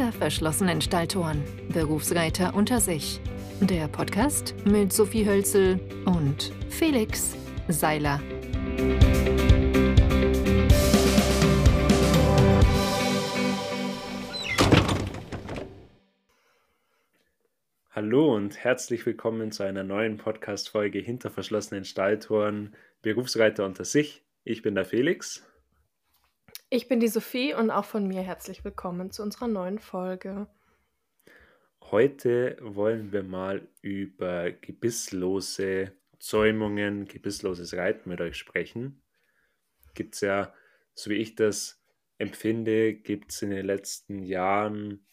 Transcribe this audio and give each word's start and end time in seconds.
Hinter 0.00 0.16
verschlossenen 0.16 0.80
Stalltoren. 0.80 1.44
Berufsreiter 1.74 2.54
unter 2.54 2.80
sich. 2.80 3.20
Der 3.60 3.86
Podcast 3.86 4.54
mit 4.64 4.94
Sophie 4.94 5.26
Hölzel 5.26 5.78
und 6.06 6.54
Felix 6.70 7.36
Seiler. 7.68 8.18
Hallo 17.90 18.34
und 18.34 18.56
herzlich 18.56 19.04
willkommen 19.04 19.52
zu 19.52 19.64
einer 19.64 19.82
neuen 19.82 20.16
Podcast-Folge 20.16 21.00
Hinter 21.00 21.28
verschlossenen 21.28 21.84
Stalltoren. 21.84 22.74
Berufsreiter 23.02 23.66
unter 23.66 23.84
sich. 23.84 24.22
Ich 24.44 24.62
bin 24.62 24.74
der 24.74 24.86
Felix. 24.86 25.46
Ich 26.72 26.86
bin 26.86 27.00
die 27.00 27.08
Sophie 27.08 27.52
und 27.52 27.72
auch 27.72 27.84
von 27.84 28.06
mir 28.06 28.22
herzlich 28.22 28.64
willkommen 28.64 29.10
zu 29.10 29.24
unserer 29.24 29.48
neuen 29.48 29.80
Folge. 29.80 30.46
Heute 31.82 32.56
wollen 32.60 33.10
wir 33.10 33.24
mal 33.24 33.66
über 33.82 34.52
gebisslose 34.52 35.90
Zäumungen, 36.20 37.06
gebissloses 37.06 37.74
Reiten 37.74 38.08
mit 38.08 38.20
euch 38.20 38.36
sprechen. 38.36 39.02
Gibt 39.94 40.14
es 40.14 40.20
ja, 40.20 40.54
so 40.94 41.10
wie 41.10 41.16
ich 41.16 41.34
das 41.34 41.82
empfinde, 42.18 42.94
gibt 42.94 43.32
es 43.32 43.42
in 43.42 43.50
den 43.50 43.66
letzten 43.66 44.22
Jahren, 44.22 45.04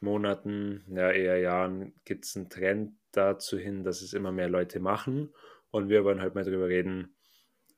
Monaten, 0.00 0.82
ja 0.88 1.10
eher 1.10 1.36
Jahren, 1.40 1.92
gibt 2.06 2.24
es 2.24 2.34
einen 2.38 2.48
Trend 2.48 2.94
dazu 3.10 3.58
hin, 3.58 3.84
dass 3.84 4.00
es 4.00 4.14
immer 4.14 4.32
mehr 4.32 4.48
Leute 4.48 4.80
machen. 4.80 5.34
Und 5.70 5.90
wir 5.90 6.04
wollen 6.04 6.22
heute 6.22 6.34
mal 6.34 6.44
darüber 6.44 6.68
reden, 6.68 7.14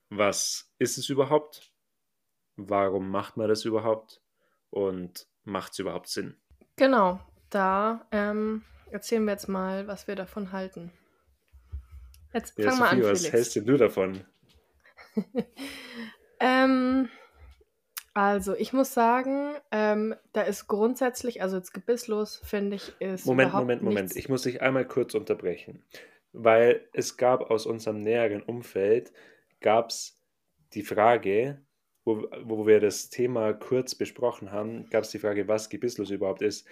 was 0.09 0.73
ist 0.79 0.99
es 0.99 1.09
überhaupt? 1.09 1.74
Warum 2.57 3.11
macht 3.11 3.37
man 3.37 3.49
das 3.49 3.65
überhaupt 3.65 4.21
und 4.71 5.27
macht 5.45 5.73
es 5.73 5.79
überhaupt 5.79 6.09
Sinn? 6.09 6.37
Genau, 6.77 7.21
da 7.51 8.07
ähm, 8.11 8.63
erzählen 8.91 9.25
wir 9.25 9.33
jetzt 9.33 9.49
mal, 9.49 9.87
was 9.87 10.07
wir 10.07 10.17
davon 10.17 10.53
halten. 10.53 10.93
Jetzt 12.33 12.59
ja, 12.59 12.71
fang 12.71 12.79
Sophie, 12.79 12.81
mal 12.81 12.91
an, 12.91 13.13
was 13.13 13.21
Felix. 13.21 13.33
hältst 13.33 13.57
du 13.57 13.77
davon? 13.77 14.25
ähm, 16.41 17.09
also, 18.13 18.55
ich 18.55 18.73
muss 18.73 18.95
sagen, 18.95 19.55
ähm, 19.71 20.15
da 20.33 20.43
ist 20.43 20.69
grundsätzlich, 20.69 21.43
also 21.43 21.57
jetzt 21.57 21.73
gebisslos, 21.73 22.41
finde 22.45 22.77
ich, 22.77 22.95
ist. 23.01 23.27
Moment, 23.27 23.53
Moment, 23.53 23.83
Moment. 23.83 24.05
Nichts... 24.07 24.17
Ich 24.17 24.29
muss 24.29 24.43
dich 24.43 24.63
einmal 24.63 24.87
kurz 24.87 25.15
unterbrechen. 25.15 25.85
Weil 26.33 26.89
es 26.93 27.17
gab 27.17 27.51
aus 27.51 27.67
unserem 27.67 28.03
näheren 28.03 28.43
Umfeld, 28.43 29.13
gab 29.61 29.91
es 29.91 30.21
die 30.75 30.83
Frage, 30.83 31.61
wo, 32.05 32.29
wo 32.43 32.67
wir 32.67 32.81
das 32.81 33.09
Thema 33.09 33.53
kurz 33.55 33.95
besprochen 33.95 34.53
haben, 34.53 34.89
gab 34.91 35.05
es 35.05 35.11
die 35.11 35.19
Frage, 35.19 35.49
was 35.49 35.71
gebisslos 35.71 36.11
überhaupt 36.11 36.43
ist. 36.43 36.67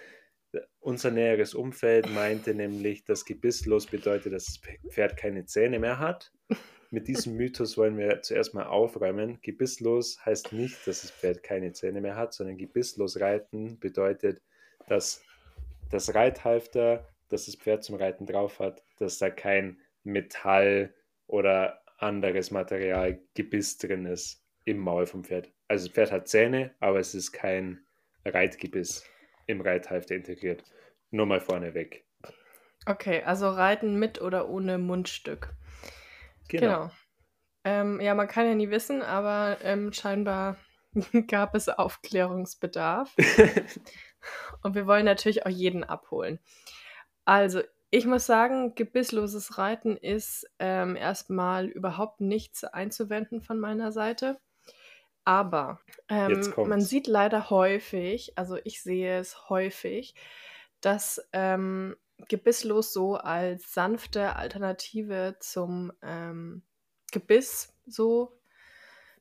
Unser 0.80 1.10
näheres 1.10 1.54
Umfeld 1.54 2.10
meinte 2.10 2.54
nämlich, 2.54 3.04
dass 3.04 3.24
gebisslos 3.24 3.86
bedeutet, 3.86 4.34
dass 4.34 4.44
das 4.44 4.60
Pferd 4.90 5.16
keine 5.16 5.46
Zähne 5.46 5.78
mehr 5.78 5.98
hat. 5.98 6.32
Mit 6.90 7.08
diesem 7.08 7.36
Mythos 7.36 7.78
wollen 7.78 7.96
wir 7.96 8.20
zuerst 8.20 8.52
mal 8.52 8.66
aufräumen. 8.66 9.38
Gebisslos 9.40 10.18
heißt 10.26 10.52
nicht, 10.52 10.86
dass 10.86 11.00
das 11.00 11.10
Pferd 11.10 11.42
keine 11.42 11.72
Zähne 11.72 12.02
mehr 12.02 12.16
hat, 12.16 12.34
sondern 12.34 12.58
gebisslos 12.58 13.18
reiten 13.18 13.78
bedeutet, 13.78 14.42
dass 14.88 15.22
das 15.90 16.14
Reithalfter, 16.14 17.08
das 17.30 17.46
das 17.46 17.56
Pferd 17.56 17.82
zum 17.82 17.94
Reiten 17.94 18.26
drauf 18.26 18.58
hat, 18.58 18.84
dass 18.98 19.16
da 19.16 19.30
kein 19.30 19.78
Metall 20.04 20.94
oder 21.26 21.82
anderes 21.96 22.50
Material 22.50 23.22
Gebiss 23.32 23.78
drin 23.78 24.04
ist 24.04 24.41
im 24.64 24.78
Maul 24.78 25.06
vom 25.06 25.24
Pferd. 25.24 25.52
Also 25.68 25.86
das 25.86 25.94
Pferd 25.94 26.12
hat 26.12 26.28
Zähne, 26.28 26.74
aber 26.80 26.98
es 26.98 27.14
ist 27.14 27.32
kein 27.32 27.84
Reitgebiss 28.24 29.04
im 29.46 29.60
Reithalfter 29.60 30.14
integriert. 30.14 30.64
Nur 31.10 31.26
mal 31.26 31.40
vorneweg. 31.40 32.04
Okay, 32.86 33.22
also 33.22 33.48
Reiten 33.48 33.98
mit 33.98 34.20
oder 34.20 34.48
ohne 34.48 34.78
Mundstück. 34.78 35.54
Genau. 36.48 36.66
genau. 36.66 36.90
Ähm, 37.64 38.00
ja, 38.00 38.14
man 38.14 38.28
kann 38.28 38.46
ja 38.46 38.54
nie 38.54 38.70
wissen, 38.70 39.02
aber 39.02 39.58
ähm, 39.62 39.92
scheinbar 39.92 40.56
gab 41.28 41.54
es 41.54 41.68
Aufklärungsbedarf. 41.68 43.14
Und 44.62 44.74
wir 44.74 44.86
wollen 44.86 45.04
natürlich 45.04 45.46
auch 45.46 45.50
jeden 45.50 45.84
abholen. 45.84 46.38
Also, 47.24 47.62
ich 47.90 48.06
muss 48.06 48.26
sagen, 48.26 48.74
gebissloses 48.74 49.58
Reiten 49.58 49.96
ist 49.96 50.50
ähm, 50.58 50.96
erstmal 50.96 51.66
überhaupt 51.66 52.20
nichts 52.20 52.64
einzuwenden 52.64 53.42
von 53.42 53.60
meiner 53.60 53.92
Seite. 53.92 54.38
Aber 55.24 55.80
ähm, 56.08 56.52
man 56.56 56.80
sieht 56.80 57.06
leider 57.06 57.50
häufig, 57.50 58.36
also 58.36 58.56
ich 58.64 58.82
sehe 58.82 59.18
es 59.18 59.48
häufig, 59.48 60.14
dass 60.80 61.26
ähm, 61.32 61.96
gebisslos 62.28 62.92
so 62.92 63.14
als 63.16 63.72
sanfte 63.72 64.36
Alternative 64.36 65.36
zum 65.40 65.92
ähm, 66.02 66.62
Gebiss 67.12 67.72
so 67.86 68.38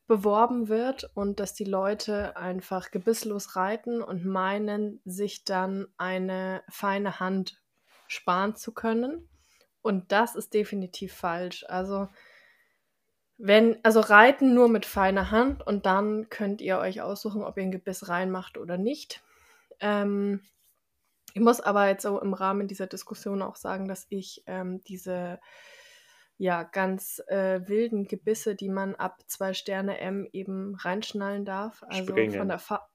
beworben 0.08 0.68
wird 0.68 1.10
und 1.14 1.40
dass 1.40 1.54
die 1.54 1.64
Leute 1.64 2.36
einfach 2.36 2.92
gebisslos 2.92 3.56
reiten 3.56 4.02
und 4.02 4.26
meinen, 4.26 5.02
sich 5.06 5.46
dann 5.46 5.88
eine 5.98 6.64
feine 6.68 7.20
Hand 7.20 7.62
sparen 8.08 8.56
zu 8.56 8.74
können. 8.74 9.30
Und 9.82 10.12
das 10.12 10.36
ist 10.36 10.54
definitiv 10.54 11.14
falsch. 11.14 11.66
Also 11.68 12.10
wenn, 13.44 13.80
also 13.84 14.00
reiten 14.02 14.54
nur 14.54 14.70
mit 14.70 14.86
feiner 14.86 15.32
Hand 15.32 15.66
und 15.66 15.86
dann 15.88 16.30
könnt 16.30 16.62
ihr 16.62 16.78
euch 16.78 17.02
aussuchen, 17.02 17.44
ob 17.44 17.58
ihr 17.58 17.64
ein 17.64 17.72
Gebiss 17.72 18.08
reinmacht 18.08 18.58
oder 18.58 18.78
nicht. 18.78 19.24
Ähm, 19.80 20.42
ich 21.34 21.42
muss 21.42 21.60
aber 21.60 21.88
jetzt 21.88 22.04
so 22.04 22.22
im 22.22 22.34
Rahmen 22.34 22.68
dieser 22.68 22.86
Diskussion 22.86 23.42
auch 23.42 23.56
sagen, 23.56 23.88
dass 23.88 24.06
ich 24.10 24.44
ähm, 24.46 24.84
diese 24.84 25.40
ja 26.38 26.64
ganz 26.64 27.22
äh, 27.28 27.68
wilden 27.68 28.08
Gebisse, 28.08 28.56
die 28.56 28.70
man 28.70 28.96
ab 28.96 29.24
zwei 29.28 29.54
Sterne 29.54 30.00
M 30.00 30.28
eben 30.34 30.76
reinschnallen 30.76 31.46
darf, 31.46 31.84
also 31.88 32.12
Springen. 32.12 32.38
von 32.38 32.48
der 32.48 32.60
Fa 32.60 32.88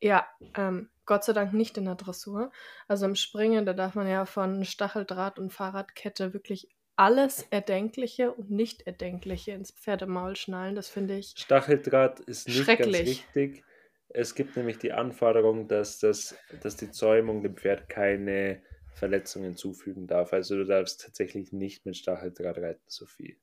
ja, 0.00 0.26
ähm, 0.54 0.90
Gott 1.06 1.24
sei 1.24 1.32
Dank 1.32 1.54
nicht 1.54 1.78
in 1.78 1.86
der 1.86 1.94
Dressur. 1.94 2.50
Also 2.88 3.06
im 3.06 3.14
Springen, 3.14 3.64
da 3.64 3.72
darf 3.72 3.94
man 3.94 4.06
ja 4.06 4.26
von 4.26 4.64
Stacheldraht 4.64 5.38
und 5.38 5.50
Fahrradkette 5.50 6.34
wirklich 6.34 6.68
alles 6.96 7.46
Erdenkliche 7.50 8.32
und 8.32 8.50
Nicht-Erdenkliche 8.50 9.52
ins 9.52 9.72
Pferdemaul 9.72 10.36
schnallen. 10.36 10.74
Das 10.74 10.88
finde 10.88 11.16
ich. 11.16 11.34
Stacheldraht 11.36 12.20
ist 12.20 12.48
nicht 12.48 12.66
ganz 12.66 12.86
richtig. 12.86 13.64
Es 14.08 14.34
gibt 14.34 14.56
nämlich 14.56 14.78
die 14.78 14.92
Anforderung, 14.92 15.66
dass, 15.66 15.98
das, 15.98 16.36
dass 16.62 16.76
die 16.76 16.90
Zäumung 16.90 17.42
dem 17.42 17.56
Pferd 17.56 17.88
keine 17.88 18.62
Verletzungen 18.92 19.56
zufügen 19.56 20.06
darf. 20.06 20.32
Also 20.32 20.56
du 20.56 20.64
darfst 20.64 21.02
tatsächlich 21.02 21.52
nicht 21.52 21.84
mit 21.84 21.96
Stacheldraht 21.96 22.58
reiten, 22.58 22.84
Sophie. 22.86 23.36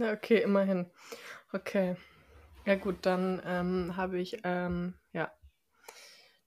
Okay, 0.00 0.42
immerhin. 0.42 0.90
Okay. 1.52 1.96
Ja 2.66 2.74
gut, 2.74 2.98
dann 3.02 3.40
ähm, 3.44 3.96
habe 3.96 4.18
ich 4.18 4.38
ähm, 4.44 4.94
ja 5.12 5.32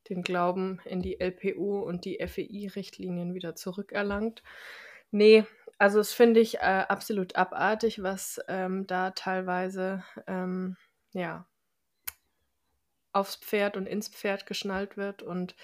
den 0.10 0.22
Glauben 0.22 0.80
in 0.86 1.02
die 1.02 1.20
LPU 1.20 1.80
und 1.80 2.06
die 2.06 2.20
FEI-Richtlinien 2.20 3.34
wieder 3.34 3.56
zurückerlangt. 3.56 4.44
Nee, 5.14 5.46
also 5.78 6.00
das 6.00 6.12
finde 6.12 6.40
ich 6.40 6.56
äh, 6.56 6.86
absolut 6.90 7.36
abartig, 7.36 8.02
was 8.02 8.42
ähm, 8.48 8.88
da 8.88 9.12
teilweise 9.12 10.04
ähm, 10.26 10.76
ja, 11.12 11.46
aufs 13.12 13.36
Pferd 13.36 13.78
und 13.78 13.86
ins 13.86 14.08
Pferd 14.10 14.48
geschnallt 14.48 14.98
wird. 14.98 15.22
Und 15.22 15.56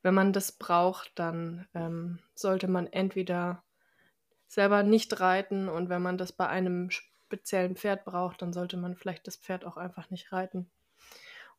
wenn 0.00 0.14
man 0.14 0.32
das 0.32 0.52
braucht, 0.52 1.12
dann 1.16 1.68
ähm, 1.74 2.20
sollte 2.34 2.66
man 2.66 2.86
entweder 2.86 3.62
selber 4.46 4.82
nicht 4.82 5.20
reiten 5.20 5.68
und 5.68 5.90
wenn 5.90 6.00
man 6.00 6.16
das 6.16 6.32
bei 6.32 6.48
einem 6.48 6.88
speziellen 6.88 7.76
Pferd 7.76 8.06
braucht, 8.06 8.40
dann 8.40 8.54
sollte 8.54 8.78
man 8.78 8.96
vielleicht 8.96 9.26
das 9.26 9.36
Pferd 9.36 9.66
auch 9.66 9.76
einfach 9.76 10.08
nicht 10.08 10.32
reiten. 10.32 10.70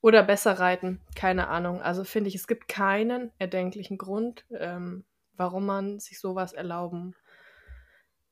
Oder 0.01 0.23
besser 0.23 0.53
reiten, 0.53 0.99
keine 1.13 1.47
Ahnung. 1.49 1.79
Also 1.79 2.03
finde 2.05 2.29
ich, 2.29 2.35
es 2.35 2.47
gibt 2.47 2.67
keinen 2.67 3.31
erdenklichen 3.37 3.99
Grund, 3.99 4.45
ähm, 4.49 5.05
warum 5.39 5.65
man 5.65 5.99
sich 5.99 6.19
sowas 6.19 6.53
erlauben 6.53 7.15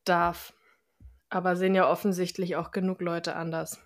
darf. 0.04 0.54
Aber 1.30 1.56
sehen 1.56 1.76
ja 1.76 1.90
offensichtlich 1.90 2.56
auch 2.56 2.72
genug 2.72 3.02
Leute 3.02 3.36
anders. 3.36 3.82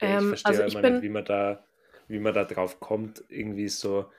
Ja, 0.00 0.08
ich 0.08 0.22
ähm, 0.22 0.28
verstehe 0.28 0.50
also 0.50 0.64
ich 0.64 0.74
immer 0.74 0.82
bin... 0.82 0.92
nicht, 0.94 1.02
wie 1.02 1.08
man 1.08 1.24
da, 1.24 1.64
wie 2.08 2.18
man 2.18 2.34
da 2.34 2.44
drauf 2.44 2.80
kommt, 2.80 3.24
irgendwie 3.28 3.68
so, 3.68 4.10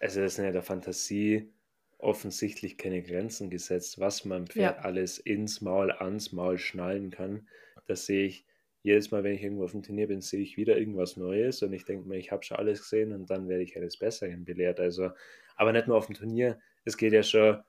also 0.00 0.20
das 0.20 0.34
sind 0.34 0.44
ja 0.44 0.52
der 0.52 0.62
Fantasie 0.62 1.52
offensichtlich 1.98 2.78
keine 2.78 3.02
Grenzen 3.02 3.50
gesetzt, 3.50 3.98
was 3.98 4.24
man 4.24 4.46
Pferd 4.46 4.76
ja. 4.76 4.82
alles 4.82 5.18
ins 5.18 5.60
Maul, 5.60 5.90
ans 5.90 6.32
Maul 6.32 6.56
schnallen 6.58 7.10
kann. 7.10 7.48
Das 7.86 8.06
sehe 8.06 8.26
ich 8.26 8.46
jedes 8.82 9.10
Mal, 9.10 9.24
wenn 9.24 9.34
ich 9.34 9.42
irgendwo 9.42 9.64
auf 9.64 9.72
dem 9.72 9.82
Turnier 9.82 10.06
bin, 10.06 10.20
sehe 10.20 10.40
ich 10.40 10.56
wieder 10.56 10.78
irgendwas 10.78 11.16
Neues 11.16 11.62
und 11.62 11.72
ich 11.72 11.84
denke 11.84 12.08
mir, 12.08 12.16
ich 12.16 12.30
habe 12.30 12.44
schon 12.44 12.56
alles 12.56 12.80
gesehen 12.82 13.12
und 13.12 13.28
dann 13.28 13.48
werde 13.48 13.64
ich 13.64 13.76
eines 13.76 13.98
Besseren 13.98 14.44
belehrt. 14.44 14.78
Also, 14.78 15.10
aber 15.58 15.72
nicht 15.72 15.86
nur 15.88 15.96
auf 15.96 16.06
dem 16.06 16.14
Turnier, 16.14 16.58
es 16.84 16.96
geht 16.96 17.12
ja 17.12 17.22
schon, 17.22 17.62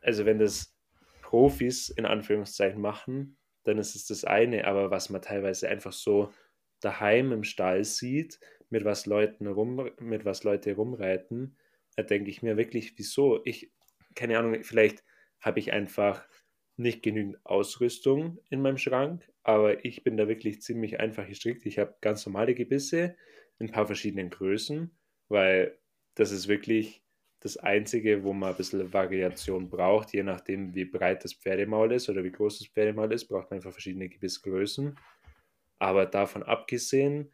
also 0.00 0.24
wenn 0.24 0.38
das 0.38 0.76
Profis 1.22 1.88
in 1.88 2.06
Anführungszeichen 2.06 2.80
machen, 2.80 3.36
dann 3.64 3.78
ist 3.78 3.96
es 3.96 4.06
das 4.06 4.24
eine, 4.24 4.66
aber 4.66 4.90
was 4.90 5.10
man 5.10 5.22
teilweise 5.22 5.68
einfach 5.68 5.92
so 5.92 6.32
daheim 6.80 7.32
im 7.32 7.42
Stall 7.44 7.82
sieht, 7.84 8.38
mit 8.68 8.84
was 8.84 9.06
Leuten 9.06 9.46
rum, 9.46 9.90
mit 9.98 10.24
was 10.24 10.44
Leute 10.44 10.74
rumreiten, 10.76 11.56
da 11.96 12.02
denke 12.02 12.30
ich 12.30 12.42
mir 12.42 12.56
wirklich, 12.56 12.98
wieso? 12.98 13.40
Ich, 13.44 13.72
keine 14.14 14.38
Ahnung, 14.38 14.62
vielleicht 14.62 15.02
habe 15.40 15.60
ich 15.60 15.72
einfach 15.72 16.26
nicht 16.76 17.02
genügend 17.02 17.38
Ausrüstung 17.44 18.38
in 18.50 18.60
meinem 18.60 18.78
Schrank, 18.78 19.30
aber 19.42 19.84
ich 19.84 20.02
bin 20.02 20.16
da 20.16 20.28
wirklich 20.28 20.60
ziemlich 20.60 21.00
einfach 21.00 21.26
gestrickt. 21.26 21.64
Ich 21.66 21.78
habe 21.78 21.96
ganz 22.00 22.26
normale 22.26 22.54
Gebisse 22.54 23.16
in 23.58 23.68
ein 23.68 23.72
paar 23.72 23.86
verschiedenen 23.86 24.30
Größen, 24.30 24.90
weil 25.28 25.78
das 26.16 26.32
ist 26.32 26.48
wirklich 26.48 27.03
das 27.44 27.58
Einzige, 27.58 28.24
wo 28.24 28.32
man 28.32 28.50
ein 28.50 28.56
bisschen 28.56 28.90
Variation 28.90 29.68
braucht, 29.68 30.14
je 30.14 30.22
nachdem, 30.22 30.74
wie 30.74 30.86
breit 30.86 31.24
das 31.24 31.34
Pferdemaul 31.34 31.92
ist 31.92 32.08
oder 32.08 32.24
wie 32.24 32.32
groß 32.32 32.60
das 32.60 32.68
Pferdemaul 32.68 33.12
ist, 33.12 33.26
braucht 33.26 33.50
man 33.50 33.58
einfach 33.58 33.72
verschiedene 33.72 34.08
Gebissgrößen. 34.08 34.98
Aber 35.78 36.06
davon 36.06 36.42
abgesehen 36.42 37.30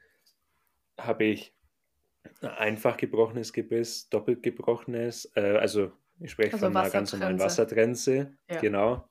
habe 0.99 1.25
ich 1.25 1.55
ein 2.41 2.51
einfach 2.51 2.97
gebrochenes 2.97 3.53
Gebiss, 3.53 4.09
doppelt 4.09 4.43
gebrochenes, 4.43 5.31
äh, 5.37 5.57
also 5.57 5.93
ich 6.19 6.33
spreche 6.33 6.55
also 6.55 6.67
von 6.67 6.77
einer 6.77 6.91
ganz 6.91 7.13
normalen 7.13 7.39
Wassertrense, 7.39 8.37
ja. 8.51 8.61
genau. 8.61 9.09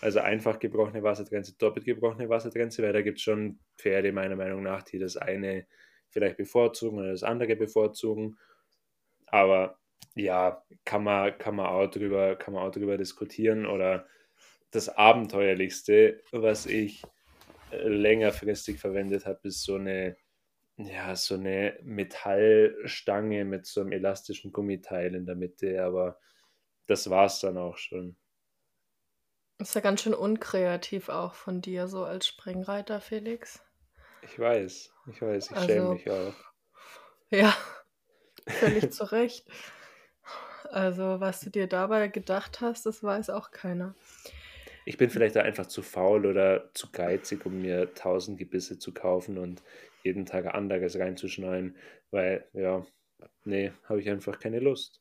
Also 0.00 0.20
einfach 0.20 0.60
gebrochene 0.60 1.02
Wassertrense, 1.02 1.56
doppelt 1.58 1.84
gebrochene 1.84 2.28
Wassertrense, 2.28 2.80
weil 2.84 2.92
da 2.92 3.02
gibt 3.02 3.18
es 3.18 3.24
schon 3.24 3.58
Pferde 3.76 4.12
meiner 4.12 4.36
Meinung 4.36 4.62
nach, 4.62 4.84
die 4.84 5.00
das 5.00 5.16
eine 5.16 5.66
vielleicht 6.10 6.36
bevorzugen 6.36 7.00
oder 7.00 7.10
das 7.10 7.24
andere 7.24 7.56
bevorzugen. 7.56 8.38
Aber 9.26 9.81
ja, 10.14 10.62
kann 10.84 11.04
man, 11.04 11.36
kann 11.38 11.56
man, 11.56 11.66
auch, 11.66 11.86
drüber, 11.86 12.36
kann 12.36 12.54
man 12.54 12.64
auch 12.64 12.72
drüber 12.72 12.98
diskutieren. 12.98 13.66
Oder 13.66 14.06
das 14.70 14.88
Abenteuerlichste, 14.88 16.22
was 16.32 16.66
ich 16.66 17.02
äh, 17.70 17.88
längerfristig 17.88 18.78
verwendet 18.78 19.26
habe, 19.26 19.48
ist 19.48 19.62
so 19.62 19.76
eine, 19.76 20.16
ja, 20.76 21.14
so 21.16 21.34
eine 21.34 21.78
Metallstange 21.82 23.44
mit 23.44 23.66
so 23.66 23.80
einem 23.80 23.92
elastischen 23.92 24.52
Gummiteil 24.52 25.14
in 25.14 25.26
der 25.26 25.36
Mitte. 25.36 25.82
Aber 25.84 26.18
das 26.86 27.08
war 27.08 27.26
es 27.26 27.40
dann 27.40 27.56
auch 27.56 27.76
schon. 27.76 28.16
Ist 29.58 29.74
ja 29.74 29.80
ganz 29.80 30.02
schön 30.02 30.14
unkreativ 30.14 31.08
auch 31.08 31.34
von 31.34 31.60
dir, 31.60 31.86
so 31.86 32.04
als 32.04 32.26
Springreiter, 32.26 33.00
Felix. 33.00 33.62
Ich 34.22 34.38
weiß, 34.38 34.92
ich 35.10 35.22
weiß, 35.22 35.50
ich 35.50 35.56
also, 35.56 35.66
schäme 35.66 35.94
mich 35.94 36.10
auch. 36.10 36.34
Ja, 37.30 37.56
völlig 38.46 38.92
zu 38.92 39.10
Recht. 39.10 39.46
Also, 40.70 41.20
was 41.20 41.40
du 41.40 41.50
dir 41.50 41.66
dabei 41.66 42.08
gedacht 42.08 42.60
hast, 42.60 42.86
das 42.86 43.02
weiß 43.02 43.30
auch 43.30 43.50
keiner. 43.50 43.94
Ich 44.84 44.96
bin 44.96 45.10
vielleicht 45.10 45.36
da 45.36 45.42
einfach 45.42 45.66
zu 45.66 45.82
faul 45.82 46.26
oder 46.26 46.72
zu 46.74 46.90
geizig, 46.90 47.46
um 47.46 47.62
mir 47.62 47.94
tausend 47.94 48.38
Gebisse 48.38 48.78
zu 48.78 48.92
kaufen 48.92 49.38
und 49.38 49.62
jeden 50.02 50.26
Tag 50.26 50.46
ein 50.46 50.52
anderes 50.52 50.98
reinzuschneiden, 50.98 51.76
weil, 52.10 52.44
ja, 52.52 52.84
nee, 53.44 53.72
habe 53.88 54.00
ich 54.00 54.10
einfach 54.10 54.40
keine 54.40 54.58
Lust. 54.58 55.00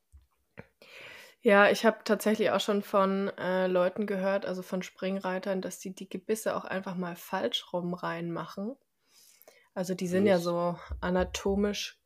Ja, 1.44 1.72
ich 1.72 1.86
habe 1.86 2.04
tatsächlich 2.04 2.52
auch 2.52 2.60
schon 2.60 2.84
von 2.84 3.30
äh, 3.40 3.66
Leuten 3.66 4.06
gehört, 4.06 4.46
also 4.46 4.62
von 4.62 4.84
Springreitern, 4.84 5.62
dass 5.62 5.80
die 5.80 5.96
die 5.96 6.08
Gebisse 6.08 6.56
auch 6.56 6.66
einfach 6.66 6.96
mal 6.96 7.16
falsch 7.16 7.74
rum 7.74 7.96
reinmachen. 7.96 8.76
Also 9.74 9.96
die 9.96 10.08
sind 10.08 10.28
ja 10.28 10.38
so 10.38 10.78
anatomisch 11.00 12.00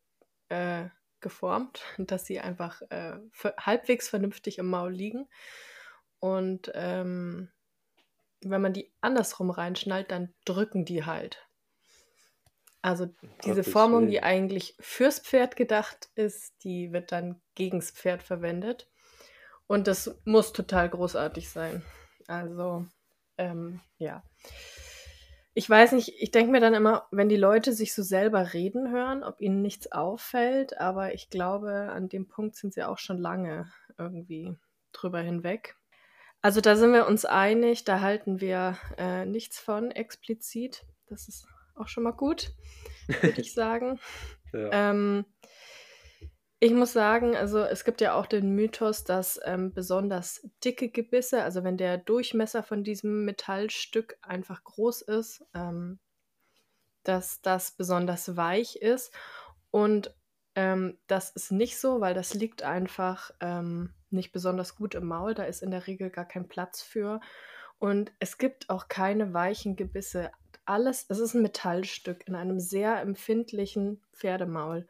äh, 0.48 0.86
geformt, 1.20 1.82
dass 1.98 2.26
sie 2.26 2.40
einfach 2.40 2.82
äh, 2.90 3.18
halbwegs 3.58 4.08
vernünftig 4.08 4.58
im 4.58 4.66
Maul 4.66 4.92
liegen. 4.92 5.28
Und 6.18 6.70
ähm, 6.74 7.50
wenn 8.42 8.62
man 8.62 8.72
die 8.72 8.92
andersrum 9.00 9.50
reinschnallt, 9.50 10.10
dann 10.10 10.34
drücken 10.44 10.84
die 10.84 11.04
halt. 11.04 11.46
Also 12.82 13.08
diese 13.44 13.64
Formung, 13.64 14.06
die 14.06 14.22
eigentlich 14.22 14.76
fürs 14.78 15.18
Pferd 15.18 15.56
gedacht 15.56 16.08
ist, 16.14 16.54
die 16.62 16.92
wird 16.92 17.10
dann 17.10 17.42
gegens 17.56 17.90
Pferd 17.90 18.22
verwendet. 18.22 18.88
Und 19.66 19.88
das 19.88 20.16
muss 20.24 20.52
total 20.52 20.88
großartig 20.88 21.50
sein. 21.50 21.82
Also, 22.28 22.86
ähm, 23.38 23.80
ja 23.98 24.22
ich 25.58 25.70
weiß 25.70 25.92
nicht, 25.92 26.12
ich 26.18 26.30
denke 26.30 26.52
mir 26.52 26.60
dann 26.60 26.74
immer, 26.74 27.08
wenn 27.10 27.30
die 27.30 27.36
Leute 27.36 27.72
sich 27.72 27.94
so 27.94 28.02
selber 28.02 28.52
reden 28.52 28.90
hören, 28.90 29.24
ob 29.24 29.40
ihnen 29.40 29.62
nichts 29.62 29.90
auffällt, 29.90 30.78
aber 30.78 31.14
ich 31.14 31.30
glaube, 31.30 31.88
an 31.90 32.10
dem 32.10 32.28
Punkt 32.28 32.56
sind 32.56 32.74
sie 32.74 32.84
auch 32.84 32.98
schon 32.98 33.16
lange 33.16 33.72
irgendwie 33.96 34.54
drüber 34.92 35.20
hinweg. 35.20 35.74
Also 36.42 36.60
da 36.60 36.76
sind 36.76 36.92
wir 36.92 37.06
uns 37.06 37.24
einig, 37.24 37.84
da 37.84 38.02
halten 38.02 38.38
wir 38.42 38.76
äh, 38.98 39.24
nichts 39.24 39.58
von 39.58 39.90
explizit. 39.90 40.84
Das 41.06 41.26
ist 41.26 41.48
auch 41.74 41.88
schon 41.88 42.02
mal 42.02 42.12
gut, 42.12 42.50
würde 43.22 43.40
ich 43.40 43.54
sagen. 43.54 43.98
Ja. 44.52 44.90
Ähm, 44.90 45.24
ich 46.58 46.72
muss 46.72 46.92
sagen, 46.92 47.36
also 47.36 47.58
es 47.60 47.84
gibt 47.84 48.00
ja 48.00 48.14
auch 48.14 48.26
den 48.26 48.54
Mythos, 48.54 49.04
dass 49.04 49.38
ähm, 49.44 49.74
besonders 49.74 50.48
dicke 50.64 50.88
Gebisse, 50.88 51.42
also 51.42 51.64
wenn 51.64 51.76
der 51.76 51.98
Durchmesser 51.98 52.62
von 52.62 52.82
diesem 52.82 53.26
Metallstück 53.26 54.16
einfach 54.22 54.64
groß 54.64 55.02
ist, 55.02 55.44
ähm, 55.54 55.98
dass 57.02 57.42
das 57.42 57.72
besonders 57.72 58.36
weich 58.36 58.76
ist. 58.76 59.12
Und 59.70 60.14
ähm, 60.54 60.96
das 61.06 61.30
ist 61.30 61.52
nicht 61.52 61.78
so, 61.78 62.00
weil 62.00 62.14
das 62.14 62.32
liegt 62.32 62.62
einfach 62.62 63.32
ähm, 63.40 63.92
nicht 64.10 64.32
besonders 64.32 64.76
gut 64.76 64.94
im 64.94 65.06
Maul. 65.06 65.34
Da 65.34 65.44
ist 65.44 65.62
in 65.62 65.70
der 65.70 65.86
Regel 65.86 66.08
gar 66.08 66.24
kein 66.24 66.48
Platz 66.48 66.82
für. 66.82 67.20
Und 67.78 68.12
es 68.18 68.38
gibt 68.38 68.70
auch 68.70 68.88
keine 68.88 69.34
weichen 69.34 69.76
Gebisse. 69.76 70.32
Alles, 70.64 71.04
es 71.10 71.18
ist 71.18 71.34
ein 71.34 71.42
Metallstück 71.42 72.26
in 72.26 72.34
einem 72.34 72.58
sehr 72.58 72.98
empfindlichen 73.02 74.02
Pferdemaul. 74.14 74.88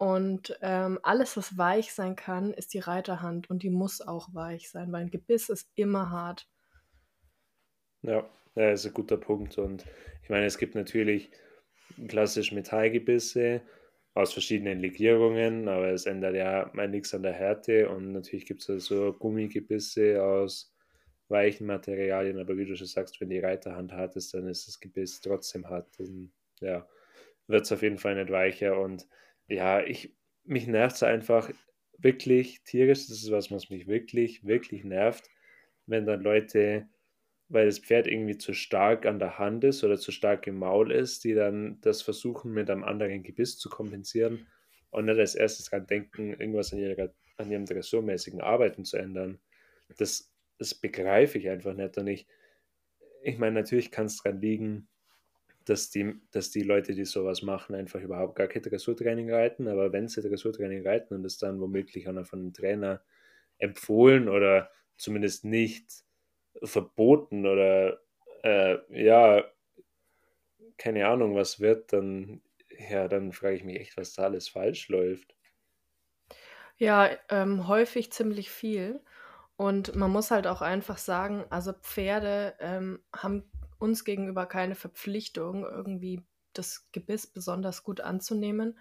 Und 0.00 0.58
ähm, 0.62 0.98
alles, 1.02 1.36
was 1.36 1.58
weich 1.58 1.92
sein 1.92 2.16
kann, 2.16 2.54
ist 2.54 2.72
die 2.72 2.78
Reiterhand 2.78 3.50
und 3.50 3.62
die 3.62 3.68
muss 3.68 4.00
auch 4.00 4.32
weich 4.32 4.70
sein, 4.70 4.90
weil 4.92 5.02
ein 5.02 5.10
Gebiss 5.10 5.50
ist 5.50 5.68
immer 5.74 6.08
hart. 6.08 6.48
Ja, 8.00 8.26
ja, 8.54 8.70
ist 8.70 8.86
ein 8.86 8.94
guter 8.94 9.18
Punkt. 9.18 9.58
Und 9.58 9.84
ich 10.22 10.30
meine, 10.30 10.46
es 10.46 10.56
gibt 10.56 10.74
natürlich 10.74 11.30
klassisch 12.08 12.50
Metallgebisse 12.50 13.60
aus 14.14 14.32
verschiedenen 14.32 14.80
Legierungen, 14.80 15.68
aber 15.68 15.90
es 15.90 16.06
ändert 16.06 16.34
ja 16.34 16.70
mal 16.72 16.88
nichts 16.88 17.12
an 17.12 17.22
der 17.22 17.34
Härte. 17.34 17.90
Und 17.90 18.12
natürlich 18.12 18.46
gibt 18.46 18.62
es 18.62 18.70
also 18.70 19.12
Gummigebisse 19.12 20.24
aus 20.24 20.74
weichen 21.28 21.66
Materialien, 21.66 22.38
aber 22.38 22.56
wie 22.56 22.64
du 22.64 22.74
schon 22.74 22.86
sagst, 22.86 23.20
wenn 23.20 23.28
die 23.28 23.40
Reiterhand 23.40 23.92
hart 23.92 24.16
ist, 24.16 24.32
dann 24.32 24.48
ist 24.48 24.66
das 24.66 24.80
Gebiss 24.80 25.20
trotzdem 25.20 25.68
hart. 25.68 25.88
Dann 25.98 26.32
ja, 26.60 26.88
wird 27.48 27.66
es 27.66 27.72
auf 27.72 27.82
jeden 27.82 27.98
Fall 27.98 28.14
nicht 28.14 28.32
weicher. 28.32 28.80
Und 28.80 29.06
ja, 29.50 29.82
ich, 29.84 30.14
mich 30.44 30.66
nervt 30.66 30.96
es 30.96 31.02
einfach 31.02 31.50
wirklich 31.98 32.62
tierisch. 32.64 33.06
Das 33.08 33.22
ist 33.22 33.30
was, 33.30 33.50
was 33.50 33.70
mich 33.70 33.86
wirklich, 33.86 34.44
wirklich 34.44 34.84
nervt, 34.84 35.28
wenn 35.86 36.06
dann 36.06 36.22
Leute, 36.22 36.88
weil 37.48 37.66
das 37.66 37.80
Pferd 37.80 38.06
irgendwie 38.06 38.38
zu 38.38 38.54
stark 38.54 39.06
an 39.06 39.18
der 39.18 39.38
Hand 39.38 39.64
ist 39.64 39.82
oder 39.84 39.98
zu 39.98 40.12
stark 40.12 40.46
im 40.46 40.58
Maul 40.58 40.92
ist, 40.92 41.24
die 41.24 41.34
dann 41.34 41.80
das 41.80 42.02
versuchen 42.02 42.52
mit 42.52 42.70
einem 42.70 42.84
anderen 42.84 43.22
Gebiss 43.22 43.58
zu 43.58 43.68
kompensieren 43.68 44.46
und 44.90 45.06
nicht 45.06 45.18
als 45.18 45.34
erstes 45.34 45.66
dran 45.66 45.86
denken, 45.86 46.30
irgendwas 46.30 46.72
an, 46.72 46.78
ihrer, 46.78 47.12
an 47.36 47.50
ihrem 47.50 47.66
dressurmäßigen 47.66 48.40
Arbeiten 48.40 48.84
zu 48.84 48.96
ändern. 48.96 49.40
Das, 49.98 50.32
das 50.58 50.74
begreife 50.74 51.38
ich 51.38 51.48
einfach 51.48 51.74
nicht. 51.74 51.98
Und 51.98 52.06
ich, 52.06 52.26
ich 53.22 53.38
meine, 53.38 53.56
natürlich 53.56 53.90
kann 53.90 54.06
es 54.06 54.22
daran 54.22 54.40
liegen, 54.40 54.88
dass 55.70 55.90
die, 55.90 56.20
dass 56.32 56.50
die 56.50 56.62
Leute, 56.62 56.94
die 56.94 57.04
sowas 57.04 57.42
machen, 57.42 57.76
einfach 57.76 58.00
überhaupt 58.00 58.34
gar 58.34 58.48
kein 58.48 58.62
Dressurtraining 58.62 59.32
reiten. 59.32 59.68
Aber 59.68 59.92
wenn 59.92 60.08
sie 60.08 60.20
Dressurtraining 60.20 60.84
reiten 60.84 61.14
und 61.14 61.24
es 61.24 61.38
dann 61.38 61.60
womöglich 61.60 62.08
auch 62.08 62.12
noch 62.12 62.26
von 62.26 62.40
einem 62.40 62.52
Trainer 62.52 63.02
empfohlen 63.58 64.28
oder 64.28 64.70
zumindest 64.96 65.44
nicht 65.44 66.04
verboten 66.62 67.46
oder 67.46 68.00
äh, 68.42 68.78
ja, 68.90 69.44
keine 70.76 71.06
Ahnung, 71.06 71.36
was 71.36 71.60
wird, 71.60 71.92
dann, 71.92 72.42
ja, 72.90 73.06
dann 73.06 73.32
frage 73.32 73.54
ich 73.54 73.64
mich 73.64 73.78
echt, 73.78 73.96
was 73.96 74.14
da 74.14 74.24
alles 74.24 74.48
falsch 74.48 74.88
läuft. 74.88 75.36
Ja, 76.78 77.10
ähm, 77.28 77.68
häufig 77.68 78.10
ziemlich 78.10 78.50
viel. 78.50 79.00
Und 79.56 79.94
man 79.94 80.10
muss 80.10 80.30
halt 80.32 80.46
auch 80.48 80.62
einfach 80.62 80.98
sagen, 80.98 81.44
also 81.50 81.74
Pferde 81.74 82.54
ähm, 82.58 83.00
haben 83.14 83.44
uns 83.80 84.04
gegenüber 84.04 84.46
keine 84.46 84.74
Verpflichtung, 84.74 85.64
irgendwie 85.64 86.22
das 86.52 86.88
Gebiss 86.92 87.26
besonders 87.26 87.82
gut 87.82 88.00
anzunehmen. 88.00 88.78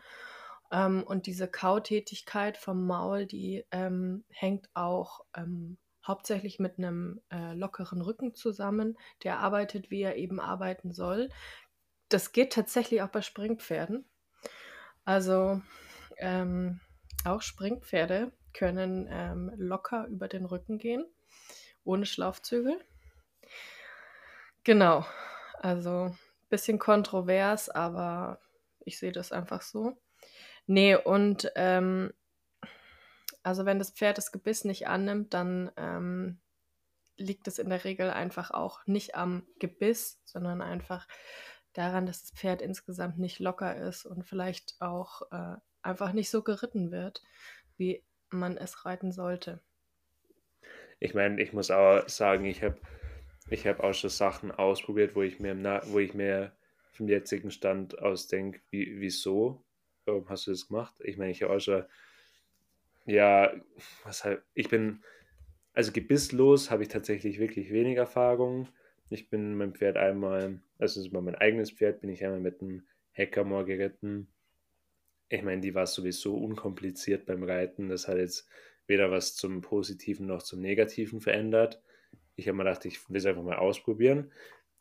Ähm, 0.71 1.03
und 1.03 1.25
diese 1.25 1.47
Kautätigkeit 1.47 2.57
vom 2.57 2.85
Maul, 2.85 3.25
die 3.25 3.65
ähm, 3.71 4.23
hängt 4.29 4.69
auch 4.73 5.21
ähm, 5.35 5.77
hauptsächlich 6.05 6.59
mit 6.59 6.77
einem 6.77 7.21
äh, 7.31 7.53
lockeren 7.53 8.01
Rücken 8.01 8.33
zusammen, 8.33 8.97
der 9.23 9.39
arbeitet, 9.39 9.91
wie 9.91 10.01
er 10.01 10.15
eben 10.17 10.39
arbeiten 10.39 10.91
soll. 10.91 11.29
Das 12.09 12.31
geht 12.31 12.53
tatsächlich 12.53 13.01
auch 13.01 13.09
bei 13.09 13.21
Springpferden. 13.21 14.05
Also 15.05 15.61
ähm, 16.17 16.81
auch 17.25 17.41
Springpferde 17.41 18.31
können 18.53 19.07
ähm, 19.09 19.51
locker 19.55 20.07
über 20.07 20.27
den 20.27 20.45
Rücken 20.45 20.77
gehen, 20.77 21.05
ohne 21.83 22.05
Schlaufzügel. 22.05 22.79
Genau. 24.63 25.05
Also 25.61 26.05
ein 26.05 26.17
bisschen 26.49 26.79
kontrovers, 26.79 27.69
aber 27.69 28.39
Ich 28.85 28.97
sehe 28.97 29.11
das 29.11 29.31
einfach 29.31 29.61
so. 29.61 29.97
Nee, 30.65 30.95
und 30.95 31.51
ähm, 31.55 32.13
also 33.43 33.65
wenn 33.65 33.79
das 33.79 33.91
Pferd 33.91 34.17
das 34.17 34.31
Gebiss 34.31 34.65
nicht 34.65 34.87
annimmt, 34.87 35.33
dann 35.33 35.71
ähm, 35.77 36.39
liegt 37.17 37.47
es 37.47 37.59
in 37.59 37.69
der 37.69 37.83
Regel 37.83 38.09
einfach 38.09 38.51
auch 38.51 38.85
nicht 38.87 39.15
am 39.15 39.45
Gebiss, 39.59 40.21
sondern 40.25 40.61
einfach 40.61 41.07
daran, 41.73 42.05
dass 42.05 42.21
das 42.21 42.31
Pferd 42.31 42.61
insgesamt 42.61 43.19
nicht 43.19 43.39
locker 43.39 43.75
ist 43.75 44.05
und 44.05 44.23
vielleicht 44.23 44.75
auch 44.79 45.21
äh, 45.31 45.57
einfach 45.81 46.13
nicht 46.13 46.29
so 46.29 46.41
geritten 46.41 46.91
wird, 46.91 47.21
wie 47.77 48.03
man 48.29 48.57
es 48.57 48.85
reiten 48.85 49.11
sollte. 49.11 49.61
Ich 50.99 51.13
meine, 51.13 51.41
ich 51.41 51.53
muss 51.53 51.71
auch 51.71 52.07
sagen, 52.09 52.45
ich 52.45 52.63
habe 52.63 52.79
ich 53.51 53.67
hab 53.67 53.79
auch 53.81 53.93
schon 53.93 54.09
Sachen 54.09 54.51
ausprobiert, 54.51 55.15
wo 55.15 55.21
ich 55.21 55.39
mir, 55.39 55.55
wo 55.87 55.99
ich 55.99 56.13
mir 56.13 56.51
vom 56.91 57.07
jetzigen 57.07 57.51
Stand 57.51 57.99
aus 57.99 58.27
denke, 58.27 58.61
wie, 58.71 58.99
wieso 58.99 59.63
Warum 60.09 60.27
hast 60.27 60.47
du 60.47 60.51
das 60.51 60.67
gemacht? 60.67 60.95
Ich 61.03 61.17
meine, 61.17 61.31
ich 61.31 61.43
habe 61.43 61.53
auch 61.55 61.59
schon, 61.59 61.83
ja, 63.05 63.53
was 64.03 64.23
halt, 64.23 64.41
ich 64.55 64.69
bin, 64.69 65.03
also 65.73 65.91
gebisslos 65.91 66.71
habe 66.71 66.83
ich 66.83 66.89
tatsächlich 66.89 67.39
wirklich 67.39 67.71
wenig 67.71 67.97
Erfahrung. 67.97 68.67
Ich 69.11 69.29
bin 69.29 69.55
mit 69.55 69.67
dem 69.67 69.75
Pferd 69.75 69.97
einmal, 69.97 70.61
also 70.79 71.05
über 71.05 71.21
mein 71.21 71.35
eigenes 71.35 71.71
Pferd 71.71 72.01
bin 72.01 72.09
ich 72.09 72.25
einmal 72.25 72.39
mit 72.39 72.61
einem 72.61 72.87
Hackermoor 73.13 73.65
geritten. 73.65 74.27
Ich 75.29 75.43
meine, 75.43 75.61
die 75.61 75.75
war 75.75 75.85
sowieso 75.85 76.35
unkompliziert 76.35 77.27
beim 77.27 77.43
Reiten. 77.43 77.89
Das 77.89 78.07
hat 78.07 78.17
jetzt 78.17 78.47
weder 78.87 79.11
was 79.11 79.35
zum 79.35 79.61
Positiven 79.61 80.25
noch 80.25 80.41
zum 80.41 80.59
Negativen 80.59 81.21
verändert. 81.21 81.83
Ich 82.39 82.47
habe 82.47 82.57
mir 82.57 82.63
gedacht, 82.63 82.85
ich 82.85 83.09
will 83.09 83.17
es 83.17 83.25
einfach 83.25 83.43
mal 83.43 83.57
ausprobieren. 83.57 84.31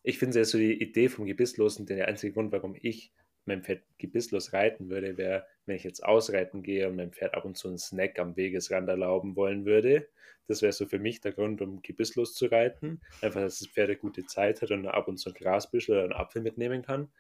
Ich 0.03 0.19
finde 0.19 0.41
es 0.41 0.49
ja 0.49 0.53
so 0.53 0.59
die 0.59 0.81
Idee 0.81 1.09
vom 1.09 1.27
Gebisslosen, 1.27 1.87
der 1.87 2.09
einzige 2.09 2.33
Grund, 2.33 2.53
warum 2.53 2.77
ich 2.81 3.13
mein 3.45 3.65
Pferd 3.65 3.83
gebisslos 3.99 4.53
reiten 4.53 4.91
würde, 4.91 5.17
wäre, 5.17 5.47
wenn 5.67 5.77
ich 5.77 5.85
jetzt 5.85 6.05
ausreiten 6.05 6.63
gehe 6.63 6.87
und 6.89 6.97
mein 6.97 7.13
Pferd 7.13 7.35
ab 7.35 7.45
und 7.45 7.57
zu 7.57 7.69
einen 7.69 7.79
Snack 7.79 8.19
am 8.19 8.37
Wegesrand 8.37 8.89
erlauben 8.89 9.35
wollen 9.35 9.65
würde. 9.65 10.09
Das 10.47 10.63
wäre 10.63 10.73
so 10.73 10.87
für 10.87 10.99
mich 10.99 11.21
der 11.21 11.33
Grund, 11.33 11.61
um 11.61 11.83
gebisslos 11.83 12.35
zu 12.35 12.47
reiten. 12.47 13.01
Einfach, 13.21 13.41
dass 13.41 13.59
das 13.59 13.69
Pferd 13.69 13.89
eine 13.89 13.99
gute 13.99 14.25
Zeit 14.25 14.63
hat 14.63 14.71
und 14.71 14.87
ab 14.87 15.09
und 15.09 15.19
zu 15.19 15.31
ein 15.31 15.35
Grasbüschel 15.35 15.95
oder 15.95 16.05
einen 16.05 16.13
Apfel 16.13 16.43
mitnehmen 16.43 16.83
kann. 16.83 17.11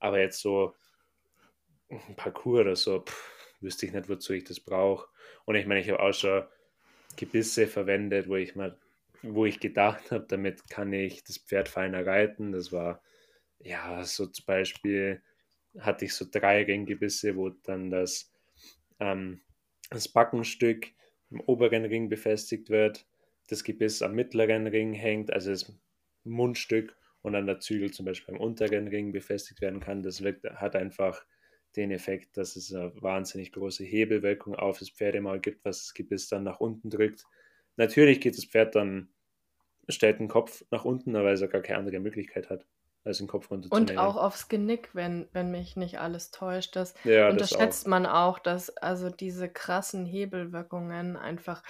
Aber 0.00 0.18
jetzt 0.20 0.40
so 0.40 0.74
ein 1.88 2.16
Parcours 2.16 2.60
oder 2.60 2.76
so, 2.76 3.00
pff, 3.00 3.56
wüsste 3.60 3.86
ich 3.86 3.92
nicht, 3.92 4.08
wozu 4.08 4.32
ich 4.32 4.44
das 4.44 4.60
brauche. 4.60 5.08
Und 5.44 5.54
ich 5.54 5.66
meine, 5.66 5.80
ich 5.80 5.90
habe 5.90 6.00
auch 6.00 6.12
schon 6.12 6.44
Gebisse 7.16 7.66
verwendet, 7.66 8.28
wo 8.28 8.36
ich 8.36 8.54
mal, 8.54 8.76
wo 9.26 9.46
ich 9.46 9.60
gedacht 9.60 10.10
habe, 10.10 10.26
damit 10.28 10.68
kann 10.70 10.92
ich 10.92 11.24
das 11.24 11.38
Pferd 11.38 11.68
feiner 11.68 12.06
reiten. 12.06 12.52
Das 12.52 12.72
war 12.72 13.02
ja 13.58 14.04
so 14.04 14.26
zum 14.26 14.44
Beispiel 14.46 15.22
hatte 15.78 16.04
ich 16.04 16.14
so 16.14 16.26
drei 16.30 16.62
Ringgebisse, 16.62 17.36
wo 17.36 17.50
dann 17.50 17.90
das, 17.90 18.32
ähm, 19.00 19.40
das 19.90 20.08
Backenstück 20.08 20.88
im 21.30 21.40
oberen 21.40 21.84
Ring 21.84 22.08
befestigt 22.08 22.70
wird, 22.70 23.06
das 23.48 23.64
Gebiss 23.64 24.02
am 24.02 24.14
mittleren 24.14 24.66
Ring 24.66 24.92
hängt, 24.92 25.32
also 25.32 25.50
das 25.50 25.72
Mundstück 26.24 26.96
und 27.22 27.32
dann 27.32 27.46
der 27.46 27.60
Zügel 27.60 27.90
zum 27.90 28.06
Beispiel 28.06 28.34
am 28.34 28.40
unteren 28.40 28.88
Ring 28.88 29.12
befestigt 29.12 29.60
werden 29.60 29.80
kann. 29.80 30.02
Das 30.02 30.22
wirkt, 30.22 30.44
hat 30.44 30.76
einfach 30.76 31.24
den 31.76 31.90
Effekt, 31.90 32.36
dass 32.36 32.56
es 32.56 32.72
eine 32.72 32.92
wahnsinnig 33.02 33.52
große 33.52 33.84
Hebelwirkung 33.84 34.54
auf 34.54 34.78
das 34.78 34.90
Pferdemaul 34.90 35.40
gibt, 35.40 35.64
was 35.64 35.84
das 35.84 35.94
Gebiss 35.94 36.28
dann 36.28 36.44
nach 36.44 36.60
unten 36.60 36.88
drückt. 36.90 37.24
Natürlich 37.76 38.20
geht 38.20 38.36
das 38.36 38.44
Pferd 38.44 38.76
dann, 38.76 39.08
stellt 39.88 40.20
den 40.20 40.28
Kopf 40.28 40.64
nach 40.70 40.84
unten, 40.84 41.14
weil 41.14 41.36
ja 41.36 41.46
gar 41.46 41.62
keine 41.62 41.78
andere 41.80 42.00
Möglichkeit 42.00 42.50
hat 42.50 42.66
als 43.04 43.18
den 43.18 43.26
Kopf 43.26 43.50
runterzunehmen. 43.50 43.90
Und 43.90 43.98
auch 43.98 44.16
aufs 44.16 44.48
Genick, 44.48 44.94
wenn, 44.94 45.28
wenn 45.32 45.50
mich 45.50 45.76
nicht 45.76 45.98
alles 45.98 46.30
täuscht. 46.30 46.74
Das 46.74 46.94
ja, 47.04 47.28
unterschätzt 47.28 47.82
das 47.82 47.84
auch. 47.84 47.90
man 47.90 48.06
auch, 48.06 48.38
dass 48.38 48.70
also 48.78 49.10
diese 49.10 49.48
krassen 49.48 50.06
Hebelwirkungen 50.06 51.16
einfach 51.16 51.62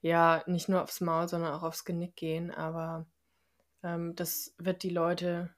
ja 0.00 0.44
nicht 0.46 0.68
nur 0.68 0.82
aufs 0.82 1.00
Maul, 1.00 1.28
sondern 1.28 1.52
auch 1.52 1.64
aufs 1.64 1.84
Genick 1.84 2.14
gehen. 2.14 2.52
Aber 2.52 3.06
ähm, 3.82 4.14
das 4.14 4.54
wird 4.58 4.84
die 4.84 4.90
Leute, 4.90 5.50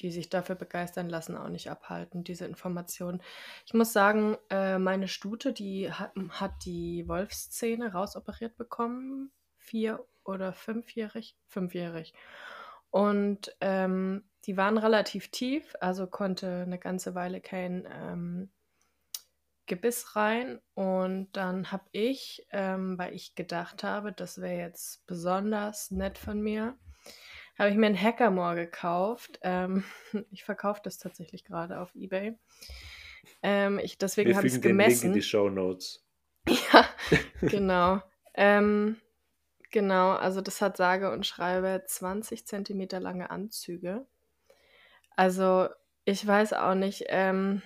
die 0.00 0.10
sich 0.10 0.30
dafür 0.30 0.56
begeistern 0.56 1.08
lassen, 1.08 1.36
auch 1.36 1.48
nicht 1.48 1.70
abhalten, 1.70 2.24
diese 2.24 2.46
Informationen. 2.46 3.22
Ich 3.66 3.74
muss 3.74 3.92
sagen, 3.92 4.36
äh, 4.48 4.78
meine 4.78 5.08
Stute, 5.08 5.52
die 5.52 5.92
hat, 5.92 6.12
hat 6.30 6.64
die 6.64 7.06
Wolfszähne 7.06 7.92
rausoperiert 7.92 8.56
bekommen. 8.56 9.30
Vier- 9.58 10.04
oder 10.24 10.52
fünfjährig? 10.52 11.36
Fünfjährig. 11.46 12.14
Und 12.90 13.54
ähm, 13.60 14.24
die 14.44 14.56
waren 14.56 14.78
relativ 14.78 15.30
tief, 15.30 15.74
also 15.80 16.06
konnte 16.06 16.62
eine 16.66 16.78
ganze 16.78 17.14
Weile 17.14 17.40
kein 17.40 17.86
ähm, 17.90 18.50
Gebiss 19.66 20.16
rein. 20.16 20.60
Und 20.74 21.28
dann 21.32 21.70
habe 21.70 21.84
ich, 21.92 22.46
ähm, 22.50 22.98
weil 22.98 23.14
ich 23.14 23.34
gedacht 23.34 23.84
habe, 23.84 24.12
das 24.12 24.40
wäre 24.40 24.58
jetzt 24.58 25.06
besonders 25.06 25.90
nett 25.90 26.18
von 26.18 26.40
mir, 26.40 26.76
habe 27.56 27.70
ich 27.70 27.76
mir 27.76 27.86
ein 27.86 28.00
Hackermoor 28.00 28.54
gekauft. 28.54 29.38
Ähm, 29.42 29.84
ich 30.30 30.44
verkaufe 30.44 30.80
das 30.82 30.98
tatsächlich 30.98 31.44
gerade 31.44 31.80
auf 31.80 31.94
Ebay. 31.94 32.36
Ähm, 33.42 33.78
ich, 33.78 33.98
deswegen 33.98 34.36
habe 34.36 34.46
ich 34.46 34.54
es 34.54 34.60
gemessen. 34.60 34.90
Den 34.90 35.00
Link 35.02 35.04
in 35.04 35.12
die 35.12 35.22
Show 35.22 35.48
Notes. 35.48 36.06
Ja, 36.72 36.88
genau. 37.42 38.02
ähm, 38.34 38.96
Genau, 39.72 40.10
also 40.12 40.40
das 40.40 40.60
hat 40.60 40.76
sage 40.76 41.10
und 41.12 41.26
schreibe 41.26 41.82
20 41.86 42.46
Zentimeter 42.46 42.98
lange 43.00 43.30
Anzüge. 43.30 44.06
Also 45.16 45.68
ich 46.04 46.26
weiß 46.26 46.54
auch 46.54 46.74
nicht, 46.74 47.04
ähm, 47.08 47.62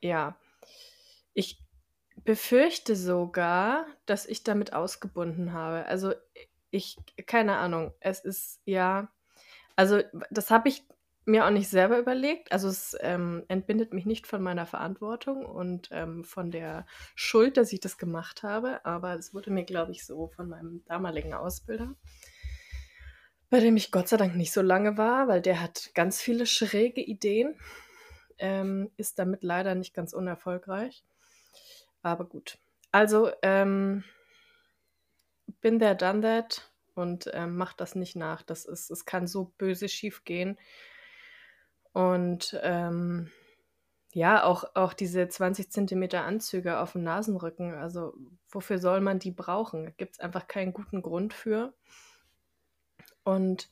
ja, 0.00 0.36
ich 1.34 1.62
befürchte 2.24 2.96
sogar, 2.96 3.86
dass 4.06 4.26
ich 4.26 4.44
damit 4.44 4.72
ausgebunden 4.72 5.52
habe. 5.52 5.86
Also 5.86 6.14
ich, 6.70 6.96
keine 7.26 7.56
Ahnung, 7.58 7.94
es 8.00 8.20
ist 8.20 8.60
ja, 8.64 9.08
also 9.76 10.02
das 10.30 10.50
habe 10.50 10.68
ich 10.68 10.84
mir 11.28 11.46
auch 11.46 11.50
nicht 11.50 11.68
selber 11.68 11.98
überlegt. 11.98 12.50
Also 12.50 12.68
es 12.68 12.96
ähm, 13.00 13.44
entbindet 13.48 13.92
mich 13.92 14.06
nicht 14.06 14.26
von 14.26 14.42
meiner 14.42 14.66
Verantwortung 14.66 15.44
und 15.44 15.88
ähm, 15.92 16.24
von 16.24 16.50
der 16.50 16.86
Schuld, 17.14 17.56
dass 17.56 17.72
ich 17.72 17.80
das 17.80 17.98
gemacht 17.98 18.42
habe. 18.42 18.84
Aber 18.84 19.14
es 19.14 19.34
wurde 19.34 19.50
mir, 19.50 19.64
glaube 19.64 19.92
ich, 19.92 20.04
so 20.04 20.28
von 20.28 20.48
meinem 20.48 20.82
damaligen 20.86 21.34
Ausbilder, 21.34 21.94
bei 23.50 23.60
dem 23.60 23.76
ich 23.76 23.92
Gott 23.92 24.08
sei 24.08 24.16
Dank 24.16 24.34
nicht 24.36 24.52
so 24.52 24.62
lange 24.62 24.96
war, 24.96 25.28
weil 25.28 25.42
der 25.42 25.60
hat 25.60 25.90
ganz 25.94 26.20
viele 26.20 26.46
schräge 26.46 27.02
Ideen, 27.02 27.54
ähm, 28.38 28.90
ist 28.96 29.18
damit 29.18 29.42
leider 29.44 29.74
nicht 29.74 29.94
ganz 29.94 30.12
unerfolgreich. 30.12 31.04
Aber 32.02 32.24
gut. 32.24 32.58
Also, 32.90 33.30
ähm, 33.42 34.02
bin 35.60 35.78
there, 35.78 35.96
done 35.96 36.22
that 36.22 36.70
und 36.94 37.30
ähm, 37.32 37.56
macht 37.56 37.80
das 37.80 37.94
nicht 37.94 38.16
nach. 38.16 38.42
Das 38.42 38.64
ist, 38.64 38.90
es 38.90 39.04
kann 39.04 39.26
so 39.26 39.52
böse 39.58 39.88
schief 39.88 40.24
gehen. 40.24 40.58
Und 41.92 42.58
ähm, 42.62 43.30
ja, 44.12 44.44
auch, 44.44 44.64
auch 44.74 44.94
diese 44.94 45.28
20 45.28 45.70
Zentimeter 45.70 46.24
Anzüge 46.24 46.78
auf 46.78 46.92
dem 46.92 47.02
Nasenrücken, 47.02 47.74
also 47.74 48.14
wofür 48.50 48.78
soll 48.78 49.00
man 49.00 49.18
die 49.18 49.30
brauchen? 49.30 49.84
Da 49.84 49.90
gibt 49.90 50.14
es 50.14 50.20
einfach 50.20 50.48
keinen 50.48 50.72
guten 50.72 51.02
Grund 51.02 51.34
für. 51.34 51.74
Und 53.24 53.70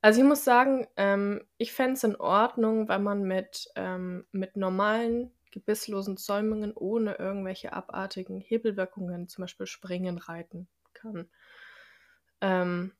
also 0.00 0.20
ich 0.20 0.26
muss 0.26 0.44
sagen, 0.44 0.86
ähm, 0.96 1.46
ich 1.56 1.72
fände 1.72 1.94
es 1.94 2.04
in 2.04 2.16
Ordnung, 2.16 2.88
wenn 2.88 3.02
man 3.02 3.22
mit, 3.22 3.68
ähm, 3.74 4.26
mit 4.32 4.56
normalen, 4.56 5.32
gebisslosen 5.50 6.16
Zäumungen 6.16 6.72
ohne 6.74 7.14
irgendwelche 7.14 7.72
abartigen 7.72 8.40
Hebelwirkungen, 8.40 9.28
zum 9.28 9.42
Beispiel 9.42 9.66
springen, 9.66 10.18
reiten 10.18 10.68
kann. 10.92 11.28
Ähm, 12.40 12.92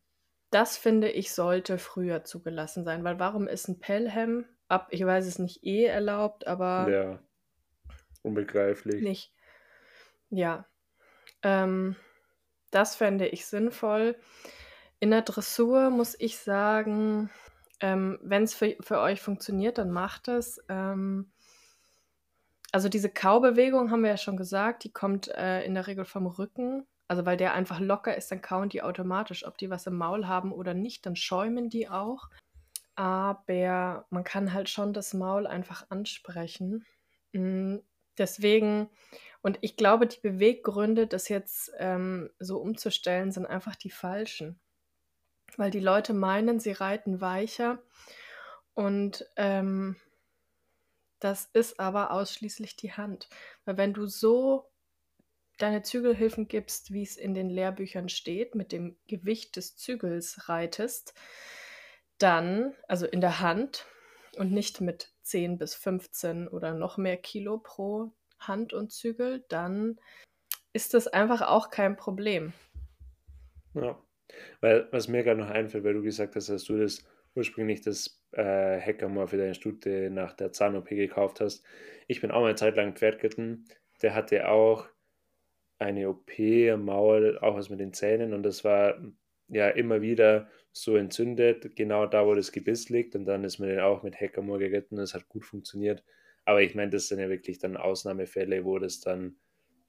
das 0.55 0.77
finde 0.77 1.11
ich 1.11 1.33
sollte 1.33 1.79
früher 1.79 2.23
zugelassen 2.23 2.85
sein, 2.85 3.03
weil 3.03 3.19
warum 3.19 3.49
ist 3.49 3.67
ein 3.69 3.81
Pelham 3.81 4.45
ab, 4.69 4.87
ich 4.91 5.05
weiß 5.05 5.27
es 5.27 5.41
nicht, 5.41 5.65
eh 5.65 5.85
erlaubt, 5.85 6.47
aber. 6.47 6.89
Ja. 6.89 7.19
Unbegreiflich. 8.23 9.03
Nicht. 9.03 9.33
Ja. 10.31 10.67
Ähm, 11.43 11.97
das 12.71 12.95
fände 12.95 13.27
ich 13.27 13.47
sinnvoll. 13.47 14.17
In 15.01 15.11
der 15.11 15.23
Dressur 15.23 15.91
muss 15.91 16.15
ich 16.19 16.39
sagen, 16.39 17.31
ähm, 17.81 18.19
wenn 18.23 18.45
es 18.45 18.55
für, 18.55 18.77
für 18.81 19.01
euch 19.01 19.21
funktioniert, 19.21 19.79
dann 19.79 19.91
macht 19.91 20.29
es. 20.29 20.65
Ähm, 20.69 21.33
also 22.73 22.89
diese 22.89 23.11
Kaubewegung 23.11 23.91
haben 23.91 24.03
wir 24.03 24.11
ja 24.11 24.17
schon 24.17 24.37
gesagt, 24.37 24.85
die 24.85 24.93
kommt 24.93 25.29
äh, 25.29 25.65
in 25.65 25.75
der 25.75 25.87
Regel 25.87 26.05
vom 26.05 26.27
Rücken. 26.27 26.87
Also 27.15 27.27
weil 27.27 27.37
der 27.37 27.55
einfach 27.55 27.79
locker 27.79 28.17
ist, 28.17 28.33
dann 28.33 28.43
kauen 28.43 28.69
die 28.71 28.83
automatisch, 28.83 29.47
ob 29.47 29.57
die 29.57 29.71
was 29.71 29.87
im 29.87 29.97
Maul 29.97 30.27
haben 30.27 30.51
oder 30.53 30.75
nicht, 30.75 31.07
dann 31.07 31.15
schäumen 31.15 31.71
die 31.71 31.89
auch. 31.89 32.29
Aber 32.97 34.05
man 34.11 34.25
kann 34.25 34.53
halt 34.53 34.69
schon 34.69 34.93
das 34.93 35.15
Maul 35.15 35.47
einfach 35.47 35.89
ansprechen. 35.91 36.85
Hm, 37.33 37.85
deswegen 38.19 38.91
und 39.43 39.59
ich 39.61 39.77
glaube, 39.77 40.09
die 40.09 40.19
Beweggründe, 40.21 41.07
das 41.07 41.29
jetzt, 41.29 41.71
ähm, 41.79 42.31
so 42.41 42.59
umzustellen, 42.59 43.31
sind 43.31 43.47
einfach 43.47 43.77
die 43.77 43.91
falschen. 43.91 44.59
Weil 45.57 45.71
die 45.71 45.81
Leute 45.81 46.15
meinen, 46.15 46.59
sie 46.59 46.73
reiten 46.73 47.21
weicher 47.21 47.79
und, 48.75 49.25
ähm 49.37 49.97
Das 51.21 51.47
ist 51.53 51.81
aber 51.81 52.11
ausschließlich 52.13 52.77
die 52.77 52.93
Hand. 52.93 53.29
Weil 53.65 53.77
wenn 53.77 53.95
du 53.95 54.07
so 54.07 54.71
deine 55.59 55.83
Zügelhilfen 55.83 56.49
gibst, 56.49 56.93
wie 56.93 57.03
es 57.03 57.17
in 57.17 57.35
den 57.35 57.51
Lehrbüchern 57.51 58.09
steht, 58.09 58.55
mit 58.55 58.73
dem 58.73 58.97
Gewicht 59.07 59.57
des 59.57 59.77
Zügels 59.77 60.49
reitest, 60.49 61.15
dann, 62.19 62.75
also 62.89 63.07
in 63.07 63.21
der 63.21 63.41
Hand 63.41 63.87
und 64.37 64.53
nicht 64.53 64.81
mit 64.81 65.13
10 65.23 65.59
bis 65.59 65.75
15 65.75 66.49
oder 66.49 66.75
noch 66.75 66.97
mehr 66.99 67.17
Kilo 67.17 67.59
pro 67.59 68.13
Hand 68.39 68.73
und 68.73 68.93
Zügel, 68.93 69.45
dann 69.49 69.99
ist 70.73 70.95
das 70.95 71.07
einfach 71.09 71.43
auch 71.43 71.71
kein 71.71 71.97
Problem. 71.97 72.53
Ja, 73.75 73.99
weil 74.61 74.89
was 74.91 75.09
mir 75.09 75.23
gerade 75.23 75.41
noch 75.41 75.51
einfällt, 75.51 75.85
weil 75.85 75.95
du 75.95 76.03
gesagt 76.03 76.37
hast, 76.37 76.49
dass 76.49 76.65
du 76.65 76.79
das 76.79 77.05
ursprünglich 77.35 77.81
das 77.81 78.23
äh, 78.33 78.81
Hackermoor 78.81 79.29
für 79.29 79.37
deine 79.37 79.55
Stute 79.55 80.11
nach 80.11 80.35
der 80.35 80.53
Zahn-OP 80.53 80.89
gekauft 80.89 81.41
hast. 81.41 81.65
Ich 82.07 82.21
bin 82.21 82.31
auch 82.31 82.41
mal 82.41 82.49
eine 82.49 82.55
Zeit 82.57 82.77
lang 82.77 82.95
Pferd 82.95 83.19
geritten. 83.19 83.67
Der 84.03 84.15
hatte 84.15 84.49
auch 84.49 84.87
eine 85.79 86.09
OP 86.09 86.39
am 86.39 86.85
Maul, 86.85 87.39
auch 87.39 87.57
was 87.57 87.71
mit 87.71 87.81
den 87.81 87.93
Zähnen 87.93 88.33
und 88.33 88.43
das 88.43 88.65
war 88.65 89.01
ja 89.49 89.69
immer 89.69 90.01
wieder 90.01 90.49
so 90.73 90.97
entzündet, 90.97 91.77
genau 91.77 92.07
da, 92.07 92.27
wo 92.27 92.35
das 92.35 92.53
Gebiss 92.53 92.89
liegt 92.89 93.15
und 93.15 93.27
dann 93.27 93.45
ist 93.45 93.59
man 93.59 93.69
den 93.69 93.81
auch 93.81 94.03
mit 94.03 94.21
Hackermoor 94.21 94.59
geritten, 94.59 94.97
das 94.97 95.15
hat 95.15 95.29
gut 95.29 95.45
funktioniert. 95.45 96.03
Aber 96.45 96.63
ich 96.63 96.75
meine, 96.75 96.91
das 96.91 97.09
sind 97.09 97.21
ja 97.21 97.29
wirklich 97.29 97.59
dann 97.59 97.77
Ausnahmefälle, 97.77 98.65
wo 98.65 98.79
das 98.79 99.01
dann, 99.01 99.37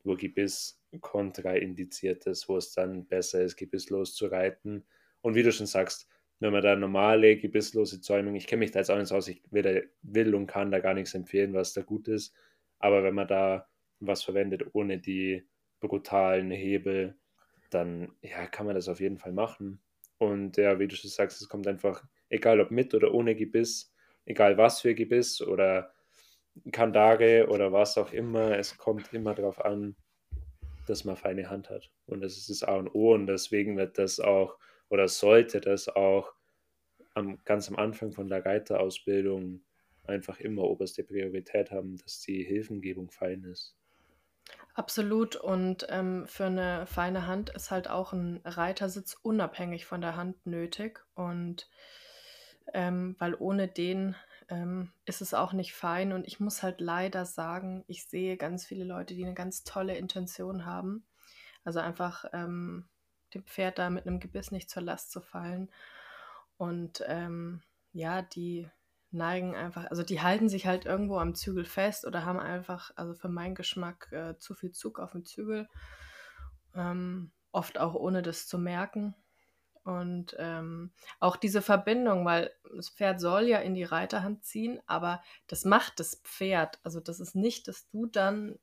wo 0.04 0.16
Gebiss 0.16 0.82
kontraindiziert 1.02 2.26
ist, 2.28 2.48
wo 2.48 2.58
es 2.58 2.74
dann 2.74 3.08
besser 3.08 3.42
ist, 3.42 3.58
gebisslos 3.58 4.14
zu 4.14 4.28
reiten. 4.28 4.86
Und 5.22 5.36
wie 5.36 5.44
du 5.44 5.52
schon 5.52 5.66
sagst, 5.66 6.08
wenn 6.40 6.52
man 6.52 6.62
da 6.62 6.76
normale, 6.76 7.38
gebisslose 7.38 8.02
Zäumung, 8.02 8.36
ich 8.36 8.48
kenne 8.48 8.60
mich 8.60 8.72
da 8.72 8.80
jetzt 8.80 8.92
auch 8.92 8.98
nicht 8.98 9.12
aus, 9.12 9.28
ich 9.28 9.42
weder 9.52 9.82
will 10.02 10.36
und 10.36 10.48
kann 10.48 10.72
da 10.72 10.80
gar 10.80 10.94
nichts 10.94 11.14
empfehlen, 11.14 11.54
was 11.54 11.74
da 11.74 11.82
gut 11.82 12.08
ist. 12.08 12.36
Aber 12.80 13.04
wenn 13.04 13.16
man 13.16 13.28
da 13.28 13.68
was 14.00 14.24
verwendet 14.24 14.64
ohne 14.74 15.00
die 15.00 15.48
brutalen 15.88 16.52
Hebel, 16.52 17.16
dann 17.70 18.14
ja, 18.22 18.46
kann 18.48 18.66
man 18.66 18.76
das 18.76 18.88
auf 18.88 19.00
jeden 19.00 19.18
Fall 19.18 19.34
machen. 19.34 19.82
Und 20.18 20.58
ja, 20.58 20.80
wie 20.80 20.88
du 20.88 20.96
schon 20.96 21.10
sagst, 21.10 21.42
es 21.42 21.50
kommt 21.50 21.68
einfach, 21.68 22.04
egal 22.30 22.60
ob 22.60 22.72
mit 22.72 22.94
oder 22.94 23.14
ohne 23.14 23.36
Gebiss, 23.36 23.94
egal 24.26 24.58
was 24.58 24.82
für 24.82 24.96
Gebiss 24.96 25.42
oder 25.42 25.94
Kandare 26.72 27.48
oder 27.50 27.72
was 27.74 27.98
auch 27.98 28.14
immer, 28.14 28.58
es 28.58 28.78
kommt 28.78 29.14
immer 29.14 29.36
darauf 29.36 29.64
an, 29.64 29.96
dass 30.88 31.04
man 31.04 31.18
feine 31.18 31.50
Hand 31.50 31.70
hat. 31.70 31.92
Und 32.06 32.22
das 32.22 32.38
ist 32.38 32.50
das 32.50 32.64
A 32.64 32.76
und 32.76 32.94
O 32.94 33.14
und 33.14 33.28
deswegen 33.28 33.78
wird 33.78 33.98
das 33.98 34.20
auch 34.20 34.58
oder 34.90 35.08
sollte 35.08 35.60
das 35.60 35.90
auch 35.90 36.34
am, 37.14 37.40
ganz 37.44 37.70
am 37.70 37.76
Anfang 37.76 38.12
von 38.12 38.28
der 38.28 38.46
Reiterausbildung 38.46 39.62
einfach 40.04 40.40
immer 40.40 40.64
oberste 40.64 41.04
Priorität 41.04 41.72
haben, 41.72 41.98
dass 41.98 42.22
die 42.22 42.44
Hilfengebung 42.44 43.10
fein 43.10 43.44
ist. 43.44 43.76
Absolut. 44.76 45.38
Und 45.38 45.88
ähm, 45.90 46.28
für 46.28 46.46
eine 46.46 46.86
feine 46.86 47.28
Hand 47.28 47.50
ist 47.50 47.72
halt 47.72 47.90
auch 47.90 48.12
ein 48.12 48.42
Reitersitz 48.44 49.16
unabhängig 49.22 49.86
von 49.86 50.02
der 50.02 50.18
Hand 50.18 50.46
nötig. 50.46 51.00
Und 51.16 51.70
ähm, 52.74 53.16
weil 53.18 53.36
ohne 53.36 53.70
den 53.70 54.16
ähm, 54.50 54.92
ist 55.06 55.22
es 55.22 55.34
auch 55.34 55.54
nicht 55.54 55.74
fein. 55.74 56.12
Und 56.12 56.28
ich 56.28 56.42
muss 56.42 56.62
halt 56.62 56.82
leider 56.82 57.26
sagen, 57.26 57.86
ich 57.88 58.06
sehe 58.06 58.36
ganz 58.36 58.66
viele 58.66 58.84
Leute, 58.84 59.16
die 59.16 59.24
eine 59.24 59.34
ganz 59.34 59.64
tolle 59.64 59.96
Intention 59.98 60.66
haben. 60.66 61.06
Also 61.64 61.80
einfach 61.80 62.26
ähm, 62.34 62.86
dem 63.34 63.46
Pferd 63.46 63.80
da 63.80 63.90
mit 63.90 64.06
einem 64.06 64.20
Gebiss 64.20 64.52
nicht 64.52 64.70
zur 64.70 64.84
Last 64.84 65.10
zu 65.12 65.22
fallen. 65.22 65.72
Und 66.58 67.02
ähm, 67.08 67.62
ja, 67.94 68.22
die 68.22 68.70
neigen 69.16 69.56
einfach, 69.56 69.86
also 69.90 70.04
die 70.04 70.22
halten 70.22 70.50
sich 70.50 70.68
halt 70.68 70.86
irgendwo 70.86 71.18
am 71.18 71.36
Zügel 71.36 71.66
fest 71.66 72.06
oder 72.06 72.26
haben 72.26 72.40
einfach, 72.40 72.92
also 72.96 73.14
für 73.14 73.30
meinen 73.30 73.56
Geschmack, 73.56 74.12
äh, 74.12 74.38
zu 74.38 74.54
viel 74.54 74.72
Zug 74.72 75.00
auf 75.00 75.14
dem 75.14 75.26
Zügel. 75.26 75.68
Ähm, 76.76 77.32
oft 77.52 77.80
auch 77.80 77.96
ohne 77.96 78.22
das 78.22 78.48
zu 78.48 78.60
merken. 78.60 79.16
Und 79.84 80.36
ähm, 80.40 80.92
auch 81.20 81.36
diese 81.36 81.62
Verbindung, 81.62 82.26
weil 82.26 82.52
das 82.76 82.90
Pferd 82.90 83.22
soll 83.22 83.44
ja 83.44 83.60
in 83.60 83.76
die 83.76 83.84
Reiterhand 83.84 84.44
ziehen, 84.44 84.82
aber 84.88 85.24
das 85.48 85.64
macht 85.64 86.00
das 86.00 86.16
Pferd. 86.24 86.80
Also 86.84 87.00
das 87.00 87.20
ist 87.20 87.36
nicht, 87.36 87.68
dass 87.68 87.88
du 87.90 88.08
dann 88.08 88.58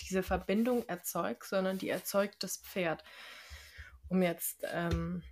diese 0.00 0.22
Verbindung 0.22 0.88
erzeugst, 0.88 1.50
sondern 1.50 1.78
die 1.78 1.90
erzeugt 1.90 2.42
das 2.42 2.56
Pferd. 2.56 3.04
Um 4.08 4.22
jetzt 4.22 4.64
ähm, 4.72 5.22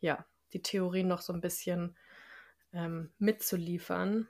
ja 0.00 0.24
die 0.52 0.62
Theorie 0.62 1.04
noch 1.04 1.20
so 1.20 1.32
ein 1.32 1.40
bisschen 1.40 1.96
ähm, 2.72 3.10
mitzuliefern. 3.18 4.28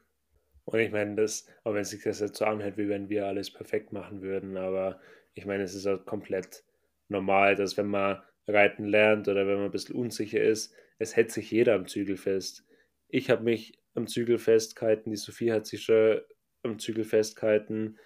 Und 0.64 0.78
ich 0.78 0.92
meine, 0.92 1.16
das, 1.16 1.46
auch 1.64 1.74
wenn 1.74 1.84
sich 1.84 2.02
das 2.02 2.20
jetzt 2.20 2.38
so 2.38 2.44
anhört, 2.44 2.76
wie 2.76 2.88
wenn 2.88 3.08
wir 3.08 3.26
alles 3.26 3.50
perfekt 3.50 3.92
machen 3.92 4.22
würden, 4.22 4.56
aber 4.56 5.00
ich 5.34 5.46
meine, 5.46 5.62
es 5.62 5.74
ist 5.74 5.86
auch 5.86 6.04
komplett 6.04 6.64
normal, 7.08 7.56
dass 7.56 7.76
wenn 7.76 7.88
man 7.88 8.22
reiten 8.46 8.84
lernt 8.84 9.28
oder 9.28 9.46
wenn 9.46 9.56
man 9.56 9.64
ein 9.66 9.70
bisschen 9.70 9.96
unsicher 9.96 10.42
ist, 10.42 10.74
es 10.98 11.16
hält 11.16 11.32
sich 11.32 11.50
jeder 11.50 11.74
am 11.74 11.86
Zügel 11.86 12.16
fest. 12.16 12.64
Ich 13.08 13.30
habe 13.30 13.42
mich 13.42 13.78
am 13.94 14.06
Zügel 14.06 14.38
festgehalten, 14.38 15.10
die 15.10 15.16
Sophie 15.16 15.52
hat 15.52 15.66
sich 15.66 15.82
schon 15.82 16.20
am 16.62 16.78
Zügel 16.78 17.04
festgehalten. 17.04 17.98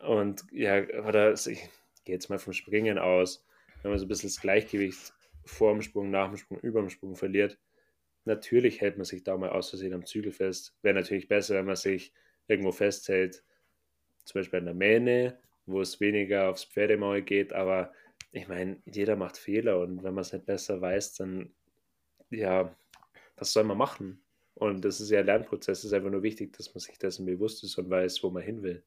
Und 0.00 0.44
ja, 0.52 0.82
oder 1.06 1.32
ich 1.32 1.68
gehe 2.04 2.14
jetzt 2.14 2.30
mal 2.30 2.38
vom 2.38 2.52
Springen 2.52 2.98
aus, 2.98 3.44
wenn 3.82 3.90
man 3.90 3.98
so 3.98 4.06
ein 4.06 4.08
bisschen 4.08 4.30
das 4.30 4.40
Gleichgewicht 4.40 5.12
vor 5.44 5.72
dem 5.72 5.82
Sprung, 5.82 6.10
nach 6.10 6.28
dem 6.28 6.36
Sprung, 6.36 6.60
über 6.60 6.80
dem 6.80 6.90
Sprung 6.90 7.16
verliert, 7.16 7.58
natürlich 8.30 8.80
hält 8.80 8.96
man 8.96 9.04
sich 9.04 9.24
da 9.24 9.36
mal 9.36 9.50
aus 9.50 9.70
Versehen 9.70 9.94
am 9.94 10.06
Zügel 10.06 10.32
fest. 10.32 10.76
Wäre 10.82 10.94
natürlich 10.94 11.28
besser, 11.28 11.56
wenn 11.56 11.66
man 11.66 11.76
sich 11.76 12.14
irgendwo 12.48 12.72
festhält, 12.72 13.44
zum 14.24 14.40
Beispiel 14.40 14.60
an 14.60 14.66
der 14.66 14.74
Mähne, 14.74 15.38
wo 15.66 15.80
es 15.80 16.00
weniger 16.00 16.50
aufs 16.50 16.64
Pferdemaul 16.64 17.22
geht, 17.22 17.52
aber 17.52 17.92
ich 18.32 18.48
meine, 18.48 18.80
jeder 18.86 19.16
macht 19.16 19.36
Fehler 19.38 19.80
und 19.80 20.02
wenn 20.02 20.14
man 20.14 20.22
es 20.22 20.32
nicht 20.32 20.46
besser 20.46 20.80
weiß, 20.80 21.14
dann 21.14 21.52
ja, 22.30 22.74
was 23.36 23.52
soll 23.52 23.64
man 23.64 23.78
machen? 23.78 24.22
Und 24.54 24.84
das 24.84 25.00
ist 25.00 25.10
ja 25.10 25.20
ein 25.20 25.26
Lernprozess, 25.26 25.78
es 25.80 25.84
ist 25.86 25.92
einfach 25.92 26.10
nur 26.10 26.22
wichtig, 26.22 26.56
dass 26.56 26.74
man 26.74 26.80
sich 26.80 26.98
dessen 26.98 27.26
bewusst 27.26 27.64
ist 27.64 27.78
und 27.78 27.90
weiß, 27.90 28.22
wo 28.22 28.30
man 28.30 28.42
hin 28.42 28.62
will. 28.62 28.84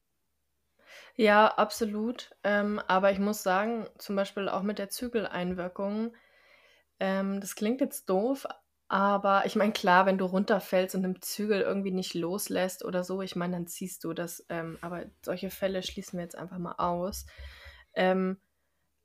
Ja, 1.16 1.48
absolut. 1.48 2.34
Ähm, 2.42 2.80
aber 2.86 3.12
ich 3.12 3.18
muss 3.18 3.42
sagen, 3.42 3.88
zum 3.98 4.16
Beispiel 4.16 4.48
auch 4.48 4.62
mit 4.62 4.78
der 4.78 4.90
Zügeleinwirkung, 4.90 6.14
ähm, 7.00 7.40
das 7.40 7.54
klingt 7.56 7.80
jetzt 7.80 8.08
doof, 8.08 8.46
aber 8.94 9.44
ich 9.44 9.56
meine, 9.56 9.72
klar, 9.72 10.06
wenn 10.06 10.18
du 10.18 10.24
runterfällst 10.24 10.94
und 10.94 11.02
im 11.02 11.20
Zügel 11.20 11.62
irgendwie 11.62 11.90
nicht 11.90 12.14
loslässt 12.14 12.84
oder 12.84 13.02
so, 13.02 13.22
ich 13.22 13.34
meine, 13.34 13.54
dann 13.54 13.66
ziehst 13.66 14.04
du 14.04 14.12
das. 14.12 14.46
Ähm, 14.48 14.78
aber 14.82 15.06
solche 15.20 15.50
Fälle 15.50 15.82
schließen 15.82 16.16
wir 16.16 16.22
jetzt 16.22 16.38
einfach 16.38 16.58
mal 16.58 16.76
aus. 16.78 17.26
Ähm, 17.94 18.38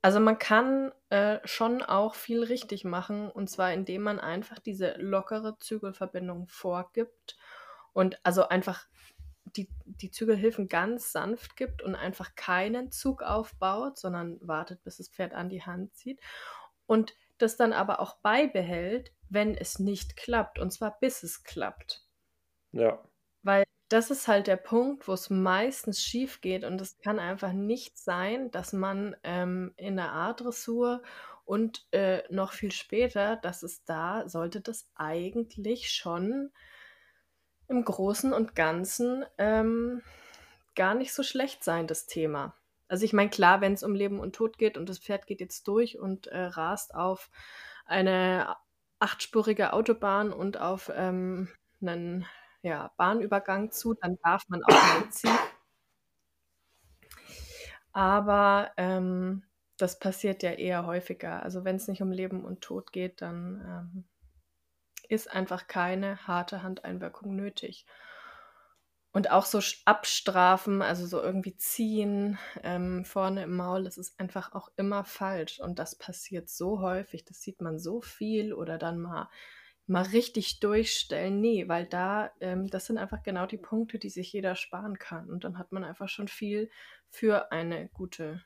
also 0.00 0.20
man 0.20 0.38
kann 0.38 0.92
äh, 1.08 1.40
schon 1.42 1.82
auch 1.82 2.14
viel 2.14 2.44
richtig 2.44 2.84
machen 2.84 3.32
und 3.32 3.50
zwar 3.50 3.72
indem 3.72 4.02
man 4.02 4.20
einfach 4.20 4.60
diese 4.60 4.92
lockere 4.92 5.58
Zügelverbindung 5.58 6.46
vorgibt 6.46 7.36
und 7.92 8.20
also 8.22 8.46
einfach 8.46 8.86
die, 9.56 9.68
die 9.86 10.12
Zügelhilfen 10.12 10.68
ganz 10.68 11.10
sanft 11.10 11.56
gibt 11.56 11.82
und 11.82 11.96
einfach 11.96 12.36
keinen 12.36 12.92
Zug 12.92 13.22
aufbaut, 13.24 13.98
sondern 13.98 14.38
wartet, 14.40 14.84
bis 14.84 14.98
das 14.98 15.08
Pferd 15.08 15.34
an 15.34 15.48
die 15.48 15.64
Hand 15.64 15.96
zieht 15.96 16.20
und 16.86 17.12
das 17.42 17.56
dann 17.56 17.72
aber 17.72 18.00
auch 18.00 18.16
beibehält, 18.16 19.12
wenn 19.28 19.54
es 19.54 19.78
nicht 19.78 20.16
klappt. 20.16 20.58
Und 20.58 20.72
zwar 20.72 20.98
bis 21.00 21.22
es 21.22 21.44
klappt. 21.44 22.06
Ja. 22.72 23.02
Weil 23.42 23.64
das 23.88 24.10
ist 24.10 24.28
halt 24.28 24.46
der 24.46 24.56
Punkt, 24.56 25.08
wo 25.08 25.12
es 25.12 25.30
meistens 25.30 26.02
schief 26.02 26.40
geht. 26.40 26.64
Und 26.64 26.80
es 26.80 26.98
kann 26.98 27.18
einfach 27.18 27.52
nicht 27.52 27.98
sein, 27.98 28.50
dass 28.50 28.72
man 28.72 29.16
ähm, 29.24 29.72
in 29.76 29.96
der 29.96 30.12
A-Dressur 30.12 31.02
und 31.44 31.86
äh, 31.90 32.22
noch 32.30 32.52
viel 32.52 32.70
später, 32.70 33.36
dass 33.36 33.64
es 33.64 33.84
da, 33.84 34.28
sollte 34.28 34.60
das 34.60 34.88
eigentlich 34.94 35.90
schon 35.90 36.52
im 37.66 37.84
Großen 37.84 38.32
und 38.32 38.54
Ganzen 38.54 39.24
ähm, 39.38 40.02
gar 40.76 40.94
nicht 40.94 41.12
so 41.12 41.22
schlecht 41.22 41.64
sein, 41.64 41.88
das 41.88 42.06
Thema. 42.06 42.54
Also 42.90 43.04
ich 43.04 43.12
meine, 43.12 43.30
klar, 43.30 43.60
wenn 43.60 43.74
es 43.74 43.84
um 43.84 43.94
Leben 43.94 44.18
und 44.18 44.34
Tod 44.34 44.58
geht 44.58 44.76
und 44.76 44.88
das 44.88 44.98
Pferd 44.98 45.28
geht 45.28 45.40
jetzt 45.40 45.68
durch 45.68 46.00
und 46.00 46.26
äh, 46.26 46.40
rast 46.40 46.92
auf 46.92 47.30
eine 47.86 48.56
achtspurige 48.98 49.72
Autobahn 49.72 50.32
und 50.32 50.60
auf 50.60 50.90
ähm, 50.92 51.48
einen 51.80 52.26
ja, 52.62 52.90
Bahnübergang 52.96 53.70
zu, 53.70 53.94
dann 53.94 54.18
darf 54.24 54.42
man 54.48 54.64
auch 54.64 54.70
mal 54.70 55.08
ziehen. 55.10 55.38
Aber 57.92 58.72
ähm, 58.76 59.44
das 59.76 60.00
passiert 60.00 60.42
ja 60.42 60.50
eher 60.50 60.84
häufiger. 60.84 61.44
Also 61.44 61.64
wenn 61.64 61.76
es 61.76 61.86
nicht 61.86 62.02
um 62.02 62.10
Leben 62.10 62.44
und 62.44 62.60
Tod 62.60 62.90
geht, 62.90 63.22
dann 63.22 63.62
ähm, 63.94 64.04
ist 65.08 65.30
einfach 65.30 65.68
keine 65.68 66.26
harte 66.26 66.64
Handeinwirkung 66.64 67.36
nötig. 67.36 67.86
Und 69.12 69.30
auch 69.32 69.44
so 69.44 69.60
abstrafen, 69.86 70.82
also 70.82 71.04
so 71.04 71.20
irgendwie 71.20 71.56
ziehen 71.56 72.38
ähm, 72.62 73.04
vorne 73.04 73.42
im 73.42 73.56
Maul, 73.56 73.82
das 73.82 73.98
ist 73.98 74.20
einfach 74.20 74.52
auch 74.52 74.70
immer 74.76 75.04
falsch. 75.04 75.58
Und 75.60 75.80
das 75.80 75.96
passiert 75.96 76.48
so 76.48 76.80
häufig, 76.80 77.24
das 77.24 77.42
sieht 77.42 77.60
man 77.60 77.80
so 77.80 78.00
viel 78.00 78.52
oder 78.52 78.78
dann 78.78 79.00
mal 79.00 79.28
mal 79.90 80.04
richtig 80.04 80.60
durchstellen. 80.60 81.40
Nee, 81.40 81.68
weil 81.68 81.84
da, 81.84 82.32
ähm, 82.40 82.68
das 82.68 82.86
sind 82.86 82.96
einfach 82.96 83.22
genau 83.24 83.46
die 83.46 83.58
Punkte, 83.58 83.98
die 83.98 84.08
sich 84.08 84.32
jeder 84.32 84.54
sparen 84.54 84.98
kann. 84.98 85.28
Und 85.28 85.42
dann 85.42 85.58
hat 85.58 85.72
man 85.72 85.82
einfach 85.84 86.08
schon 86.08 86.28
viel 86.28 86.70
für 87.08 87.50
eine 87.50 87.88
gute 87.88 88.42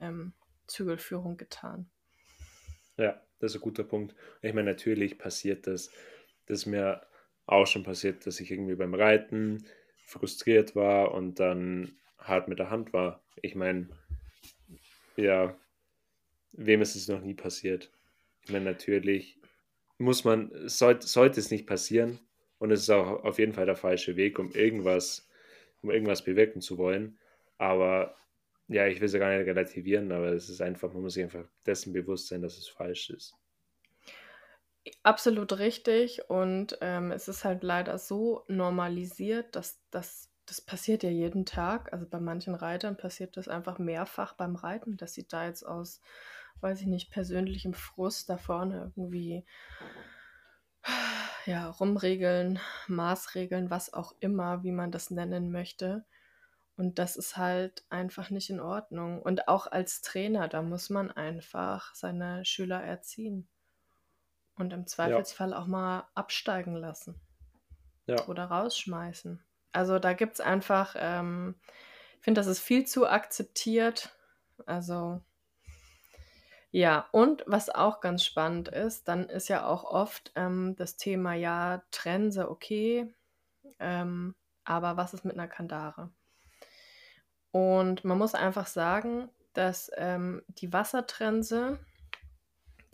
ähm, 0.00 0.34
Zügelführung 0.66 1.38
getan. 1.38 1.90
Ja, 2.98 3.20
das 3.38 3.52
ist 3.52 3.56
ein 3.56 3.62
guter 3.62 3.84
Punkt. 3.84 4.14
Ich 4.42 4.52
meine, 4.52 4.70
natürlich 4.70 5.18
passiert 5.18 5.66
das. 5.66 5.90
Das 6.46 6.60
ist 6.60 6.66
mir 6.66 7.06
auch 7.46 7.66
schon 7.66 7.84
passiert, 7.84 8.26
dass 8.26 8.38
ich 8.40 8.50
irgendwie 8.50 8.76
beim 8.76 8.94
Reiten 8.94 9.64
frustriert 10.04 10.74
war 10.76 11.12
und 11.12 11.40
dann 11.40 11.96
hart 12.18 12.48
mit 12.48 12.58
der 12.58 12.70
Hand 12.70 12.92
war. 12.92 13.22
Ich 13.40 13.54
meine, 13.54 13.88
ja, 15.16 15.56
wem 16.52 16.82
ist 16.82 16.96
es 16.96 17.08
noch 17.08 17.20
nie 17.20 17.34
passiert? 17.34 17.90
Ich 18.44 18.52
meine, 18.52 18.64
natürlich 18.64 19.38
muss 19.98 20.24
man, 20.24 20.50
sollte, 20.68 21.06
sollte 21.06 21.40
es 21.40 21.50
nicht 21.50 21.66
passieren 21.66 22.18
und 22.58 22.70
es 22.70 22.82
ist 22.82 22.90
auch 22.90 23.24
auf 23.24 23.38
jeden 23.38 23.52
Fall 23.52 23.66
der 23.66 23.76
falsche 23.76 24.16
Weg, 24.16 24.38
um 24.38 24.52
irgendwas, 24.52 25.28
um 25.82 25.90
irgendwas 25.90 26.24
bewirken 26.24 26.60
zu 26.60 26.78
wollen. 26.78 27.18
Aber 27.58 28.16
ja, 28.68 28.86
ich 28.86 29.00
will 29.00 29.08
ja 29.08 29.18
gar 29.18 29.36
nicht 29.36 29.46
relativieren, 29.46 30.10
aber 30.12 30.32
es 30.32 30.48
ist 30.48 30.60
einfach, 30.60 30.92
man 30.92 31.02
muss 31.02 31.14
sich 31.14 31.24
einfach 31.24 31.46
dessen 31.66 31.92
bewusst 31.92 32.28
sein, 32.28 32.42
dass 32.42 32.58
es 32.58 32.68
falsch 32.68 33.10
ist. 33.10 33.34
Absolut 35.02 35.58
richtig 35.58 36.28
und 36.28 36.76
ähm, 36.80 37.12
es 37.12 37.28
ist 37.28 37.44
halt 37.44 37.62
leider 37.62 37.98
so 37.98 38.44
normalisiert, 38.48 39.54
dass 39.54 39.80
das, 39.90 40.30
das 40.46 40.60
passiert 40.60 41.02
ja 41.04 41.10
jeden 41.10 41.46
Tag. 41.46 41.92
Also 41.92 42.06
bei 42.08 42.18
manchen 42.18 42.54
Reitern 42.54 42.96
passiert 42.96 43.36
das 43.36 43.46
einfach 43.48 43.78
mehrfach 43.78 44.32
beim 44.34 44.56
Reiten. 44.56 44.96
Das 44.96 45.14
sieht 45.14 45.32
da 45.32 45.46
jetzt 45.46 45.64
aus 45.64 46.00
weiß 46.62 46.80
ich 46.80 46.86
nicht, 46.86 47.10
persönlichem 47.10 47.74
Frust 47.74 48.30
da 48.30 48.38
vorne 48.38 48.92
irgendwie 48.96 49.44
ja, 51.46 51.68
rumregeln, 51.68 52.60
Maßregeln, 52.86 53.70
was 53.70 53.92
auch 53.92 54.14
immer, 54.20 54.62
wie 54.62 54.72
man 54.72 54.90
das 54.90 55.10
nennen 55.10 55.50
möchte. 55.50 56.04
Und 56.76 56.98
das 56.98 57.16
ist 57.16 57.36
halt 57.36 57.84
einfach 57.90 58.30
nicht 58.30 58.48
in 58.48 58.60
Ordnung. 58.60 59.20
Und 59.20 59.48
auch 59.48 59.66
als 59.66 60.00
Trainer, 60.00 60.48
da 60.48 60.62
muss 60.62 60.88
man 60.88 61.10
einfach 61.10 61.94
seine 61.94 62.44
Schüler 62.44 62.82
erziehen. 62.82 63.48
Und 64.56 64.72
im 64.72 64.86
Zweifelsfall 64.86 65.50
ja. 65.50 65.58
auch 65.58 65.66
mal 65.66 66.08
absteigen 66.14 66.76
lassen. 66.76 67.20
Ja. 68.06 68.26
Oder 68.26 68.44
rausschmeißen. 68.44 69.42
Also 69.72 69.98
da 69.98 70.12
gibt 70.12 70.34
es 70.34 70.40
einfach, 70.40 70.94
ähm, 70.98 71.54
ich 72.18 72.24
finde, 72.24 72.40
das 72.40 72.46
ist 72.46 72.60
viel 72.60 72.86
zu 72.86 73.08
akzeptiert. 73.08 74.14
Also 74.66 75.22
ja, 76.74 77.06
und 77.12 77.44
was 77.46 77.68
auch 77.68 78.00
ganz 78.00 78.24
spannend 78.24 78.68
ist, 78.68 79.06
dann 79.06 79.28
ist 79.28 79.48
ja 79.48 79.66
auch 79.66 79.84
oft 79.84 80.32
ähm, 80.36 80.74
das 80.76 80.96
Thema, 80.96 81.34
ja, 81.34 81.82
Trense, 81.90 82.50
okay, 82.50 83.14
ähm, 83.78 84.34
aber 84.64 84.96
was 84.96 85.12
ist 85.12 85.26
mit 85.26 85.34
einer 85.34 85.48
Kandare? 85.48 86.10
Und 87.50 88.04
man 88.04 88.16
muss 88.16 88.34
einfach 88.34 88.66
sagen, 88.66 89.28
dass 89.52 89.90
ähm, 89.96 90.42
die 90.48 90.72
Wassertrense, 90.72 91.78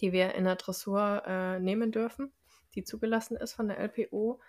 die 0.01 0.13
wir 0.13 0.35
in 0.35 0.45
der 0.45 0.57
Dressur 0.57 1.23
äh, 1.27 1.59
nehmen 1.61 1.93
dürfen, 1.93 2.33
die 2.75 2.85
zugelassen 2.85 3.37
ist 3.37 3.55
von 3.55 3.69
der 3.69 3.79
LPO, 3.79 4.41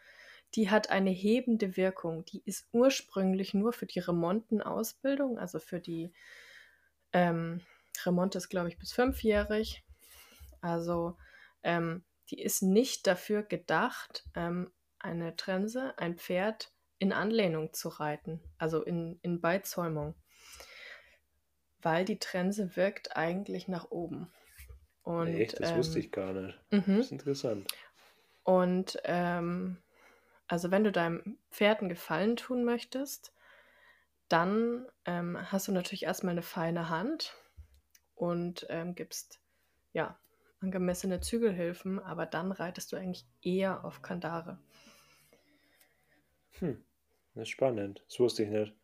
die 0.56 0.70
hat 0.70 0.90
eine 0.90 1.12
hebende 1.12 1.78
Wirkung. 1.78 2.26
Die 2.26 2.42
ist 2.44 2.68
ursprünglich 2.72 3.54
nur 3.54 3.74
für 3.74 3.86
die 3.86 4.00
Remontenausbildung, 4.00 5.38
also 5.38 5.60
für 5.60 5.80
die 5.80 6.12
ähm, 7.14 7.62
Remont 8.06 8.36
ist, 8.36 8.50
glaube 8.50 8.70
ich, 8.70 8.78
bis 8.78 8.92
fünfjährig. 8.92 9.84
Also 10.62 11.18
ähm, 11.64 12.04
die 12.30 12.42
ist 12.42 12.62
nicht 12.62 13.08
dafür 13.08 13.44
gedacht, 13.44 14.26
ähm, 14.36 14.72
eine 15.00 15.36
Trense, 15.36 15.98
ein 15.98 16.18
Pferd 16.18 16.72
in 16.98 17.14
Anlehnung 17.14 17.74
zu 17.74 17.90
reiten, 17.90 18.42
also 18.58 18.84
in, 18.84 19.20
in 19.22 19.42
Beizäumung. 19.42 20.16
Weil 21.82 22.06
die 22.06 22.20
Trense 22.20 22.76
wirkt 22.76 23.16
eigentlich 23.16 23.68
nach 23.68 23.90
oben. 23.90 24.32
Und, 25.10 25.28
Echt? 25.30 25.60
Das 25.60 25.72
ähm, 25.72 25.78
wusste 25.78 25.98
ich 25.98 26.12
gar 26.12 26.34
nicht. 26.34 26.56
Mhm. 26.69 26.84
Das 26.98 27.06
ist 27.08 27.12
interessant. 27.12 27.67
Und 28.43 29.00
ähm, 29.06 29.78
also 30.48 30.69
wenn 30.69 30.84
du 30.84 30.91
deinem 30.91 31.39
Pferd 31.50 31.80
einen 31.80 31.89
Gefallen 31.89 32.36
tun 32.36 32.63
möchtest, 32.63 33.34
dann 34.28 34.86
ähm, 35.06 35.36
hast 35.52 35.67
du 35.67 35.72
natürlich 35.72 36.04
erstmal 36.04 36.34
eine 36.34 36.43
feine 36.43 36.89
Hand 36.89 37.36
und 38.13 38.67
ähm, 38.69 38.93
gibst 38.93 39.41
ja 39.93 40.19
angemessene 40.60 41.22
Zügelhilfen, 41.22 42.00
aber 42.00 42.28
dann 42.28 42.52
reitest 42.52 42.91
du 42.91 42.95
eigentlich 42.95 43.26
eher 43.41 43.84
auf 43.86 44.04
Kandare. 44.04 44.60
Hm, 46.60 46.86
das 47.34 47.43
ist 47.43 47.50
spannend. 47.50 48.04
Das 48.06 48.19
wusste 48.19 48.43
ich 48.43 48.50
nicht. 48.50 48.76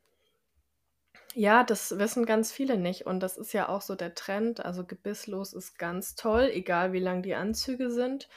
Ja, 1.38 1.64
das 1.66 1.98
wissen 2.00 2.26
ganz 2.26 2.52
viele 2.54 2.78
nicht 2.78 3.06
und 3.06 3.20
das 3.20 3.38
ist 3.38 3.52
ja 3.54 3.68
auch 3.68 3.82
so 3.82 3.96
der 3.96 4.16
Trend. 4.16 4.64
Also 4.64 4.86
gebisslos 4.86 5.52
ist 5.54 5.78
ganz 5.78 6.16
toll, 6.16 6.50
egal 6.54 6.94
wie 6.94 7.00
lang 7.00 7.24
die 7.24 7.36
Anzüge 7.36 7.92
sind. 7.92 8.30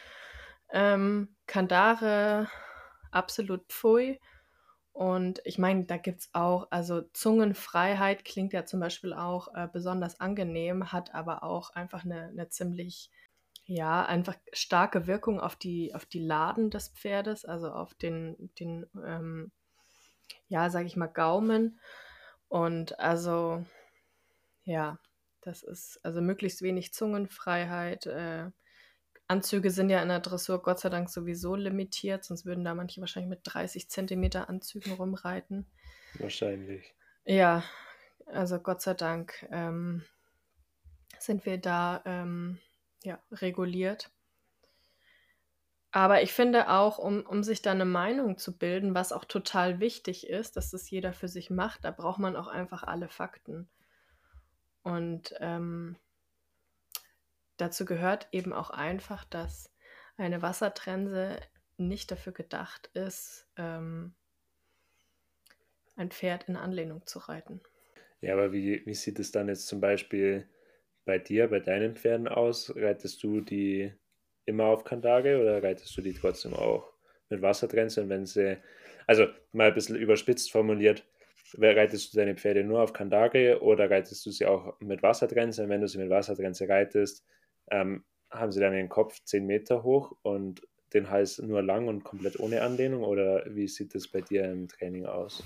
Ähm, 0.70 1.36
Kandare 1.46 2.48
absolut 3.12 3.64
pfui. 3.68 4.20
Und 4.92 5.40
ich 5.44 5.58
meine, 5.58 5.84
da 5.84 5.96
gibt 5.96 6.20
es 6.22 6.30
auch, 6.34 6.66
also 6.70 7.02
Zungenfreiheit 7.12 8.24
klingt 8.24 8.52
ja 8.52 8.66
zum 8.66 8.80
Beispiel 8.80 9.12
auch 9.12 9.54
äh, 9.54 9.68
besonders 9.72 10.18
angenehm, 10.20 10.92
hat 10.92 11.14
aber 11.14 11.44
auch 11.44 11.70
einfach 11.70 12.04
eine, 12.04 12.28
eine 12.28 12.48
ziemlich, 12.48 13.10
ja, 13.66 14.04
einfach 14.04 14.34
starke 14.52 15.06
Wirkung 15.06 15.40
auf 15.40 15.54
die, 15.56 15.94
auf 15.94 16.04
die 16.06 16.20
Laden 16.20 16.70
des 16.70 16.88
Pferdes, 16.88 17.44
also 17.44 17.70
auf 17.70 17.94
den, 17.94 18.50
den 18.58 18.86
ähm, 19.06 19.52
ja, 20.48 20.70
sage 20.70 20.86
ich 20.86 20.96
mal, 20.96 21.06
Gaumen. 21.06 21.78
Und 22.48 22.98
also, 22.98 23.64
ja, 24.64 24.98
das 25.42 25.62
ist 25.62 26.00
also 26.02 26.20
möglichst 26.20 26.62
wenig 26.62 26.92
Zungenfreiheit. 26.92 28.06
Äh, 28.06 28.50
Anzüge 29.28 29.70
sind 29.70 29.90
ja 29.90 30.02
in 30.02 30.08
der 30.08 30.20
Dressur 30.20 30.62
Gott 30.62 30.80
sei 30.80 30.88
Dank 30.88 31.10
sowieso 31.10 31.54
limitiert, 31.54 32.24
sonst 32.24 32.46
würden 32.46 32.64
da 32.64 32.74
manche 32.74 33.00
wahrscheinlich 33.00 33.28
mit 33.28 33.40
30 33.44 33.90
Zentimeter 33.90 34.48
Anzügen 34.48 34.92
rumreiten. 34.94 35.66
Wahrscheinlich. 36.14 36.94
Ja, 37.24 37.62
also 38.26 38.58
Gott 38.58 38.80
sei 38.80 38.94
Dank 38.94 39.46
ähm, 39.50 40.02
sind 41.18 41.44
wir 41.44 41.58
da 41.58 42.02
ähm, 42.06 42.58
ja, 43.02 43.22
reguliert. 43.30 44.10
Aber 45.90 46.22
ich 46.22 46.32
finde 46.32 46.68
auch, 46.68 46.98
um, 46.98 47.24
um 47.24 47.42
sich 47.42 47.62
da 47.62 47.70
eine 47.70 47.86
Meinung 47.86 48.36
zu 48.36 48.56
bilden, 48.56 48.94
was 48.94 49.12
auch 49.12 49.24
total 49.24 49.80
wichtig 49.80 50.28
ist, 50.28 50.56
dass 50.56 50.70
das 50.70 50.90
jeder 50.90 51.12
für 51.12 51.28
sich 51.28 51.50
macht, 51.50 51.84
da 51.84 51.90
braucht 51.90 52.18
man 52.18 52.36
auch 52.36 52.48
einfach 52.48 52.82
alle 52.82 53.08
Fakten. 53.08 53.68
Und 54.82 55.34
ähm, 55.40 55.96
Dazu 57.58 57.84
gehört 57.84 58.28
eben 58.30 58.52
auch 58.52 58.70
einfach, 58.70 59.24
dass 59.24 59.74
eine 60.16 60.42
Wassertrense 60.42 61.40
nicht 61.76 62.10
dafür 62.10 62.32
gedacht 62.32 62.88
ist, 62.94 63.46
ähm, 63.56 64.14
ein 65.96 66.10
Pferd 66.10 66.48
in 66.48 66.56
Anlehnung 66.56 67.04
zu 67.06 67.18
reiten. 67.18 67.60
Ja, 68.20 68.34
aber 68.34 68.52
wie, 68.52 68.86
wie 68.86 68.94
sieht 68.94 69.18
es 69.18 69.32
dann 69.32 69.48
jetzt 69.48 69.66
zum 69.66 69.80
Beispiel 69.80 70.48
bei 71.04 71.18
dir, 71.18 71.48
bei 71.48 71.58
deinen 71.58 71.96
Pferden 71.96 72.28
aus? 72.28 72.72
Reitest 72.76 73.22
du 73.24 73.40
die 73.40 73.92
immer 74.48 74.64
auf 74.64 74.84
Kandare 74.84 75.40
oder 75.40 75.62
reitest 75.62 75.96
du 75.96 76.02
die 76.02 76.14
trotzdem 76.14 76.54
auch 76.54 76.92
mit 77.28 77.42
Wassertrense? 77.42 78.08
Wenn 78.08 78.26
sie, 78.26 78.58
also 79.06 79.26
mal 79.52 79.68
ein 79.68 79.74
bisschen 79.74 79.96
überspitzt 79.96 80.50
formuliert, 80.50 81.04
reitest 81.56 82.12
du 82.12 82.18
deine 82.18 82.36
Pferde 82.36 82.64
nur 82.64 82.82
auf 82.82 82.92
Kandare 82.92 83.62
oder 83.62 83.90
reitest 83.90 84.24
du 84.26 84.30
sie 84.30 84.46
auch 84.46 84.78
mit 84.80 85.02
Wassertrense? 85.02 85.68
Wenn 85.68 85.80
du 85.80 85.88
sie 85.88 85.98
mit 85.98 86.10
Wassertrense 86.10 86.68
reitest, 86.68 87.24
ähm, 87.70 88.04
haben 88.30 88.52
sie 88.52 88.60
dann 88.60 88.72
den 88.72 88.88
Kopf 88.88 89.22
10 89.24 89.46
Meter 89.46 89.82
hoch 89.82 90.16
und 90.22 90.62
den 90.94 91.10
Hals 91.10 91.38
nur 91.38 91.62
lang 91.62 91.86
und 91.88 92.04
komplett 92.04 92.40
ohne 92.40 92.62
Anlehnung 92.62 93.04
oder 93.04 93.44
wie 93.46 93.68
sieht 93.68 93.94
das 93.94 94.08
bei 94.08 94.20
dir 94.20 94.44
im 94.44 94.68
Training 94.68 95.06
aus? 95.06 95.44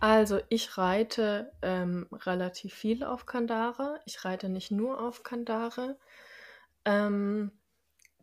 Also 0.00 0.40
ich 0.48 0.78
reite 0.78 1.52
ähm, 1.62 2.06
relativ 2.12 2.74
viel 2.74 3.02
auf 3.02 3.26
Kandare. 3.26 4.00
Ich 4.04 4.24
reite 4.24 4.48
nicht 4.48 4.70
nur 4.70 5.00
auf 5.00 5.24
Kandare. 5.24 5.98
Ähm, 6.84 7.50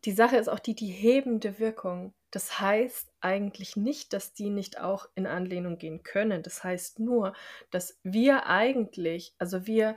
die 0.05 0.11
Sache 0.11 0.37
ist 0.37 0.47
auch 0.47 0.59
die, 0.59 0.75
die 0.75 0.91
hebende 0.91 1.59
Wirkung. 1.59 2.13
Das 2.31 2.59
heißt 2.59 3.11
eigentlich 3.21 3.75
nicht, 3.75 4.13
dass 4.13 4.33
die 4.33 4.49
nicht 4.49 4.79
auch 4.79 5.09
in 5.15 5.25
Anlehnung 5.25 5.77
gehen 5.77 6.03
können. 6.03 6.43
Das 6.43 6.63
heißt 6.63 6.99
nur, 6.99 7.33
dass 7.71 7.99
wir 8.03 8.45
eigentlich, 8.45 9.33
also 9.39 9.65
wir 9.65 9.95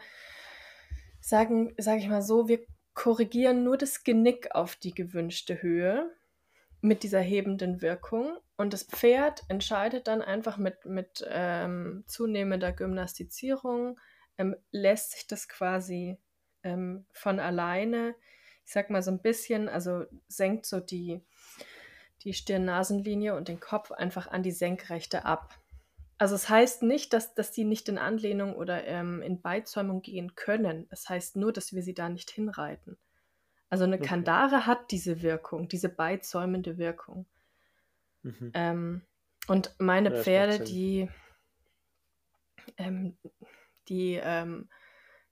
sagen, 1.20 1.74
sage 1.76 1.98
ich 2.00 2.08
mal 2.08 2.22
so, 2.22 2.48
wir 2.48 2.60
korrigieren 2.94 3.64
nur 3.64 3.76
das 3.76 4.02
Genick 4.02 4.54
auf 4.54 4.76
die 4.76 4.94
gewünschte 4.94 5.60
Höhe 5.62 6.10
mit 6.80 7.02
dieser 7.02 7.20
hebenden 7.20 7.82
Wirkung. 7.82 8.38
Und 8.56 8.72
das 8.72 8.84
Pferd 8.84 9.44
entscheidet 9.48 10.08
dann 10.08 10.22
einfach 10.22 10.56
mit, 10.56 10.86
mit 10.86 11.24
ähm, 11.28 12.04
zunehmender 12.06 12.72
Gymnastizierung, 12.72 14.00
ähm, 14.38 14.56
lässt 14.70 15.12
sich 15.12 15.26
das 15.26 15.48
quasi 15.48 16.18
ähm, 16.62 17.04
von 17.12 17.40
alleine, 17.40 18.14
ich 18.68 18.74
sag 18.74 18.90
mal 18.90 19.02
so 19.02 19.10
ein 19.10 19.22
bisschen, 19.22 19.66
also 19.70 20.04
senkt 20.28 20.66
so 20.66 20.78
die, 20.78 21.22
die 22.22 22.34
Stirn-Nasenlinie 22.34 23.34
und 23.34 23.48
den 23.48 23.60
Kopf 23.60 23.92
einfach 23.92 24.26
an 24.26 24.42
die 24.42 24.52
Senkrechte 24.52 25.24
ab. 25.24 25.58
Also 26.18 26.34
es 26.34 26.50
heißt 26.50 26.82
nicht, 26.82 27.14
dass, 27.14 27.34
dass 27.34 27.50
die 27.50 27.64
nicht 27.64 27.88
in 27.88 27.96
Anlehnung 27.96 28.54
oder 28.54 28.84
ähm, 28.84 29.22
in 29.22 29.40
Beizäumung 29.40 30.02
gehen 30.02 30.34
können. 30.34 30.86
Es 30.90 31.08
heißt 31.08 31.36
nur, 31.36 31.50
dass 31.50 31.72
wir 31.72 31.82
sie 31.82 31.94
da 31.94 32.10
nicht 32.10 32.30
hinreiten. 32.30 32.98
Also 33.70 33.84
eine 33.84 33.96
okay. 33.96 34.06
Kandare 34.06 34.66
hat 34.66 34.90
diese 34.90 35.22
Wirkung, 35.22 35.68
diese 35.68 35.88
beizäumende 35.88 36.76
Wirkung. 36.76 37.24
Mhm. 38.22 38.50
Ähm, 38.52 39.02
und 39.46 39.74
meine 39.78 40.14
ja, 40.14 40.22
Pferde, 40.22 40.62
die, 40.62 41.08
ähm, 42.76 43.16
die, 43.88 44.20
ähm, 44.22 44.68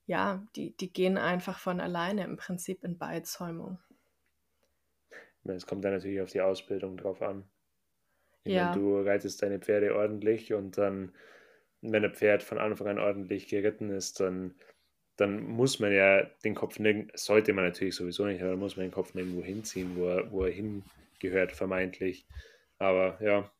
ja, 0.07 0.41
die, 0.55 0.75
die 0.75 0.91
gehen 0.91 1.17
einfach 1.17 1.59
von 1.59 1.79
alleine 1.79 2.23
im 2.23 2.37
Prinzip 2.37 2.83
in 2.83 2.97
Beizäumung. 2.97 3.77
Es 5.43 5.65
kommt 5.65 5.85
dann 5.85 5.93
natürlich 5.93 6.21
auf 6.21 6.31
die 6.31 6.41
Ausbildung 6.41 6.97
drauf 6.97 7.21
an. 7.21 7.43
Ich 8.43 8.53
ja. 8.53 8.69
Meine, 8.69 8.81
du 8.81 9.01
reitest 9.01 9.41
deine 9.41 9.59
Pferde 9.59 9.95
ordentlich 9.95 10.53
und 10.53 10.77
dann, 10.77 11.13
wenn 11.81 12.03
ein 12.03 12.13
Pferd 12.13 12.41
von 12.41 12.57
Anfang 12.57 12.87
an 12.87 12.99
ordentlich 12.99 13.47
geritten 13.47 13.89
ist, 13.89 14.19
dann, 14.19 14.55
dann 15.17 15.41
muss 15.41 15.79
man 15.79 15.93
ja 15.93 16.23
den 16.43 16.55
Kopf 16.55 16.79
nirgend, 16.79 17.17
sollte 17.17 17.53
man 17.53 17.65
natürlich 17.65 17.95
sowieso 17.95 18.25
nicht, 18.25 18.41
aber 18.41 18.51
dann 18.51 18.59
muss 18.59 18.77
man 18.77 18.85
den 18.85 18.93
Kopf 18.93 19.13
nirgendwo 19.13 19.43
hinziehen, 19.43 19.95
wo 19.95 20.07
er, 20.07 20.31
wo 20.31 20.45
er 20.45 20.51
hingehört, 20.51 21.51
vermeintlich. 21.51 22.25
Aber 22.77 23.21
ja, 23.21 23.51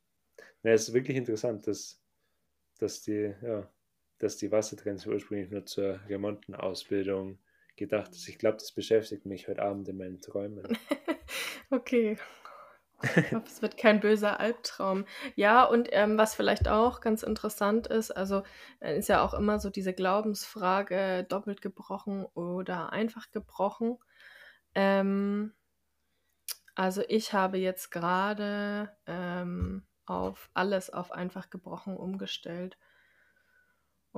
na, 0.64 0.72
es 0.72 0.88
ist 0.88 0.94
wirklich 0.94 1.18
interessant, 1.18 1.68
dass, 1.68 2.02
dass 2.80 3.02
die, 3.02 3.34
ja, 3.42 3.70
dass 4.20 4.38
die 4.38 4.52
Wassertrends 4.52 5.06
ursprünglich 5.06 5.52
nur 5.52 5.66
zur 5.66 6.00
Remontenausbildung 6.08 7.40
gedacht 7.76 8.12
ist. 8.12 8.28
Ich 8.28 8.40
glaube, 8.40 8.58
das 8.58 8.72
beschäftigt 8.72 9.26
mich 9.26 9.48
heute 9.48 9.62
Abend 9.62 9.88
in 9.88 9.98
meinen 9.98 10.20
Träumen. 10.20 10.78
okay. 11.70 12.18
Ich 13.04 13.32
hoffe, 13.32 13.46
es 13.46 13.62
wird 13.62 13.78
kein 13.78 14.00
böser 14.00 14.40
Albtraum. 14.40 15.06
Ja, 15.36 15.64
und 15.64 15.90
ähm, 15.92 16.18
was 16.18 16.34
vielleicht 16.34 16.68
auch 16.68 17.00
ganz 17.00 17.22
interessant 17.22 17.86
ist, 17.86 18.10
also 18.10 18.42
äh, 18.80 18.98
ist 18.98 19.08
ja 19.08 19.24
auch 19.24 19.36
immer 19.36 19.60
so 19.60 19.70
diese 19.70 19.94
Glaubensfrage, 19.94 21.24
doppelt 21.30 21.62
gebrochen 21.62 22.26
oder 22.34 22.92
einfach 22.92 23.30
gebrochen. 23.32 24.00
Ähm, 24.74 25.54
also 26.74 27.04
ich 27.08 27.34
habe 27.34 27.58
jetzt 27.58 27.92
gerade 27.92 28.96
ähm, 29.06 29.86
auf 30.08 30.50
alles 30.56 30.90
auf 30.90 31.12
einfach 31.12 31.52
gebrochen 31.52 31.98
umgestellt. 31.98 32.78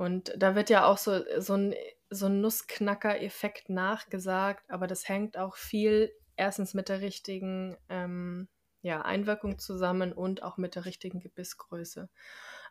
Und 0.00 0.32
da 0.34 0.54
wird 0.54 0.70
ja 0.70 0.86
auch 0.86 0.96
so, 0.96 1.20
so 1.40 1.52
ein, 1.52 1.74
so 2.08 2.24
ein 2.24 2.40
Nussknacker-Effekt 2.40 3.68
nachgesagt, 3.68 4.64
aber 4.70 4.86
das 4.86 5.06
hängt 5.06 5.36
auch 5.36 5.56
viel 5.56 6.10
erstens 6.36 6.72
mit 6.72 6.88
der 6.88 7.02
richtigen 7.02 7.76
ähm, 7.90 8.48
ja, 8.80 9.02
Einwirkung 9.02 9.58
zusammen 9.58 10.14
und 10.14 10.42
auch 10.42 10.56
mit 10.56 10.74
der 10.74 10.86
richtigen 10.86 11.20
Gebissgröße. 11.20 12.08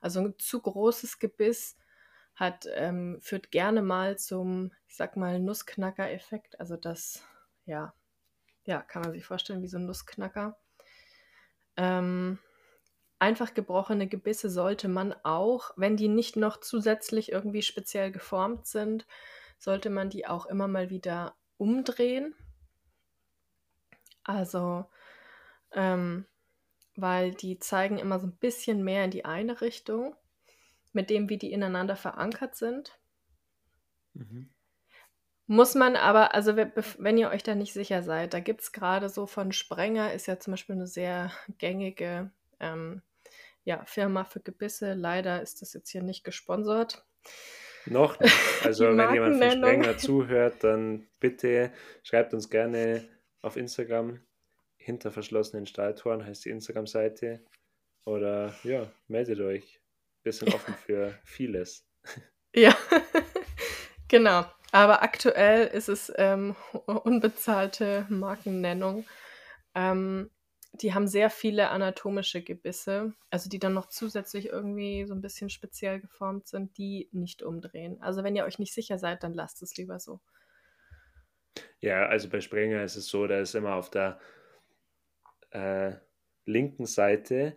Also 0.02 0.22
ein 0.22 0.40
zu 0.40 0.60
großes 0.60 1.20
Gebiss 1.20 1.78
hat, 2.34 2.66
ähm, 2.74 3.20
führt 3.22 3.52
gerne 3.52 3.84
mal 3.84 4.18
zum, 4.18 4.72
ich 4.88 4.96
sag 4.96 5.16
mal, 5.16 5.40
Nussknacker-Effekt. 5.40 6.60
Also 6.60 6.78
das, 6.78 7.22
ja, 7.66 7.94
ja, 8.66 8.82
kann 8.82 9.04
man 9.04 9.12
sich 9.12 9.24
vorstellen 9.24 9.62
wie 9.62 9.68
so 9.68 9.78
ein 9.78 9.86
Nussknacker. 9.86 10.58
Ähm, 11.78 12.40
einfach 13.20 13.54
gebrochene 13.54 14.08
Gebisse 14.08 14.50
sollte 14.50 14.88
man 14.88 15.14
auch, 15.24 15.72
wenn 15.76 15.98
die 15.98 16.08
nicht 16.08 16.36
noch 16.36 16.60
zusätzlich 16.60 17.32
irgendwie 17.32 17.62
speziell 17.62 18.12
geformt 18.12 18.66
sind, 18.66 19.06
sollte 19.58 19.90
man 19.90 20.10
die 20.10 20.26
auch 20.26 20.46
immer 20.46 20.68
mal 20.68 20.90
wieder 20.90 21.36
umdrehen. 21.58 22.34
Also, 24.24 24.86
ähm, 25.74 26.26
weil 26.96 27.34
die 27.34 27.60
zeigen 27.60 27.98
immer 27.98 28.20
so 28.20 28.28
ein 28.28 28.38
bisschen 28.38 28.84
mehr 28.84 29.06
in 29.06 29.12
die 29.12 29.26
eine 29.26 29.62
Richtung, 29.62 30.16
mit 30.94 31.10
dem, 31.10 31.30
wie 31.30 31.38
die 31.38 31.52
ineinander 31.52 31.96
verankert 31.96 32.56
sind. 32.56 32.98
Mhm. 34.14 34.50
Muss 35.48 35.74
man 35.76 35.96
aber, 35.96 36.36
also 36.36 36.56
wenn 36.56 37.18
ihr 37.18 37.30
euch 37.30 37.42
da 37.42 37.56
nicht 37.56 37.74
sicher 37.74 38.04
seid, 38.04 38.34
da 38.34 38.40
gibt 38.40 38.62
es 38.62 38.72
gerade 38.72 39.10
so 39.10 39.26
von 39.26 39.52
Sprenger, 39.52 40.14
ist 40.14 40.28
ja 40.28 40.40
zum 40.40 40.52
Beispiel 40.52 40.76
eine 40.76 40.88
sehr 40.88 41.32
gängige 41.58 42.32
ähm, 42.60 43.02
ja, 43.64 43.84
Firma 43.86 44.24
für 44.24 44.40
Gebisse. 44.40 44.94
Leider 44.94 45.42
ist 45.42 45.62
das 45.62 45.74
jetzt 45.74 45.90
hier 45.90 46.04
nicht 46.04 46.24
gesponsert. 46.24 47.06
Noch 47.86 48.20
nicht. 48.20 48.36
Also 48.64 48.86
wenn 48.98 49.14
jemand 49.14 49.38
von 49.42 49.52
Sprenger 49.52 49.98
zuhört, 49.98 50.64
dann 50.64 51.08
bitte 51.20 51.72
schreibt 52.04 52.34
uns 52.34 52.50
gerne 52.50 53.08
auf 53.42 53.58
Instagram. 53.58 54.20
Hinter 54.78 55.12
verschlossenen 55.12 55.66
Stalltoren 55.66 56.26
heißt 56.26 56.46
die 56.46 56.50
Instagram-Seite. 56.50 57.44
Oder 58.06 58.56
ja, 58.64 58.92
meldet 59.08 59.40
euch. 59.40 59.82
Bisschen 60.24 60.54
offen 60.54 60.74
für 60.74 61.18
vieles. 61.24 61.86
Ja, 62.56 62.76
genau. 64.08 64.44
Aber 64.72 65.04
aktuell 65.04 65.68
ist 65.68 65.88
es 65.88 66.12
ähm, 66.16 66.56
unbezahlte 66.88 68.08
Markennennung. 68.10 69.06
Ähm, 69.76 70.32
die 70.74 70.94
haben 70.94 71.08
sehr 71.08 71.30
viele 71.30 71.70
anatomische 71.70 72.42
Gebisse, 72.42 73.14
also 73.30 73.50
die 73.50 73.60
dann 73.60 73.74
noch 73.74 73.88
zusätzlich 73.88 74.48
irgendwie 74.48 75.06
so 75.06 75.14
ein 75.14 75.22
bisschen 75.22 75.50
speziell 75.50 76.00
geformt 76.00 76.48
sind, 76.48 76.78
die 76.78 77.10
nicht 77.12 77.44
umdrehen. 77.44 78.02
Also 78.02 78.24
wenn 78.24 78.36
ihr 78.36 78.46
euch 78.46 78.60
nicht 78.60 78.74
sicher 78.74 78.98
seid, 78.98 79.24
dann 79.24 79.34
lasst 79.34 79.62
es 79.62 79.76
lieber 79.78 80.00
so. 80.00 80.20
Ja, 81.80 82.06
also 82.06 82.30
bei 82.30 82.42
Sprenger 82.42 82.84
ist 82.84 82.96
es 82.96 83.08
so, 83.08 83.26
da 83.28 83.40
ist 83.40 83.56
immer 83.56 83.76
auf 83.76 83.90
der 83.90 84.20
äh, 85.52 85.94
linken 86.46 86.86
Seite 86.86 87.56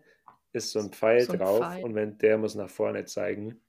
ist 0.53 0.70
so 0.70 0.81
ein 0.81 0.90
Pfeil 0.90 1.22
so 1.22 1.33
ein 1.33 1.38
drauf 1.38 1.61
Pfeil. 1.61 1.85
und 1.85 1.94
wenn 1.94 2.18
der 2.18 2.38
muss 2.38 2.55
nach 2.55 2.70
vorne 2.70 3.05
zeigen 3.05 3.61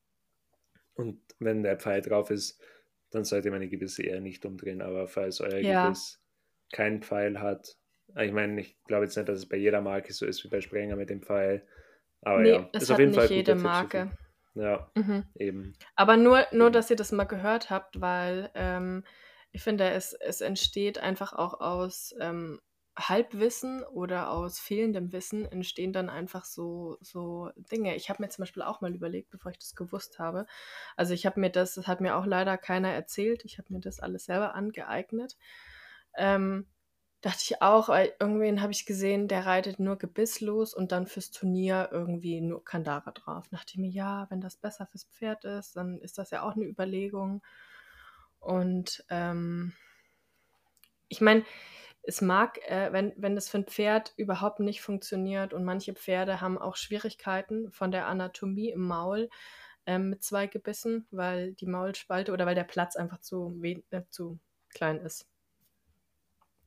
und 0.95 1.21
wenn 1.39 1.63
der 1.63 1.79
Pfeil 1.79 2.01
drauf 2.01 2.29
ist, 2.29 2.61
dann 3.09 3.23
sollte 3.23 3.51
man 3.51 3.61
die 3.61 3.69
Gebisse 3.69 4.03
eher 4.03 4.21
nicht 4.21 4.45
umdrehen. 4.45 4.81
Aber 4.81 5.07
falls 5.07 5.39
euer 5.39 5.59
ja. 5.59 5.85
Gebiss 5.85 6.21
keinen 6.71 7.01
Pfeil 7.01 7.39
hat, 7.39 7.77
ich 8.17 8.31
meine, 8.31 8.59
ich 8.61 8.77
glaube 8.85 9.05
jetzt 9.05 9.15
nicht, 9.15 9.29
dass 9.29 9.39
es 9.39 9.49
bei 9.49 9.57
jeder 9.57 9.81
Marke 9.81 10.13
so 10.13 10.25
ist 10.25 10.43
wie 10.43 10.49
bei 10.49 10.61
Sprenger 10.61 10.95
mit 10.95 11.09
dem 11.09 11.21
Pfeil. 11.21 11.65
Aber 12.21 12.41
nee, 12.41 12.51
ja, 12.51 12.69
es 12.73 12.83
ist 12.83 12.91
auf 12.91 12.99
jeden 12.99 13.13
Fall 13.13 13.31
jede 13.31 13.55
Marke. 13.55 14.11
Ja, 14.55 14.89
mhm. 14.95 15.25
eben. 15.35 15.73
Aber 15.95 16.15
nur, 16.15 16.45
nur, 16.51 16.69
dass 16.69 16.89
ihr 16.89 16.95
das 16.95 17.11
mal 17.11 17.23
gehört 17.23 17.69
habt, 17.69 17.99
weil 17.99 18.51
ähm, 18.53 19.03
ich 19.51 19.63
finde, 19.63 19.89
es, 19.89 20.13
es 20.13 20.41
entsteht 20.41 20.99
einfach 20.99 21.33
auch 21.33 21.59
aus 21.59 22.13
ähm, 22.19 22.59
Halbwissen 22.97 23.83
oder 23.83 24.29
aus 24.29 24.59
fehlendem 24.59 25.11
Wissen 25.11 25.45
entstehen 25.45 25.93
dann 25.93 26.09
einfach 26.09 26.45
so, 26.45 26.97
so 27.01 27.49
Dinge. 27.55 27.95
Ich 27.95 28.09
habe 28.09 28.21
mir 28.21 28.29
zum 28.29 28.43
Beispiel 28.43 28.61
auch 28.61 28.81
mal 28.81 28.93
überlegt, 28.93 29.31
bevor 29.31 29.51
ich 29.51 29.57
das 29.57 29.75
gewusst 29.75 30.19
habe. 30.19 30.45
Also 30.95 31.15
ich 31.15 31.25
habe 31.25 31.39
mir 31.39 31.49
das, 31.49 31.73
das 31.73 31.87
hat 31.87 32.01
mir 32.01 32.15
auch 32.15 32.25
leider 32.25 32.57
keiner 32.57 32.89
erzählt, 32.89 33.43
ich 33.45 33.57
habe 33.57 33.73
mir 33.73 33.79
das 33.79 33.99
alles 33.99 34.25
selber 34.25 34.53
angeeignet. 34.53 35.37
Ähm, 36.15 36.67
dachte 37.23 37.39
ich 37.41 37.61
auch, 37.61 37.87
weil 37.87 38.13
irgendwen 38.19 38.61
habe 38.61 38.73
ich 38.73 38.85
gesehen, 38.85 39.29
der 39.29 39.45
reitet 39.45 39.79
nur 39.79 39.97
gebisslos 39.97 40.73
und 40.73 40.91
dann 40.91 41.07
fürs 41.07 41.31
Turnier 41.31 41.87
irgendwie 41.91 42.41
nur 42.41 42.65
Kandara 42.65 43.11
drauf. 43.11 43.47
Dachte 43.47 43.71
ich 43.71 43.77
mir, 43.77 43.89
ja, 43.89 44.27
wenn 44.29 44.41
das 44.41 44.57
besser 44.57 44.85
fürs 44.87 45.05
Pferd 45.05 45.45
ist, 45.45 45.77
dann 45.77 45.99
ist 46.01 46.17
das 46.17 46.31
ja 46.31 46.43
auch 46.43 46.55
eine 46.55 46.65
Überlegung. 46.65 47.41
Und 48.39 49.05
ähm, 49.09 49.71
ich 51.07 51.21
meine, 51.21 51.45
es 52.03 52.19
mag, 52.19 52.57
äh, 52.69 52.91
wenn, 52.91 53.13
wenn 53.15 53.35
das 53.35 53.47
für 53.47 53.59
ein 53.59 53.67
Pferd 53.67 54.13
überhaupt 54.17 54.59
nicht 54.59 54.81
funktioniert 54.81 55.53
und 55.53 55.63
manche 55.63 55.93
Pferde 55.93 56.41
haben 56.41 56.57
auch 56.57 56.75
Schwierigkeiten 56.75 57.71
von 57.71 57.91
der 57.91 58.07
Anatomie 58.07 58.69
im 58.69 58.81
Maul 58.81 59.29
ähm, 59.85 60.09
mit 60.09 60.23
zwei 60.23 60.47
Gebissen, 60.47 61.07
weil 61.11 61.53
die 61.53 61.67
Maulspalte 61.67 62.33
oder 62.33 62.45
weil 62.45 62.55
der 62.55 62.65
Platz 62.65 62.97
einfach 62.97 63.21
zu, 63.21 63.57
äh, 63.63 64.01
zu 64.09 64.39
klein 64.69 64.99
ist. 64.99 65.25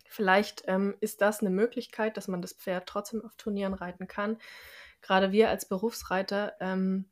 Vielleicht 0.08 0.64
ähm, 0.66 0.94
ist 1.00 1.20
das 1.20 1.40
eine 1.40 1.50
Möglichkeit, 1.50 2.16
dass 2.16 2.28
man 2.28 2.42
das 2.42 2.52
Pferd 2.52 2.88
trotzdem 2.88 3.24
auf 3.24 3.34
Turnieren 3.36 3.74
reiten 3.74 4.06
kann. 4.06 4.38
Gerade 5.02 5.32
wir 5.32 5.50
als 5.50 5.66
Berufsreiter, 5.66 6.54
ähm, 6.60 7.06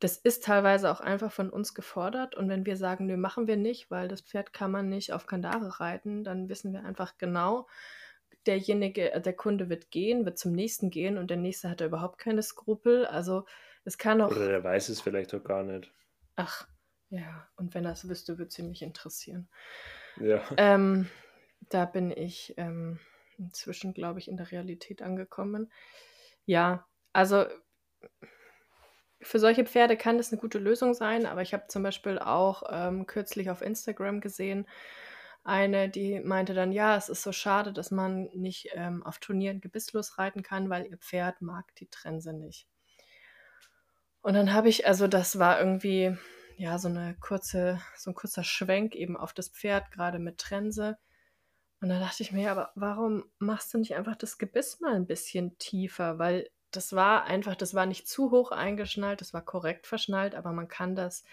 das 0.00 0.16
ist 0.16 0.44
teilweise 0.44 0.90
auch 0.90 1.00
einfach 1.00 1.32
von 1.32 1.50
uns 1.50 1.74
gefordert. 1.74 2.34
Und 2.34 2.48
wenn 2.48 2.66
wir 2.66 2.76
sagen, 2.76 3.06
nö, 3.06 3.16
machen 3.16 3.46
wir 3.46 3.56
nicht, 3.56 3.90
weil 3.90 4.08
das 4.08 4.20
Pferd 4.20 4.52
kann 4.52 4.70
man 4.70 4.88
nicht 4.88 5.12
auf 5.12 5.26
Kandare 5.26 5.80
reiten, 5.80 6.24
dann 6.24 6.48
wissen 6.48 6.72
wir 6.72 6.84
einfach 6.84 7.16
genau, 7.18 7.66
derjenige, 8.46 9.12
äh, 9.12 9.20
der 9.20 9.32
Kunde 9.32 9.68
wird 9.68 9.90
gehen, 9.90 10.24
wird 10.24 10.38
zum 10.38 10.52
nächsten 10.52 10.90
gehen 10.90 11.18
und 11.18 11.28
der 11.30 11.36
nächste 11.36 11.70
hat 11.70 11.80
da 11.80 11.86
überhaupt 11.86 12.18
keine 12.18 12.42
Skrupel. 12.42 13.06
Also 13.06 13.46
es 13.84 13.98
kann 13.98 14.20
auch. 14.20 14.30
Oder 14.30 14.48
der 14.48 14.64
weiß 14.64 14.88
es 14.88 15.00
vielleicht 15.00 15.34
auch 15.34 15.44
gar 15.44 15.62
nicht. 15.62 15.90
Ach, 16.36 16.66
ja. 17.10 17.46
Und 17.56 17.74
wenn 17.74 17.84
er 17.84 17.92
es 17.92 18.08
wüsste, 18.08 18.38
würde 18.38 18.48
es 18.48 18.58
nicht 18.58 18.82
interessieren. 18.82 19.48
Ja. 20.20 20.42
Ähm, 20.56 21.08
da 21.68 21.84
bin 21.84 22.10
ich 22.10 22.54
ähm, 22.56 22.98
inzwischen, 23.38 23.94
glaube 23.94 24.18
ich, 24.18 24.28
in 24.28 24.36
der 24.36 24.50
Realität 24.50 25.02
angekommen. 25.02 25.70
Ja, 26.46 26.86
also 27.12 27.46
für 29.20 29.38
solche 29.38 29.64
Pferde 29.64 29.96
kann 29.96 30.18
das 30.18 30.32
eine 30.32 30.40
gute 30.40 30.58
Lösung 30.58 30.94
sein, 30.94 31.26
aber 31.26 31.42
ich 31.42 31.54
habe 31.54 31.64
zum 31.68 31.82
Beispiel 31.82 32.18
auch 32.18 32.62
ähm, 32.70 33.06
kürzlich 33.06 33.50
auf 33.50 33.62
Instagram 33.62 34.20
gesehen, 34.20 34.66
eine, 35.44 35.90
die 35.90 36.20
meinte 36.20 36.54
dann, 36.54 36.72
ja, 36.72 36.96
es 36.96 37.10
ist 37.10 37.22
so 37.22 37.30
schade, 37.30 37.72
dass 37.72 37.90
man 37.90 38.30
nicht 38.34 38.70
ähm, 38.72 39.02
auf 39.04 39.18
Turnieren 39.18 39.60
gebisslos 39.60 40.16
reiten 40.16 40.42
kann, 40.42 40.70
weil 40.70 40.86
ihr 40.86 40.96
Pferd 40.96 41.42
mag 41.42 41.74
die 41.76 41.88
Trense 41.88 42.32
nicht. 42.32 42.66
Und 44.22 44.32
dann 44.34 44.54
habe 44.54 44.70
ich, 44.70 44.86
also 44.86 45.06
das 45.06 45.38
war 45.38 45.60
irgendwie, 45.60 46.16
ja, 46.56 46.78
so 46.78 46.88
eine 46.88 47.14
kurze, 47.20 47.78
so 47.94 48.10
ein 48.10 48.14
kurzer 48.14 48.42
Schwenk 48.42 48.94
eben 48.94 49.18
auf 49.18 49.34
das 49.34 49.50
Pferd, 49.50 49.90
gerade 49.90 50.18
mit 50.18 50.38
Trense. 50.38 50.96
Und 51.84 51.90
da 51.90 51.98
dachte 51.98 52.22
ich 52.22 52.32
mir, 52.32 52.50
aber 52.50 52.72
warum 52.76 53.26
machst 53.38 53.74
du 53.74 53.76
nicht 53.76 53.94
einfach 53.94 54.16
das 54.16 54.38
Gebiss 54.38 54.80
mal 54.80 54.94
ein 54.94 55.06
bisschen 55.06 55.58
tiefer? 55.58 56.18
Weil 56.18 56.48
das 56.70 56.94
war 56.94 57.24
einfach, 57.24 57.56
das 57.56 57.74
war 57.74 57.84
nicht 57.84 58.08
zu 58.08 58.30
hoch 58.30 58.52
eingeschnallt, 58.52 59.20
das 59.20 59.34
war 59.34 59.44
korrekt 59.44 59.86
verschnallt, 59.86 60.34
aber 60.34 60.52
man 60.52 60.66
kann 60.66 60.96
das 60.96 61.24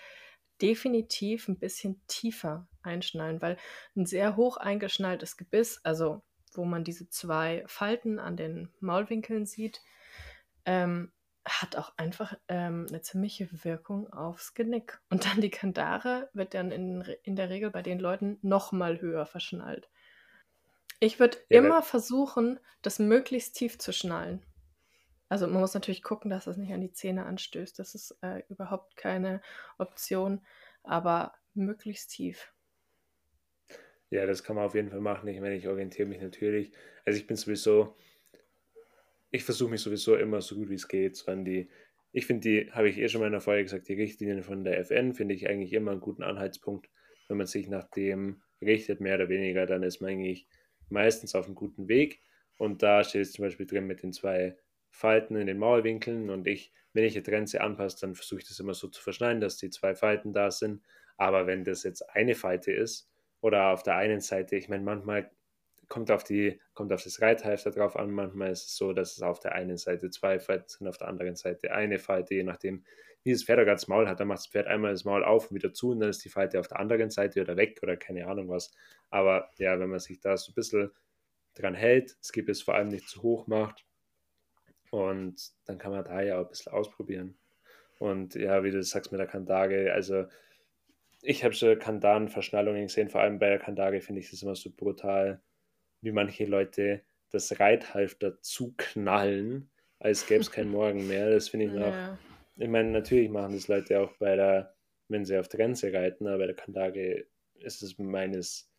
definitiv 0.61 1.47
ein 1.47 1.57
bisschen 1.57 2.01
tiefer 2.07 2.67
einschnallen, 2.81 3.41
weil 3.41 3.55
ein 3.95 4.05
sehr 4.05 4.35
hoch 4.35 4.57
eingeschnalltes 4.57 5.37
Gebiss, 5.37 5.79
also 5.85 6.21
wo 6.51 6.65
man 6.65 6.83
diese 6.83 7.07
zwei 7.07 7.63
Falten 7.65 8.19
an 8.19 8.35
den 8.35 8.67
Maulwinkeln 8.81 9.45
sieht, 9.45 9.81
ähm, 10.65 11.13
hat 11.45 11.77
auch 11.77 11.93
einfach 11.95 12.37
ähm, 12.49 12.87
eine 12.89 13.01
ziemliche 13.01 13.47
Wirkung 13.63 14.11
aufs 14.11 14.53
Genick. 14.53 14.99
Und 15.09 15.25
dann 15.25 15.39
die 15.39 15.49
Kandare 15.49 16.29
wird 16.33 16.55
dann 16.55 16.71
in, 16.71 17.05
in 17.23 17.37
der 17.37 17.49
Regel 17.49 17.71
bei 17.71 17.83
den 17.83 17.99
Leuten 17.99 18.37
noch 18.41 18.73
mal 18.73 18.99
höher 18.99 19.25
verschnallt. 19.25 19.89
Ich 21.03 21.19
würde 21.19 21.39
ja, 21.49 21.57
immer 21.57 21.81
versuchen, 21.81 22.59
das 22.83 22.99
möglichst 22.99 23.55
tief 23.55 23.79
zu 23.79 23.91
schnallen. 23.91 24.45
Also 25.29 25.47
man 25.47 25.59
muss 25.59 25.73
natürlich 25.73 26.03
gucken, 26.03 26.29
dass 26.29 26.45
das 26.45 26.57
nicht 26.57 26.71
an 26.71 26.81
die 26.81 26.91
Zähne 26.91 27.25
anstößt. 27.25 27.79
Das 27.79 27.95
ist 27.95 28.15
äh, 28.21 28.43
überhaupt 28.49 28.95
keine 28.97 29.41
Option, 29.79 30.45
aber 30.83 31.33
möglichst 31.55 32.11
tief. 32.11 32.53
Ja, 34.11 34.27
das 34.27 34.43
kann 34.43 34.55
man 34.55 34.65
auf 34.65 34.75
jeden 34.75 34.89
Fall 34.89 34.99
machen. 34.99 35.27
Ich 35.27 35.39
meine, 35.41 35.55
ich 35.55 35.67
orientiere 35.67 36.07
mich 36.07 36.21
natürlich. 36.21 36.71
Also 37.03 37.17
ich 37.17 37.25
bin 37.25 37.35
sowieso, 37.35 37.95
ich 39.31 39.43
versuche 39.43 39.71
mich 39.71 39.81
sowieso 39.81 40.15
immer 40.15 40.41
so 40.41 40.55
gut 40.55 40.69
wie 40.69 40.75
es 40.75 40.87
geht 40.87 41.15
so 41.15 41.31
an 41.31 41.45
die, 41.45 41.67
ich 42.11 42.27
finde 42.27 42.41
die, 42.41 42.71
habe 42.73 42.89
ich 42.89 42.99
eh 42.99 43.09
schon 43.09 43.21
mal 43.21 43.27
in 43.27 43.31
der 43.31 43.41
Folge 43.41 43.63
gesagt, 43.63 43.87
die 43.87 43.93
Richtlinien 43.93 44.43
von 44.43 44.63
der 44.63 44.77
FN 44.81 45.13
finde 45.13 45.33
ich 45.33 45.49
eigentlich 45.49 45.73
immer 45.73 45.91
einen 45.91 46.01
guten 46.01 46.21
Anhaltspunkt. 46.21 46.89
Wenn 47.27 47.37
man 47.37 47.47
sich 47.47 47.69
nach 47.69 47.89
dem 47.89 48.43
richtet, 48.61 48.99
mehr 48.99 49.15
oder 49.15 49.29
weniger, 49.29 49.65
dann 49.65 49.81
ist 49.81 50.01
man 50.01 50.11
eigentlich 50.11 50.47
meistens 50.91 51.36
auf 51.36 51.45
einem 51.45 51.56
guten 51.56 51.88
Weg. 51.88 52.21
Und 52.58 52.84
da 52.84 53.04
steht 53.04 53.23
es 53.23 53.34
zum 53.34 53.45
Beispiel 53.45 53.65
drin 53.65 53.88
mit 53.88 54.04
den 54.04 54.13
zwei 54.13 54.58
Falten 54.89 55.36
in 55.36 55.47
den 55.47 55.58
Maulwinkeln 55.58 56.30
und 56.30 56.47
ich, 56.47 56.71
wenn 56.93 57.06
ich 57.06 57.13
die 57.13 57.23
Grenze 57.23 57.62
anpasse, 57.62 57.97
dann 58.01 58.13
versuche 58.13 58.41
ich 58.41 58.47
das 58.47 58.60
immer 58.60 58.73
so 58.73 58.88
zu 58.89 59.01
verschneiden, 59.01 59.41
dass 59.41 59.58
die 59.58 59.69
zwei 59.69 59.95
Falten 59.95 60.34
da 60.34 60.51
sind. 60.51 60.84
Aber 61.17 61.47
wenn 61.47 61.63
das 61.63 61.84
jetzt 61.84 62.01
eine 62.10 62.36
Falte 62.36 62.71
ist 62.71 63.10
oder 63.39 63.69
auf 63.69 63.84
der 63.84 63.95
einen 63.95 64.19
Seite, 64.19 64.58
ich 64.58 64.69
meine, 64.69 64.84
manchmal 64.84 65.32
kommt 65.91 66.10
auf 66.10 66.23
die, 66.23 66.58
kommt 66.73 66.93
auf 66.93 67.04
das 67.04 67.21
Reithalfter 67.21 67.69
drauf 67.69 67.97
an, 67.97 68.12
manchmal 68.12 68.51
ist 68.51 68.65
es 68.65 68.77
so, 68.77 68.93
dass 68.93 69.17
es 69.17 69.21
auf 69.21 69.41
der 69.41 69.51
einen 69.56 69.75
Seite 69.75 70.10
zwei 70.10 70.39
Falten 70.39 70.69
sind, 70.69 70.88
auf 70.88 70.97
der 70.97 71.10
anderen 71.10 71.36
Seite 71.36 71.73
eine 71.73 71.99
Falte, 71.99 72.34
je 72.34 72.43
nachdem, 72.43 72.86
wie 73.23 73.34
das 73.34 73.43
Pferd 73.43 73.58
gerade 73.58 73.71
das 73.71 73.89
Maul 73.89 74.08
hat, 74.08 74.21
dann 74.21 74.30
macht 74.30 74.39
das 74.39 74.47
Pferd 74.47 74.67
einmal 74.67 74.93
das 74.93 75.04
Maul 75.04 75.25
auf 75.25 75.51
und 75.51 75.56
wieder 75.56 75.73
zu 75.73 75.91
und 75.91 75.99
dann 75.99 76.10
ist 76.10 76.23
die 76.23 76.30
Falte 76.30 76.62
auf 76.62 76.69
der 76.69 76.80
anderen 76.80 77.10
Seite 77.10 77.41
oder 77.41 77.58
weg 77.58 77.82
oder 77.84 77.97
keine 77.97 78.25
Ahnung 78.25 78.47
was. 78.47 78.71
Aber 79.10 79.49
ja, 79.58 79.77
wenn 79.82 79.89
man 79.89 79.99
sich 79.99 80.21
da 80.21 80.38
so 80.38 80.51
ein 80.51 80.56
bisschen 80.56 80.91
dran 81.56 81.75
hält, 81.75 82.17
das 82.19 82.32
Gebiss 82.32 82.62
vor 82.62 82.75
allem 82.75 82.88
nicht 82.88 83.10
zu 83.10 83.21
hoch 83.21 83.47
macht, 83.47 83.86
und 84.91 85.51
dann 85.65 85.77
kann 85.77 85.91
man 85.91 86.06
da 86.06 86.21
ja 86.21 86.38
auch 86.38 86.45
ein 86.45 86.49
bisschen 86.49 86.71
ausprobieren. 86.71 87.38
Und 87.99 88.36
ja, 88.36 88.63
wie 88.63 88.71
du 88.71 88.82
sagst 88.82 89.12
mit 89.12 89.19
der 89.19 89.27
Kandage, 89.27 89.93
also 89.93 90.25
ich 91.21 91.43
habe 91.43 91.54
schon 91.54 91.77
Kandan-Verschnallungen 91.77 92.84
gesehen, 92.84 93.10
vor 93.10 93.21
allem 93.21 93.39
bei 93.39 93.49
der 93.49 93.60
Kandage 93.60 93.99
finde 94.01 94.21
ich 94.21 94.32
das 94.32 94.41
immer 94.41 94.56
so 94.56 94.69
brutal, 94.69 95.41
wie 96.01 96.11
manche 96.11 96.45
Leute 96.45 97.01
das 97.31 97.59
Reithalfter 97.59 98.41
zuknallen, 98.41 99.69
als 99.99 100.25
gäbe 100.27 100.41
es 100.41 100.51
keinen 100.51 100.71
Morgen 100.71 101.07
mehr. 101.07 101.29
Das 101.29 101.49
finde 101.49 101.67
ich 101.67 101.71
noch. 101.71 101.93
Ja. 101.93 102.17
Ich 102.57 102.67
meine, 102.67 102.89
natürlich 102.89 103.29
machen 103.29 103.53
das 103.53 103.67
Leute 103.67 103.99
auch 103.99 104.11
bei 104.17 104.35
der, 104.35 104.75
wenn 105.07 105.25
sie 105.25 105.37
auf 105.37 105.47
der 105.47 105.59
Grenze 105.59 105.93
reiten, 105.93 106.27
aber 106.27 106.39
bei 106.39 106.47
der 106.47 106.55
Kandage 106.55 107.27
ist 107.55 107.81
es 107.81 107.97
meines, 107.97 108.69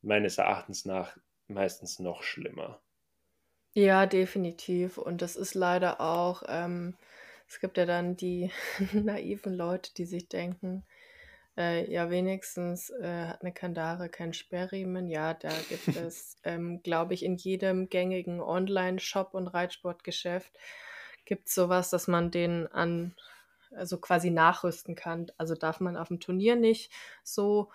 meines 0.00 0.38
Erachtens 0.38 0.84
nach 0.84 1.16
meistens 1.48 1.98
noch 1.98 2.22
schlimmer. 2.22 2.80
Ja, 3.74 4.06
definitiv. 4.06 4.98
Und 4.98 5.22
das 5.22 5.36
ist 5.36 5.54
leider 5.54 6.00
auch, 6.00 6.42
ähm, 6.48 6.94
es 7.48 7.60
gibt 7.60 7.78
ja 7.78 7.86
dann 7.86 8.16
die 8.16 8.50
naiven 8.92 9.54
Leute, 9.54 9.92
die 9.94 10.04
sich 10.04 10.28
denken, 10.28 10.84
äh, 11.56 11.90
ja, 11.90 12.10
wenigstens 12.10 12.90
äh, 12.90 13.26
hat 13.26 13.42
eine 13.42 13.52
Kandare 13.52 14.08
keinen 14.08 14.32
Sperrriemen. 14.32 15.08
Ja, 15.08 15.34
da 15.34 15.50
gibt 15.68 15.88
es, 15.96 16.36
ähm, 16.44 16.82
glaube 16.82 17.14
ich, 17.14 17.24
in 17.24 17.36
jedem 17.36 17.88
gängigen 17.88 18.40
Online-Shop 18.40 19.34
und 19.34 19.48
Reitsportgeschäft 19.48 20.52
gibt 21.24 21.48
es 21.48 21.54
sowas, 21.54 21.90
dass 21.90 22.08
man 22.08 22.30
den 22.30 22.66
an, 22.66 23.14
also 23.70 23.98
quasi 23.98 24.30
nachrüsten 24.30 24.94
kann. 24.94 25.30
Also 25.38 25.54
darf 25.54 25.80
man 25.80 25.96
auf 25.96 26.08
dem 26.08 26.20
Turnier 26.20 26.56
nicht 26.56 26.92
so 27.22 27.70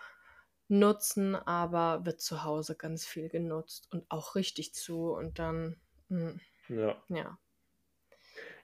nutzen, 0.67 1.35
aber 1.35 2.05
wird 2.05 2.19
zu 2.19 2.43
Hause 2.43 2.75
ganz 2.75 3.05
viel 3.05 3.29
genutzt 3.29 3.87
und 3.91 4.05
auch 4.09 4.35
richtig 4.35 4.73
zu. 4.73 5.11
Und 5.13 5.39
dann 5.39 5.77
Mhm. 6.09 6.39
Ja. 6.69 7.01
Ja. 7.09 7.37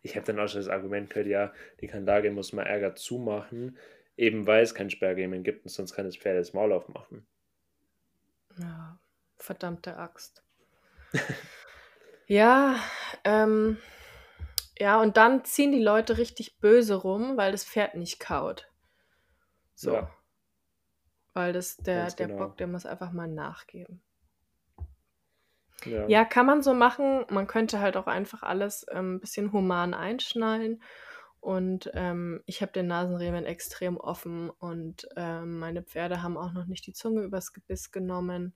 Ich 0.01 0.15
habe 0.15 0.25
dann 0.25 0.39
auch 0.39 0.47
schon 0.47 0.59
das 0.59 0.69
Argument 0.69 1.09
gehört, 1.09 1.27
ja, 1.27 1.53
die 1.79 1.87
Kandage 1.87 2.31
muss 2.31 2.53
man 2.53 2.65
Ärger 2.65 2.95
zumachen, 2.95 3.77
eben 4.17 4.47
weil 4.47 4.63
es 4.63 4.75
kein 4.75 4.89
Sperrriemen 4.89 5.43
gibt 5.43 5.65
und 5.65 5.69
sonst 5.69 5.93
kann 5.93 6.05
das 6.05 6.17
Pferd 6.17 6.37
das 6.37 6.53
Maul 6.53 6.71
aufmachen. 6.71 7.25
Ja, 8.57 8.99
verdammte 9.37 9.97
Axt. 9.97 10.43
ja, 12.27 12.75
ähm, 13.23 13.77
ja, 14.77 15.01
und 15.01 15.17
dann 15.17 15.45
ziehen 15.45 15.71
die 15.71 15.81
Leute 15.81 16.17
richtig 16.17 16.59
böse 16.59 16.95
rum, 16.95 17.37
weil 17.37 17.51
das 17.51 17.63
Pferd 17.63 17.95
nicht 17.95 18.19
kaut. 18.19 18.69
So. 19.75 19.93
Ja. 19.93 20.11
Weil 21.33 21.53
das, 21.53 21.77
der, 21.77 22.09
der 22.11 22.27
genau. 22.27 22.39
Bock, 22.39 22.57
der 22.57 22.67
muss 22.67 22.85
einfach 22.85 23.11
mal 23.11 23.27
nachgeben. 23.27 24.01
Ja. 25.85 26.07
ja, 26.07 26.25
kann 26.25 26.45
man 26.45 26.61
so 26.61 26.73
machen. 26.73 27.25
Man 27.29 27.47
könnte 27.47 27.79
halt 27.79 27.97
auch 27.97 28.07
einfach 28.07 28.43
alles 28.43 28.85
ähm, 28.91 29.15
ein 29.15 29.19
bisschen 29.19 29.51
human 29.51 29.93
einschnallen. 29.93 30.81
Und 31.43 31.91
ähm, 31.93 32.41
ich 32.45 32.61
habe 32.61 32.71
den 32.71 32.87
Nasenriemen 32.87 33.43
extrem 33.43 33.97
offen 33.97 34.49
und 34.49 35.09
ähm, 35.17 35.59
meine 35.59 35.83
Pferde 35.83 36.23
haben 36.23 36.37
auch 36.37 36.53
noch 36.53 36.67
nicht 36.67 36.87
die 36.87 36.93
Zunge 36.93 37.21
übers 37.21 37.51
Gebiss 37.51 37.91
genommen. 37.91 38.55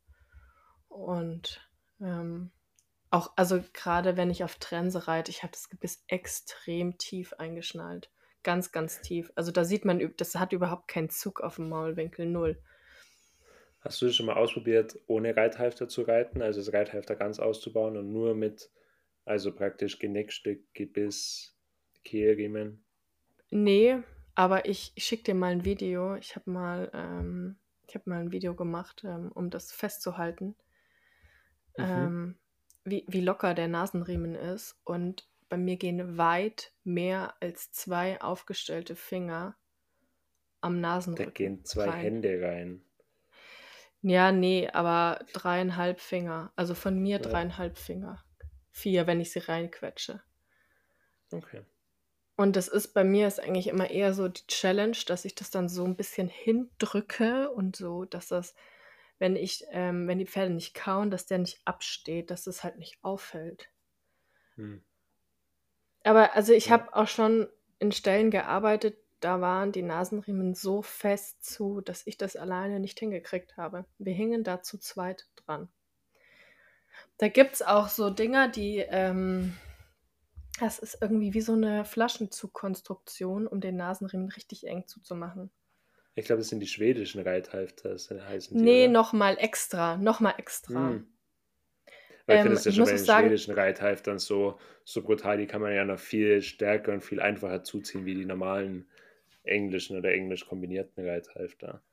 Und 0.87 1.69
ähm, 1.99 2.51
auch, 3.09 3.33
also 3.35 3.61
gerade 3.73 4.15
wenn 4.15 4.29
ich 4.29 4.45
auf 4.45 4.55
Trense 4.55 5.05
reite, 5.05 5.31
ich 5.31 5.43
habe 5.43 5.51
das 5.51 5.67
Gebiss 5.67 6.01
extrem 6.07 6.97
tief 6.97 7.33
eingeschnallt. 7.33 8.09
Ganz, 8.41 8.71
ganz 8.71 9.01
tief. 9.01 9.33
Also 9.35 9.51
da 9.51 9.65
sieht 9.65 9.83
man, 9.83 10.13
das 10.15 10.35
hat 10.35 10.53
überhaupt 10.53 10.87
keinen 10.87 11.09
Zug 11.09 11.41
auf 11.41 11.57
dem 11.57 11.67
Maulwinkel, 11.67 12.25
null. 12.25 12.57
Hast 13.81 14.01
du 14.01 14.09
schon 14.13 14.27
mal 14.27 14.37
ausprobiert, 14.37 14.97
ohne 15.07 15.35
Reithalfter 15.35 15.89
zu 15.89 16.03
reiten, 16.03 16.41
also 16.41 16.61
das 16.61 16.71
Reithalfter 16.71 17.17
ganz 17.17 17.39
auszubauen 17.39 17.97
und 17.97 18.13
nur 18.13 18.33
mit, 18.33 18.71
also 19.25 19.53
praktisch 19.53 19.99
Genickstück, 19.99 20.73
Gebiss, 20.73 21.56
Kehlriemen? 22.07 22.83
Nee, 23.49 23.97
aber 24.33 24.65
ich, 24.65 24.93
ich 24.95 25.03
schicke 25.03 25.23
dir 25.23 25.35
mal 25.35 25.51
ein 25.51 25.65
Video. 25.65 26.15
Ich 26.15 26.35
habe 26.35 26.49
mal, 26.49 26.89
ähm, 26.93 27.57
ich 27.87 28.05
mal 28.05 28.21
ein 28.21 28.31
Video 28.31 28.55
gemacht, 28.55 29.03
ähm, 29.05 29.31
um 29.33 29.49
das 29.49 29.71
festzuhalten, 29.73 30.55
mhm. 31.77 31.83
ähm, 31.83 32.37
wie, 32.85 33.03
wie 33.09 33.21
locker 33.21 33.53
der 33.53 33.67
Nasenriemen 33.67 34.35
ist. 34.35 34.79
Und 34.85 35.27
bei 35.49 35.57
mir 35.57 35.75
gehen 35.75 36.17
weit 36.17 36.71
mehr 36.85 37.35
als 37.41 37.71
zwei 37.73 38.21
aufgestellte 38.21 38.95
Finger 38.95 39.57
am 40.61 40.79
Nasenrücken. 40.79 41.25
Da 41.25 41.31
gehen 41.31 41.65
zwei 41.65 41.89
rein. 41.89 42.01
Hände 42.01 42.41
rein. 42.41 42.81
Ja, 44.01 44.31
nee, 44.31 44.69
aber 44.69 45.25
dreieinhalb 45.33 45.99
Finger. 45.99 46.53
Also 46.55 46.73
von 46.73 46.97
mir 46.97 47.17
Ja. 47.17 47.23
dreieinhalb 47.23 47.77
Finger. 47.77 48.23
Vier, 48.71 49.07
wenn 49.07 49.19
ich 49.19 49.31
sie 49.31 49.39
reinquetsche. 49.39 50.21
Okay. 51.31 51.63
Und 52.37 52.55
das 52.55 52.67
ist 52.69 52.93
bei 52.93 53.03
mir 53.03 53.27
ist 53.27 53.39
eigentlich 53.41 53.67
immer 53.67 53.89
eher 53.89 54.13
so 54.13 54.27
die 54.29 54.45
Challenge, 54.47 54.97
dass 55.07 55.25
ich 55.25 55.35
das 55.35 55.49
dann 55.51 55.67
so 55.69 55.83
ein 55.85 55.95
bisschen 55.97 56.29
hindrücke 56.29 57.49
und 57.51 57.75
so, 57.75 58.05
dass 58.05 58.27
das, 58.29 58.55
wenn 59.19 59.35
ich, 59.35 59.65
ähm, 59.71 60.07
wenn 60.07 60.19
die 60.19 60.27
Pferde 60.27 60.53
nicht 60.53 60.73
kauen, 60.75 61.11
dass 61.11 61.25
der 61.25 61.39
nicht 61.39 61.61
absteht, 61.65 62.31
dass 62.31 62.47
es 62.47 62.63
halt 62.63 62.77
nicht 62.77 62.99
auffällt. 63.03 63.69
Hm. 64.55 64.81
Aber 66.03 66.35
also 66.35 66.53
ich 66.53 66.69
Ja. 66.69 66.71
habe 66.71 66.95
auch 66.95 67.07
schon 67.07 67.47
in 67.79 67.91
Stellen 67.91 68.31
gearbeitet, 68.31 68.97
da 69.19 69.41
waren 69.41 69.71
die 69.71 69.81
Nasenriemen 69.83 70.53
so 70.55 70.81
fest 70.81 71.43
zu, 71.43 71.81
dass 71.81 72.05
ich 72.07 72.17
das 72.17 72.35
alleine 72.35 72.79
nicht 72.79 72.99
hingekriegt 72.99 73.57
habe. 73.57 73.85
Wir 73.99 74.13
hingen 74.13 74.43
da 74.43 74.61
zu 74.63 74.79
zweit 74.79 75.27
dran. 75.35 75.69
Da 77.17 77.27
gibt 77.29 77.53
es 77.55 77.61
auch 77.61 77.89
so 77.89 78.09
Dinger, 78.09 78.47
die, 78.47 78.77
ähm, 78.77 79.55
das 80.59 80.79
ist 80.79 80.97
irgendwie 81.01 81.33
wie 81.33 81.41
so 81.41 81.53
eine 81.53 81.85
Flaschenzugkonstruktion, 81.85 83.47
um 83.47 83.61
den 83.61 83.75
Nasenriemen 83.77 84.29
richtig 84.29 84.65
eng 84.67 84.87
zuzumachen. 84.87 85.51
Ich 86.15 86.25
glaube, 86.25 86.39
das 86.41 86.49
sind 86.49 86.59
die 86.59 86.67
schwedischen 86.67 87.21
Reithalfter, 87.21 87.91
das 87.91 88.09
heißen 88.11 88.57
die. 88.57 88.65
Nee, 88.65 88.89
nochmal 88.89 89.37
extra, 89.39 89.95
nochmal 89.95 90.33
extra. 90.37 90.99
Hm. 90.99 91.07
Weil 92.27 92.35
ich 92.37 92.41
finde 92.43 92.55
es 92.55 92.63
ja 92.65 92.71
schon 92.71 92.85
bei 92.85 92.93
den 92.93 93.05
sagen, 93.05 93.07
schwedischen 93.07 93.53
Reithalftern 93.55 94.19
so, 94.19 94.59
so 94.85 95.01
brutal, 95.01 95.37
die 95.39 95.47
kann 95.47 95.61
man 95.61 95.73
ja 95.73 95.83
noch 95.83 95.99
viel 95.99 96.41
stärker 96.43 96.93
und 96.93 97.01
viel 97.03 97.19
einfacher 97.19 97.63
zuziehen 97.63 98.05
wie 98.05 98.13
die 98.15 98.25
normalen 98.25 98.87
englischen 99.43 99.97
oder 99.97 100.11
englisch 100.13 100.45
kombinierten 100.47 101.07
Reithalfter. 101.07 101.83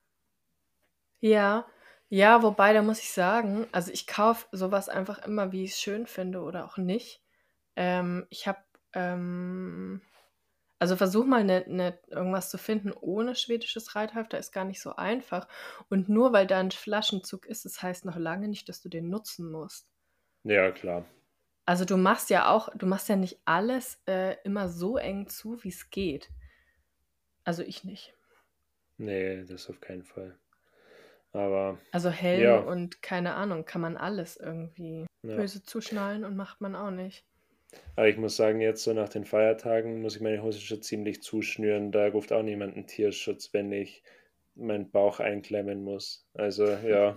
Ja, 1.20 1.66
ja, 2.08 2.42
wobei, 2.44 2.72
da 2.72 2.80
muss 2.82 3.00
ich 3.00 3.10
sagen, 3.10 3.66
also 3.72 3.90
ich 3.92 4.06
kaufe 4.06 4.46
sowas 4.52 4.88
einfach 4.88 5.18
immer, 5.26 5.50
wie 5.52 5.64
ich 5.64 5.72
es 5.72 5.80
schön 5.80 6.06
finde 6.06 6.42
oder 6.42 6.64
auch 6.64 6.76
nicht. 6.76 7.23
Ähm, 7.76 8.26
ich 8.30 8.46
habe, 8.46 8.60
ähm, 8.92 10.00
also 10.78 10.96
versuch 10.96 11.24
mal 11.24 11.44
ne, 11.44 11.64
ne, 11.66 11.98
irgendwas 12.08 12.50
zu 12.50 12.58
finden 12.58 12.92
ohne 12.92 13.34
schwedisches 13.34 13.94
Reithalfter, 13.94 14.38
ist 14.38 14.52
gar 14.52 14.64
nicht 14.64 14.80
so 14.80 14.96
einfach. 14.96 15.48
Und 15.88 16.08
nur 16.08 16.32
weil 16.32 16.46
da 16.46 16.60
ein 16.60 16.70
Flaschenzug 16.70 17.46
ist, 17.46 17.64
das 17.64 17.82
heißt 17.82 18.04
noch 18.04 18.16
lange 18.16 18.48
nicht, 18.48 18.68
dass 18.68 18.80
du 18.80 18.88
den 18.88 19.08
nutzen 19.08 19.50
musst. 19.50 19.88
Ja, 20.44 20.70
klar. 20.70 21.06
Also 21.66 21.84
du 21.84 21.96
machst 21.96 22.28
ja 22.28 22.50
auch, 22.50 22.68
du 22.74 22.86
machst 22.86 23.08
ja 23.08 23.16
nicht 23.16 23.40
alles 23.46 24.00
äh, 24.06 24.36
immer 24.44 24.68
so 24.68 24.98
eng 24.98 25.28
zu, 25.28 25.62
wie 25.64 25.70
es 25.70 25.90
geht. 25.90 26.30
Also 27.44 27.62
ich 27.62 27.84
nicht. 27.84 28.14
Nee, 28.98 29.44
das 29.44 29.68
auf 29.68 29.80
keinen 29.80 30.04
Fall. 30.04 30.38
Aber. 31.32 31.78
Also 31.90 32.10
Helm 32.10 32.42
ja. 32.42 32.58
und 32.58 33.02
keine 33.02 33.34
Ahnung, 33.34 33.64
kann 33.64 33.80
man 33.80 33.96
alles 33.96 34.36
irgendwie 34.36 35.06
ja. 35.22 35.36
böse 35.36 35.62
zuschnallen 35.62 36.24
und 36.24 36.36
macht 36.36 36.60
man 36.60 36.76
auch 36.76 36.90
nicht. 36.90 37.24
Aber 37.96 38.08
ich 38.08 38.16
muss 38.16 38.36
sagen, 38.36 38.60
jetzt 38.60 38.82
so 38.82 38.92
nach 38.92 39.08
den 39.08 39.24
Feiertagen 39.24 40.02
muss 40.02 40.16
ich 40.16 40.22
meine 40.22 40.42
Hose 40.42 40.60
schon 40.60 40.82
ziemlich 40.82 41.22
zuschnüren. 41.22 41.92
Da 41.92 42.08
ruft 42.08 42.32
auch 42.32 42.42
niemand 42.42 42.74
einen 42.74 42.86
Tierschutz, 42.86 43.52
wenn 43.52 43.70
ich 43.72 44.02
meinen 44.54 44.90
Bauch 44.90 45.20
einklemmen 45.20 45.82
muss. 45.82 46.26
Also 46.34 46.66
ja, 46.66 47.16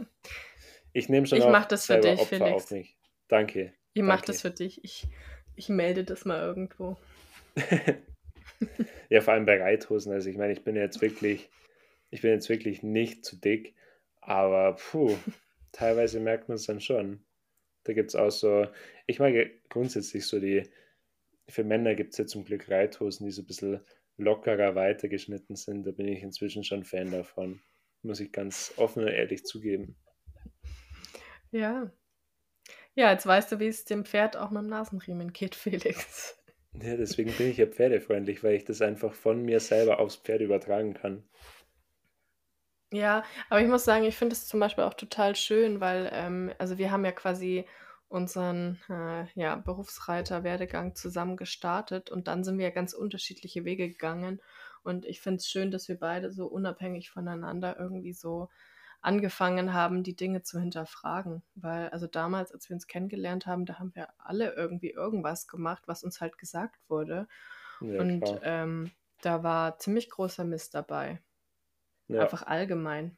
ich 0.94 1.10
nehme 1.10 1.28
schon 1.28 1.40
ich 1.40 1.46
mach 1.46 1.66
das 1.66 1.86
für 1.86 2.00
dich, 2.00 2.20
Opfer 2.20 2.38
Felix. 2.38 2.52
auf 2.52 2.72
mich. 2.72 2.98
Danke. 3.28 3.74
Ich 3.94 4.04
mache 4.04 4.26
das 4.26 4.42
für 4.42 4.52
dich. 4.52 4.84
Ich, 4.84 5.08
ich 5.56 5.70
melde 5.70 6.04
das 6.04 6.26
mal 6.26 6.42
irgendwo. 6.42 6.98
ja, 9.10 9.22
vor 9.22 9.34
allem 9.34 9.46
bei 9.46 9.62
Reithosen. 9.62 10.14
Also 10.14 10.30
ich 10.30 10.38
meine, 10.38 10.54
ich 10.54 10.64
bin 10.64 10.76
jetzt 10.76 11.02
wirklich, 11.02 11.50
ich 12.10 12.22
bin 12.22 12.32
jetzt 12.32 12.50
wirklich 12.50 12.84
nicht 12.84 13.26
zu 13.26 13.36
dick, 13.36 13.74
aber 14.22 14.76
puh, 14.76 15.16
teilweise 15.72 16.20
merkt 16.20 16.48
man 16.50 16.56
es 16.56 16.66
dann 16.66 16.82
schon. 16.82 17.20
Da 17.88 17.94
gibt 17.94 18.10
es 18.10 18.16
auch 18.16 18.30
so, 18.30 18.68
ich 19.06 19.20
mag 19.20 19.34
grundsätzlich 19.70 20.26
so 20.26 20.42
die, 20.42 20.64
für 21.48 21.64
Männer 21.64 21.96
gibt 21.96 22.12
es 22.12 22.18
ja 22.18 22.26
zum 22.26 22.44
Glück 22.44 22.70
Reithosen, 22.70 23.26
die 23.26 23.32
so 23.32 23.44
ein 23.44 23.46
bisschen 23.48 23.80
lockerer 24.18 24.76
weitergeschnitten 24.76 25.56
sind. 25.56 25.88
Da 25.88 25.92
bin 25.92 26.10
ich 26.10 26.22
inzwischen 26.22 26.66
schon 26.66 26.84
Fan 26.84 27.12
davon. 27.12 27.62
Muss 28.04 28.20
ich 28.20 28.34
ganz 28.34 28.74
offen 28.76 29.04
und 29.04 29.10
ehrlich 29.10 29.46
zugeben. 29.46 29.96
Ja. 31.52 31.90
Ja, 32.94 33.12
jetzt 33.12 33.26
weißt 33.26 33.54
du, 33.54 33.60
wie 33.60 33.68
es 33.68 33.86
dem 33.86 34.04
Pferd 34.04 34.36
auch 34.36 34.50
mit 34.50 34.64
dem 34.64 34.68
Nasenriemen 34.68 35.32
geht, 35.32 35.56
Felix. 35.56 36.38
Ja, 36.74 36.98
deswegen 36.98 37.32
bin 37.32 37.50
ich 37.50 37.58
ja 37.58 37.68
pferdefreundlich, 37.68 38.44
weil 38.44 38.56
ich 38.56 38.66
das 38.66 38.82
einfach 38.82 39.14
von 39.14 39.44
mir 39.44 39.62
selber 39.62 40.00
aufs 40.00 40.18
Pferd 40.18 40.42
übertragen 40.42 40.94
kann. 40.94 41.24
Ja, 42.92 43.24
aber 43.50 43.62
ich 43.62 43.68
muss 43.68 43.84
sagen, 43.84 44.06
ich 44.06 44.16
finde 44.16 44.34
es 44.34 44.48
zum 44.48 44.60
Beispiel 44.62 44.86
auch 44.86 44.94
total 44.94 45.36
schön, 45.36 45.82
weil, 45.82 46.10
ähm, 46.14 46.54
also 46.58 46.78
wir 46.78 46.92
haben 46.92 47.04
ja 47.04 47.12
quasi 47.12 47.68
unseren 48.08 48.80
äh, 48.90 49.26
ja, 49.36 49.56
Berufsreiter-Werdegang 49.58 50.96
zusammen 50.96 51.36
gestartet 51.36 52.10
und 52.10 52.28
dann 52.30 52.46
sind 52.46 52.58
wir 52.58 52.72
ganz 52.72 52.94
unterschiedliche 52.94 53.66
Wege 53.66 53.90
gegangen. 53.90 54.42
Und 54.84 55.06
ich 55.06 55.20
finde 55.20 55.38
es 55.38 55.48
schön, 55.50 55.72
dass 55.72 55.90
wir 55.90 56.00
beide 56.00 56.32
so 56.32 56.48
unabhängig 56.48 57.10
voneinander 57.10 57.78
irgendwie 57.78 58.14
so 58.14 58.50
angefangen 59.02 59.74
haben, 59.74 60.04
die 60.04 60.16
Dinge 60.16 60.44
zu 60.44 60.58
hinterfragen. 60.60 61.44
Weil, 61.56 61.90
also 61.90 62.08
damals, 62.08 62.54
als 62.54 62.70
wir 62.70 62.76
uns 62.76 62.88
kennengelernt 62.88 63.46
haben, 63.46 63.66
da 63.66 63.80
haben 63.80 63.94
wir 63.96 64.08
alle 64.18 64.54
irgendwie 64.54 64.92
irgendwas 64.92 65.48
gemacht, 65.48 65.84
was 65.88 66.04
uns 66.04 66.22
halt 66.22 66.38
gesagt 66.38 66.80
wurde. 66.88 67.28
Ja, 67.82 68.00
und 68.00 68.24
ähm, 68.44 68.92
da 69.22 69.44
war 69.44 69.78
ziemlich 69.78 70.10
großer 70.10 70.46
Mist 70.46 70.74
dabei. 70.74 71.20
Ja. 72.08 72.24
Einfach 72.24 72.44
allgemein. 72.44 73.18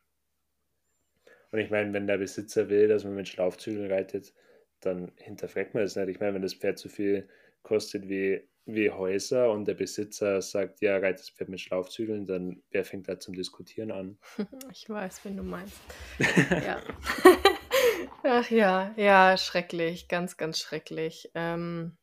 Und 1.52 1.60
ich 1.60 1.70
meine, 1.70 1.94
wenn 1.94 2.08
der 2.08 2.18
Besitzer 2.18 2.70
will, 2.70 2.88
dass 2.88 3.04
man 3.04 3.16
mit 3.16 3.28
Schlaufzügeln 3.28 3.92
reitet, 3.92 4.34
dann 4.82 5.12
hinterfragt 5.18 5.74
man 5.74 5.84
das 5.84 5.96
nicht. 5.96 6.10
Ich 6.10 6.20
meine, 6.20 6.36
wenn 6.36 6.42
das 6.42 6.54
Pferd 6.54 6.78
so 6.78 6.90
viel 6.90 7.28
kostet 7.64 8.08
wie, 8.08 8.48
wie 8.66 8.92
Häuser 8.92 9.52
und 9.52 9.66
der 9.66 9.74
Besitzer 9.74 10.42
sagt, 10.42 10.82
ja, 10.82 10.98
reitet 10.98 11.22
das 11.22 11.30
Pferd 11.32 11.50
mit 11.50 11.60
Schlaufzügeln, 11.60 12.26
dann 12.26 12.62
wer 12.70 12.86
fängt 12.86 13.10
da 13.10 13.20
zum 13.20 13.34
Diskutieren 13.34 13.92
an? 13.92 14.18
Ich 14.72 14.90
weiß, 14.90 15.26
wen 15.26 15.38
du 15.38 15.44
meinst. 15.44 15.80
ja. 16.50 16.82
Ach 18.24 18.50
ja, 18.50 18.94
ja, 18.98 19.38
schrecklich, 19.38 20.08
ganz, 20.08 20.38
ganz 20.38 20.60
schrecklich. 20.60 21.32
Ähm, 21.34 21.98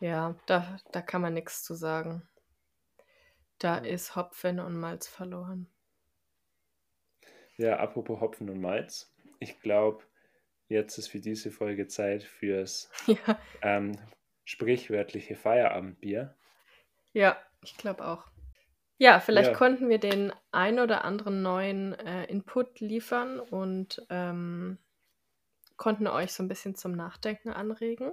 ja, 0.00 0.36
da, 0.46 0.78
da 0.92 1.02
kann 1.02 1.22
man 1.22 1.34
nichts 1.34 1.62
zu 1.62 1.74
sagen. 1.74 2.22
Da 3.58 3.78
ist 3.78 4.14
Hopfen 4.14 4.60
und 4.60 4.78
Malz 4.78 5.08
verloren. 5.08 5.66
Ja, 7.56 7.78
apropos 7.78 8.20
Hopfen 8.20 8.48
und 8.50 8.60
Malz. 8.60 9.12
Ich 9.40 9.60
glaube, 9.60 10.04
jetzt 10.68 10.96
ist 10.96 11.08
für 11.08 11.18
diese 11.18 11.50
Folge 11.50 11.88
Zeit 11.88 12.22
fürs 12.22 12.90
ja. 13.06 13.40
ähm, 13.62 13.98
sprichwörtliche 14.44 15.34
Feierabendbier. 15.34 16.36
Ja, 17.12 17.36
ich 17.64 17.76
glaube 17.76 18.06
auch. 18.06 18.26
Ja, 18.96 19.18
vielleicht 19.20 19.52
ja. 19.52 19.56
konnten 19.56 19.88
wir 19.88 19.98
den 19.98 20.32
ein 20.52 20.78
oder 20.78 21.04
anderen 21.04 21.42
neuen 21.42 21.94
äh, 21.94 22.24
Input 22.26 22.80
liefern 22.80 23.40
und 23.40 24.04
ähm, 24.08 24.78
konnten 25.76 26.06
euch 26.06 26.32
so 26.32 26.42
ein 26.42 26.48
bisschen 26.48 26.76
zum 26.76 26.92
Nachdenken 26.92 27.50
anregen. 27.50 28.12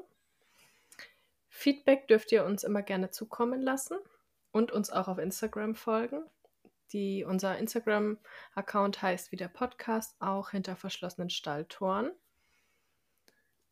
Feedback 1.49 2.07
dürft 2.07 2.31
ihr 2.31 2.45
uns 2.45 2.63
immer 2.63 2.81
gerne 2.81 3.11
zukommen 3.11 3.61
lassen 3.61 3.97
und 4.55 4.71
uns 4.71 4.89
auch 4.89 5.09
auf 5.09 5.17
Instagram 5.17 5.75
folgen. 5.75 6.23
Die, 6.93 7.25
unser 7.25 7.57
Instagram-Account 7.57 9.01
heißt 9.01 9.33
wie 9.33 9.35
der 9.35 9.49
Podcast, 9.49 10.15
auch 10.21 10.51
hinter 10.51 10.77
verschlossenen 10.77 11.29
Stalltoren. 11.29 12.09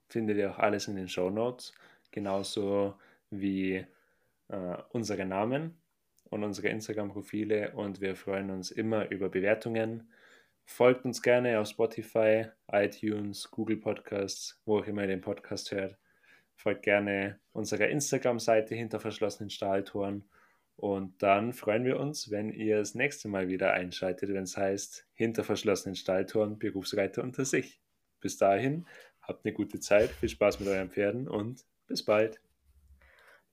Findet 0.10 0.38
ihr 0.38 0.52
auch 0.52 0.60
alles 0.60 0.90
in 0.90 0.98
den 0.98 1.08
Show 1.08 1.30
Notes, 1.30 1.74
genauso 2.12 2.96
wie 3.30 3.86
äh, 4.50 4.78
unsere 4.90 5.24
Namen 5.26 5.82
und 6.26 6.44
unsere 6.44 6.68
Instagram-Profile. 6.68 7.72
Und 7.76 8.02
wir 8.02 8.18
freuen 8.18 8.52
uns 8.52 8.70
immer 8.70 9.10
über 9.10 9.30
Bewertungen. 9.30 10.12
Folgt 10.66 11.06
uns 11.06 11.22
gerne 11.22 11.62
auf 11.62 11.70
Spotify, 11.70 12.48
iTunes, 12.70 13.50
Google 13.52 13.78
Podcasts, 13.78 14.62
wo 14.66 14.80
auch 14.80 14.86
immer 14.86 15.04
ihr 15.04 15.08
den 15.08 15.22
Podcast 15.22 15.72
hört. 15.72 15.98
Folgt 16.58 16.84
gerne 16.84 17.40
unserer 17.54 17.88
Instagram-Seite 17.88 18.76
hinter 18.76 19.00
verschlossenen 19.00 19.50
Stahltoren 19.50 20.26
und 20.76 21.22
dann 21.22 21.54
freuen 21.54 21.86
wir 21.86 22.00
uns, 22.00 22.32
wenn 22.32 22.52
ihr 22.52 22.78
das 22.78 22.96
nächste 22.96 23.28
Mal 23.28 23.48
wieder 23.48 23.74
einschaltet, 23.74 24.34
wenn 24.34 24.44
es 24.44 24.58
heißt, 24.58 25.08
hinter 25.14 25.44
verschlossenen 25.44 25.96
Stalltoren 25.96 26.58
Berufsreiter 26.60 27.24
unter 27.24 27.46
sich. 27.46 27.80
Bis 28.20 28.38
dahin, 28.38 28.86
habt 29.22 29.46
eine 29.46 29.54
gute 29.54 29.80
Zeit, 29.80 30.10
viel 30.12 30.30
Spaß 30.30 30.60
mit 30.60 30.70
euren 30.70 30.90
Pferden 30.90 31.28
und 31.28 31.66
bis 31.88 32.04
bald. 32.04 32.42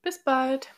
Bis 0.01 0.23
bald. 0.23 0.73